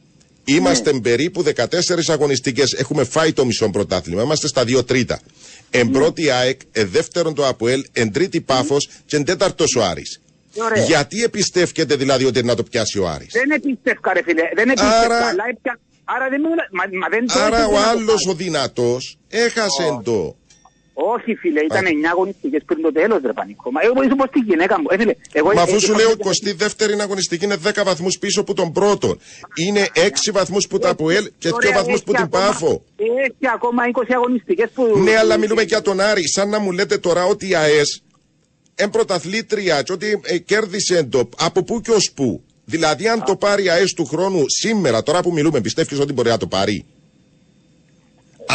[0.44, 1.00] Είμαστε Ναι.
[1.00, 2.72] περίπου 14 αγωνιστικές.
[2.72, 4.22] Έχουμε φάει το μισό πρωτάθλημα.
[4.22, 5.20] Είμαστε στα 2 τρίτα.
[5.74, 5.92] Εν Ναι.
[5.92, 10.20] πρώτη ΑΕΚ, εν δεύτερον το ΑΠΟΕΛ, εν τρίτη Πάφος και εν τέταρτος ο Άρης.
[10.56, 10.84] Ωραία.
[10.84, 14.42] Γιατί επιστεύκεται δηλαδή ότι να το πιάσει ο Άρης; Δεν επίστευκα ρε φίλε.
[14.54, 14.98] Δεν επίστευκα.
[15.04, 15.80] Άρα- Αλλά έπια...
[16.04, 16.48] Άρα δεν μου...
[16.72, 18.28] Μα, μα δεν το Άρα έπιασε ο να το άλλος πάρει.
[18.30, 20.36] ο δυνατός έχασε το.
[20.94, 23.70] Όχι φίλε, ήταν 9 αγωνιστικές πριν το τέλος ρε Πανικό.
[23.70, 24.86] Μα εγώ είσαι πως τη γυναίκα μου.
[24.90, 27.70] Ε, φίλε, εγώ, Μα ε, αφού ε, σου ε, λέω ε, 22η αγωνιστική είναι 10
[27.84, 29.18] βαθμούς πίσω από τον πρώτον.
[29.66, 30.00] Είναι 6
[30.32, 32.84] βαθμούς που τα ΑΠΟΕΛ και 2 Ωραία, βαθμούς έχει που την ακόμα- Πάφο.
[32.96, 34.98] Έχει ακόμα 20 αγωνιστικές που...
[34.98, 36.28] Ναι, αλλά μιλούμε για τον Άρη.
[36.28, 38.02] Σαν να μου λέτε τώρα ότι η ΑΕΣ
[38.74, 42.42] εν πρωταθλήτρια και ότι ε, κέρδισε το από πού και ως πού.
[42.64, 46.28] Δηλαδή, αν το πάρει η ΑΕΣ του χρόνου σήμερα, τώρα που μιλούμε, πιστεύεις ότι μπορεί
[46.28, 46.84] να το πάρει;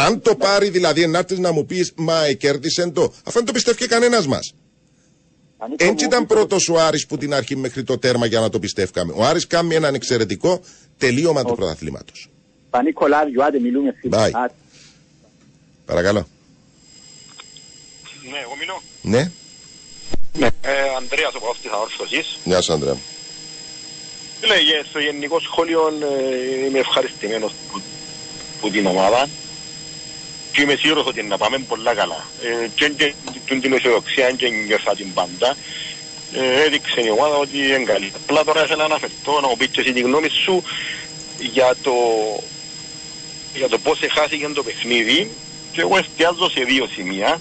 [0.06, 3.44] Αν το πάρει, δηλαδή, να έρθεις να μου πεις Μα ε, κέρδισε το, αφού δεν
[3.44, 4.54] το πιστεύει κανένας μας.
[5.58, 8.48] Πανίκο Έτσι μου, ήταν πρώτος ο Άρης που την αρχή μέχρι το τέρμα για να
[8.48, 9.12] το πιστεύκαμε.
[9.16, 10.60] Ο Άρης κάνει έναν εξαιρετικό
[10.98, 12.28] τελείωμα του πρωταθλήματος.
[12.70, 14.16] Πανίκο Λάδιο, άντε μιλούμε φίλε.
[14.16, 14.30] Bye.
[14.32, 14.54] Άντε.
[15.84, 16.28] Παρακαλώ.
[18.30, 18.82] Ναι, εγώ μιλώ.
[19.02, 19.30] Ναι,
[20.38, 20.46] Ναι.
[20.46, 22.38] Ε, Ανδρέας ο Παύτης Αόρθωσης.
[22.44, 22.96] γεια σου, Ανδρέα.
[24.46, 27.80] Λέει, στο γενικό σχόλιο ε, είμαι ευχαριστημένος που,
[28.60, 29.28] που την ομάδα
[30.52, 32.26] και είμαι σίγουρος ότι να πάμε πολλά καλά.
[32.42, 33.14] Ε, και, και,
[33.46, 35.56] και την αισιοδοξία και νιώσα την πάντα.
[36.32, 38.12] Ε, έδειξε η ομάδα ότι είναι καλή.
[38.16, 40.62] Απλά τώρα ήθελα να αναφερθώ, να μου πεις και εσύ τη γνώμη σου
[41.38, 41.92] για το,
[43.54, 45.30] για το πώς εχάθηκε το παιχνίδι
[45.72, 47.40] και εγώ εστιάζω σε δύο σημεία.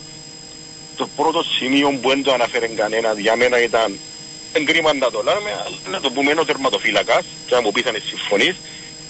[0.95, 3.99] Το πρώτο σημείο που δεν το αναφέρει κανένα για μένα ήταν
[4.53, 7.85] εγκρίμα να το λέμε, αλλά να το πούμε είναι ο τερματοφύλακας και να μου πεις
[7.85, 8.55] αν συμφωνείς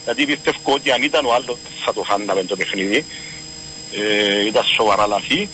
[0.04, 3.06] γιατί πιστεύω ότι αν ήταν ο άλλος θα το χάναμε το παιχνίδι
[3.92, 5.50] ε, ήταν σοβαρά λαθή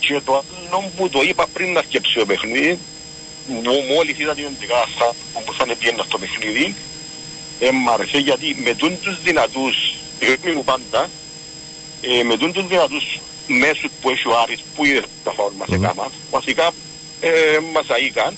[0.00, 2.78] και το άλλο που το είπα πριν να σκέψει το παιχνίδι
[3.48, 5.14] μο- μόλις είδα την εντεκάδα
[5.44, 6.74] που θα πιένα στο παιχνίδι,
[7.60, 9.94] ε, μ' άρεσε γιατί με τούν τους δυνατούς,
[10.46, 11.10] η μου πάντα,
[12.00, 15.68] ε, με τούν τους δυνατούς μέσους που έχει ο Άρης, που είδε τα φάουλ μας
[15.68, 16.70] έκαναν, βασικά
[17.20, 18.36] ε, μας αίκαν,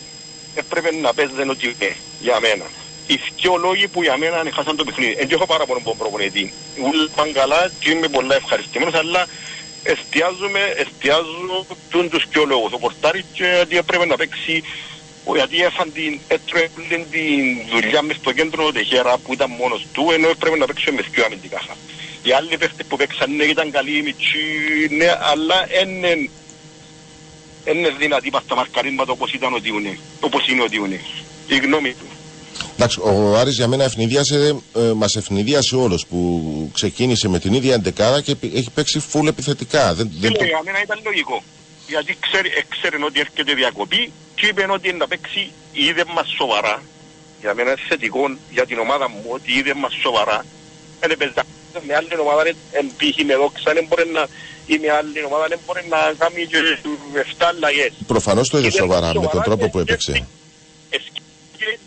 [0.55, 2.65] έπρεπε να παίζουν ότι είναι για μένα.
[3.11, 5.15] Οι δυο λόγοι που για μένα χάσαν το παιχνίδι.
[5.15, 6.53] Δεν έχω πάρα πολύ τον προπονητή.
[6.85, 9.27] Ούλοι πάνε καλά και είμαι πολλά ευχαριστημένος, αλλά
[9.83, 12.73] εστιάζουμε, εστιάζω τούν τους δυο λόγους.
[12.73, 14.63] Ο Πορτάρης και γιατί έπρεπε να παίξει
[15.25, 17.05] ο- γιατί έφαν την, έτρωε την
[17.73, 21.05] δουλειά μες στο κέντρο ο Τεχέρα που ήταν μόνος του, ενώ έπρεπε να παίξει μες
[21.11, 21.61] δυο αμυντικά.
[22.23, 24.39] Οι άλλοι παίχτες που παίξαν ναι, ήταν καλοί, μητσί,
[24.91, 26.31] ναι, αλλά είναι
[27.65, 31.01] είναι δυνατή πας στα μαρκαρίσματα όπως ήταν ο Διουνέ, όπως είναι ο Διουνέ.
[31.47, 32.07] Η γνώμη του.
[32.81, 37.75] Εντάξει, ο Άρης για μένα ευνηδίασε, ε, μας ευνηδίασε όλος που ξεκίνησε με την ίδια
[37.75, 39.95] εντεκάδα και επι- έχει παίξει φουλ επιθετικά.
[39.95, 40.39] Δεν, δεν το...
[40.39, 41.43] Φίλε, για μένα ήταν λογικό.
[41.89, 46.83] Γιατί ξέρει, ξέρει ότι έρχεται διακοπή και είπε ότι είναι να παίξει είδε μας σοβαρά.
[47.41, 50.45] Για μένα είναι θετικό για την ομάδα μου ότι είδε μας σοβαρά.
[51.01, 51.35] Δεν παίζει
[51.87, 54.27] με άλλη ομάδα, εν πύχη με δόξα, δεν μπορεί να
[54.67, 56.59] ή με άλλη ομάδα δεν μπορεί να κάνει και
[57.39, 57.93] 7 αλλαγές.
[58.07, 60.27] Προφανώς το είδε Είδε σοβαρά μας με τον σοβαρά τρόπο και- που έπαιξε.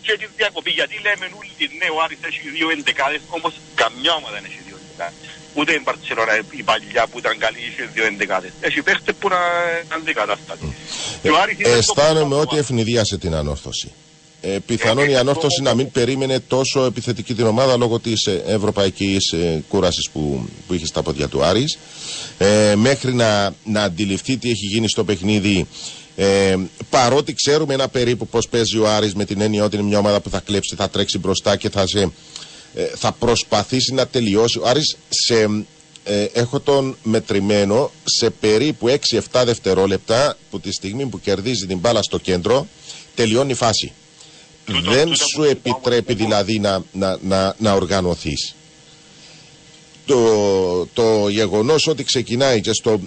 [0.04, 0.70] Και, και τη διακοπή.
[0.78, 3.52] Γιατί λέμε όλοι ναι, ο Άρης έχει δύο εντεκάδες, όμως
[3.82, 5.18] καμιά ομάδα δεν έχει δύο εντεκάδες.
[5.58, 8.52] Ούτε η Μπαρτσελώνα η παλιά που ήταν καλή είχε δύο εντεκάδες.
[8.60, 9.40] Έχει παίχτες που να
[9.82, 10.66] είναι αντικατάστατοι.
[11.22, 13.92] Και ο Άρης είναι το Αισθάνομαι ότι ευνηδίασε την ανόρθωση.
[14.44, 19.32] Ε, πιθανόν η ανόρθωση να μην περίμενε τόσο επιθετική την ομάδα λόγω της ε, ευρωπαϊκής
[19.32, 21.78] ε, κούρασης που, που είχε στα πόδια του Άρης.
[22.38, 25.66] Ε, μέχρι να, να αντιληφθεί τι έχει γίνει στο παιχνίδι.
[26.16, 26.56] Ε,
[26.90, 30.20] παρότι ξέρουμε ένα περίπου πώς παίζει ο Άρης με την έννοια ότι είναι μια ομάδα
[30.20, 32.12] που θα κλέψει, θα τρέξει μπροστά και θα, σε,
[32.74, 34.58] ε, θα προσπαθήσει να τελειώσει.
[34.58, 35.64] Ο Άρης σε,
[36.04, 42.02] ε, έχω τον μετρημένο σε περίπου 6-7 δευτερόλεπτα που τη στιγμή που κερδίζει την μπάλα
[42.02, 42.66] στο κέντρο
[43.14, 43.92] τελειώνει η φάση.
[44.66, 48.54] Δεν σου επιτρέπει δηλαδή να, να, να, να οργανωθείς.
[50.06, 53.00] Το, το γεγονός ότι ξεκινάει και στο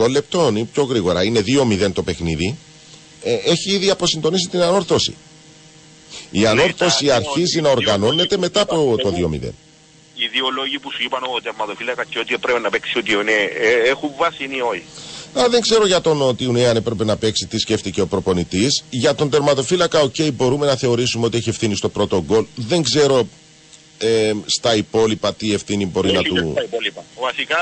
[0.00, 1.42] 20 λεπτό ή πιο γρήγορα είναι
[1.86, 2.56] 2-0 το παιχνίδι
[3.22, 5.14] ε, έχει ήδη αποσυντονίσει την Ανόρθωση.
[6.30, 9.50] Η Ανόρθωση αρχίζει να οργανώνεται μετά από το 2-0.
[10.14, 13.32] οι δύο λόγοι που σου είπαν ο τερματοφύλακας και ότι πρέπει να παίξει ότι ναι,
[13.32, 14.84] ε, έχουν βάση ή όχι;
[15.38, 18.84] Α, δεν ξέρω για τον ότι ο Νέα έπρεπε να παίξει, τι σκέφτηκε ο προπονητής.
[18.90, 22.44] Για τον τερματοφύλακα, οκ, μπορούμε να θεωρήσουμε ότι έχει ευθύνη στο πρώτο γκολ.
[22.54, 23.28] Δεν ξέρω
[24.02, 26.50] ε, στα υπόλοιπα τι ευθύνη μπορεί να Έχει και του.
[26.52, 27.04] στα υπόλοιπα.
[27.20, 27.56] Βασικά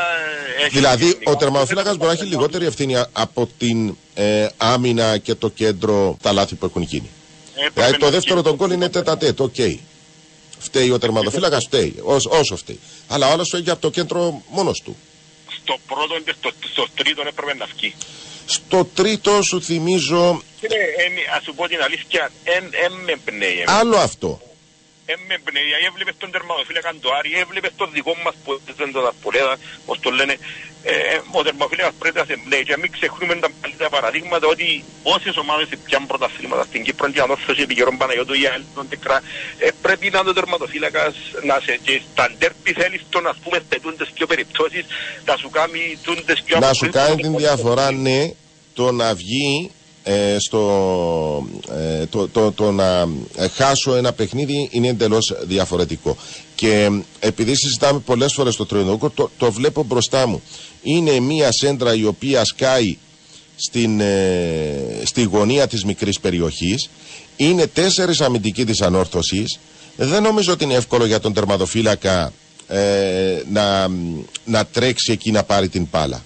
[0.59, 1.25] ε, έχει Δηλαδή, ευθύνη.
[1.27, 6.17] ο τερματοφύλακας μπορεί να έχει λιγότερη ευθύνη α- από την ε, άμυνα και το κέντρο
[6.23, 7.09] τα λάθη που έχουν γίνει.
[7.55, 9.55] Έπρεπε Δηλαδή, το να δεύτερο τον γκολ είναι τέτα τέτ, οκ.
[10.59, 11.95] Φταίει ο τερματοφύλακας, φταίει.
[12.03, 12.81] Όσο, όσο φταίει.
[13.09, 14.97] Αλλά ο άλλος φεύγει από το κέντρο μόνος του.
[15.63, 17.95] Στο πρώτο και στο, στο τρίτο έπρεπε να βγει.
[18.47, 23.51] Στο τρίτο σου θυμίζω Κύριε, ε, ας σου πω την αλήθεια, εν, εν με εμπνέει.
[23.53, 23.79] εμένα.
[23.79, 24.41] άλλο αυτό.
[25.13, 25.67] Εν με εμπνέει.
[25.71, 29.99] Γιατί έβλεπες τον τερματοφύλακα του Άρη, έβλεπες τον δικό μας που δεν τον Αρπολέδα, όπως
[30.05, 30.35] το λένε.
[30.83, 30.95] Ε,
[31.39, 34.69] ο τερματοφύλακας πρέπει να σε εμπνέει και να μην ξεχνούμε τα παλιά παραδείγματα ότι
[35.15, 39.19] όσες ομάδες πιάνουν πρωταθλήματα στην Κύπρο και ανόρθωση επί καιρών Παναγιώτου ή άλλων τεκρά,
[39.59, 41.15] ε, πρέπει να είναι ο τερματοφύλακας
[41.49, 44.85] να σε και στα ντέρπι θέλεις τον ας πούμε σε τούντες πιο περιπτώσεις
[45.29, 48.21] να σου κάνει τούντες πιο να σου κάνει την διαφορά, ναι,
[48.75, 49.78] το να βγει ε,
[50.39, 51.47] στο,
[52.01, 56.17] ε, το, το, το να ε, χάσω ένα παιχνίδι είναι εντελώς διαφορετικό.
[56.55, 60.43] Και ε, επειδή συζητάμε πολλές φορές το τρενόκο, το, το βλέπω μπροστά μου.
[60.83, 62.97] Είναι μία σέντρα η οποία σκάει
[63.57, 66.91] στην, ε, στη γωνία της μικρής περιοχής.
[67.37, 69.59] Είναι τέσσερις αμυντικοί της ανόρθωσης.
[69.97, 72.33] Δεν νομίζω ότι είναι εύκολο για τον τερματοφύλακα
[72.69, 73.89] ε, να,
[74.45, 76.25] να τρέξει εκεί να πάρει την πάλα.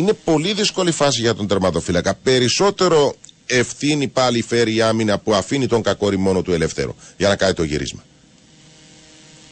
[0.00, 2.14] Είναι πολύ δύσκολη φάση για τον τερματοφύλακα.
[2.14, 3.14] Περισσότερο
[3.46, 7.54] ευθύνη πάλι φέρει η άμυνα που αφήνει τον κακόρι μόνο του ελεύθερο για να κάνει
[7.54, 8.04] το γύρισμα.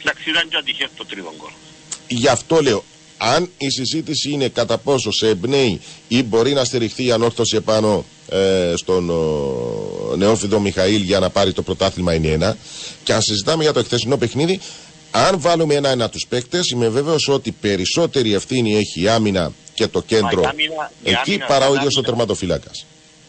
[0.01, 1.49] Εντάξει, ήταν και ατυχές το τρίτο γκολ.
[2.07, 2.83] Γι' αυτό λέω,
[3.17, 8.05] αν η συζήτηση είναι κατά πόσο σε εμπνέει ή μπορεί να στηριχθεί η ανόρθωση επάνω
[8.29, 12.57] ε, στον ο, νεόφιδο Μιχαήλ για να πάρει το πρωτάθλημα είναι ένα.
[13.03, 14.59] Και αν συζητάμε για το χθεσινό παιχνίδι,
[15.11, 20.01] αν βάλουμε ένα-ένα τους παίκτες, είμαι βέβαιος ότι περισσότερη ευθύνη έχει η άμυνα και το
[20.01, 22.03] κέντρο η άμυνα- η εκεί άμυνα παρά ο σαν ίδιο ο άμυνα.
[22.07, 22.85] τερματοφύλακας.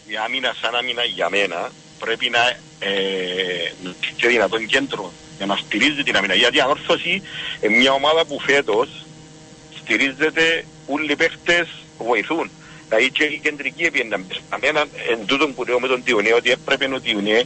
[0.06, 2.42] η άμυνα σαν άμυνα για μένα πρέπει να
[2.78, 2.92] ε,
[3.82, 6.34] να έχει και δυνατόν κέντρο για να στηρίζει την άμυνα.
[6.34, 7.22] Γιατί η ανόρθωση
[7.60, 8.88] είναι μια ομάδα που φέτος
[9.80, 11.66] στηρίζεται όλοι οι παίχτες
[11.98, 12.50] βοηθούν.
[12.88, 14.20] Δηλαδή και η κεντρική επίεντα.
[14.48, 17.38] Αμένα εν τούτον που λέω με τον Τιουνέ ότι έπρεπε ο Τιουνέ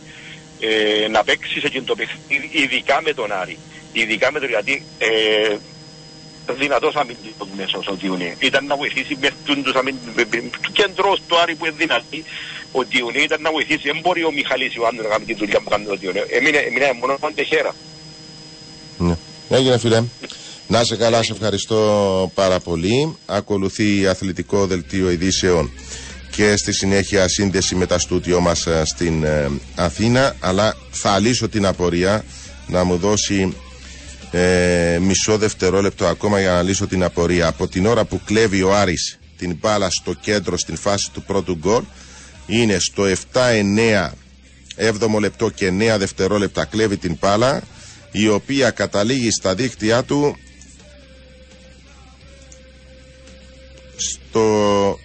[0.61, 3.59] ε, να παίξει σε εκείνο το παιχνίδι ειδικά με τον Άρη.
[3.93, 5.57] Ειδικά με τον γιατί ε,
[6.53, 8.37] δυνατός αμυντικός μέσος ο Τιουνέ.
[8.39, 12.25] Ήταν να βοηθήσει μες τους αμυντικούς κέντρος του Άρη που είναι δυνατή
[12.73, 13.83] ότι ο Νέο ήταν να βοηθήσει.
[13.83, 16.25] Δεν μπορεί ο Μιχαλής ο Άντρος να κάνει τη δουλειά που κάνει ο Νέο.
[16.31, 17.75] Έμεινε, έμεινε μόνο τεχέρα.
[18.99, 19.17] Ναι.
[19.49, 20.03] Έγινε φίλε.
[20.67, 23.17] Να είσαι καλά, σε ευχαριστώ πάρα πολύ.
[23.27, 25.71] Ακολουθεί αθλητικό δελτίο ειδήσεων
[26.31, 31.49] και στη συνέχεια σύνδεση με τα στούτιό μας ε, στην ε, Αθήνα αλλά θα λύσω
[31.49, 32.25] την απορία
[32.67, 33.57] να μου δώσει
[34.37, 37.47] ε, μισό δευτερόλεπτο ακόμα για να λύσω την απορία.
[37.47, 41.57] Από την ώρα που κλέβει ο Άρης την μπάλα στο κέντρο στην φάση του πρώτου
[41.57, 41.83] γκολ
[42.47, 44.11] είναι στο 7-9
[44.77, 47.63] 7ο λεπτό και 9 δευτερόλεπτα κλέβει την μπάλα
[48.11, 50.37] η οποία καταλήγει στα δίκτυά του
[53.97, 54.99] στο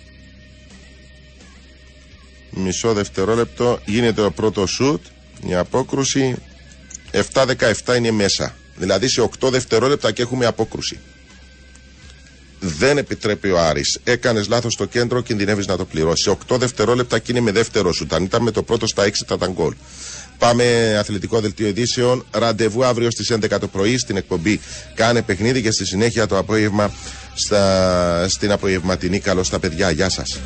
[2.49, 3.80] μισό δευτερόλεπτο.
[3.85, 5.06] Γίνεται ο πρώτος σουτ
[5.47, 6.35] η απόκρουση.
[7.34, 10.99] 7-17 είναι μέσα δηλαδή σε 8 δευτερόλεπτα και έχουμε απόκρουση
[12.60, 13.99] δεν επιτρέπει ο Άρης.
[14.03, 16.23] Έκανες λάθος στο κέντρο, κινδυνεύεις να το πληρώσεις.
[16.23, 18.07] Σε 8 δευτερόλεπτα και είναι με δεύτερο σου.
[18.10, 19.73] Αν ήταν με το πρώτο στα 6 θα ήταν γκολ.
[20.38, 22.26] Πάμε αθλητικό δελτίο ειδήσεων.
[22.31, 24.60] Ραντεβού αύριο στις 11 το πρωί στην εκπομπή
[24.95, 26.91] Κάνε παιχνίδι και στη συνέχεια το απόγευμα
[27.34, 29.19] στα, στην απογευματινή.
[29.19, 29.91] Καλώς τα παιδιά.
[29.91, 30.39] Γεια σας.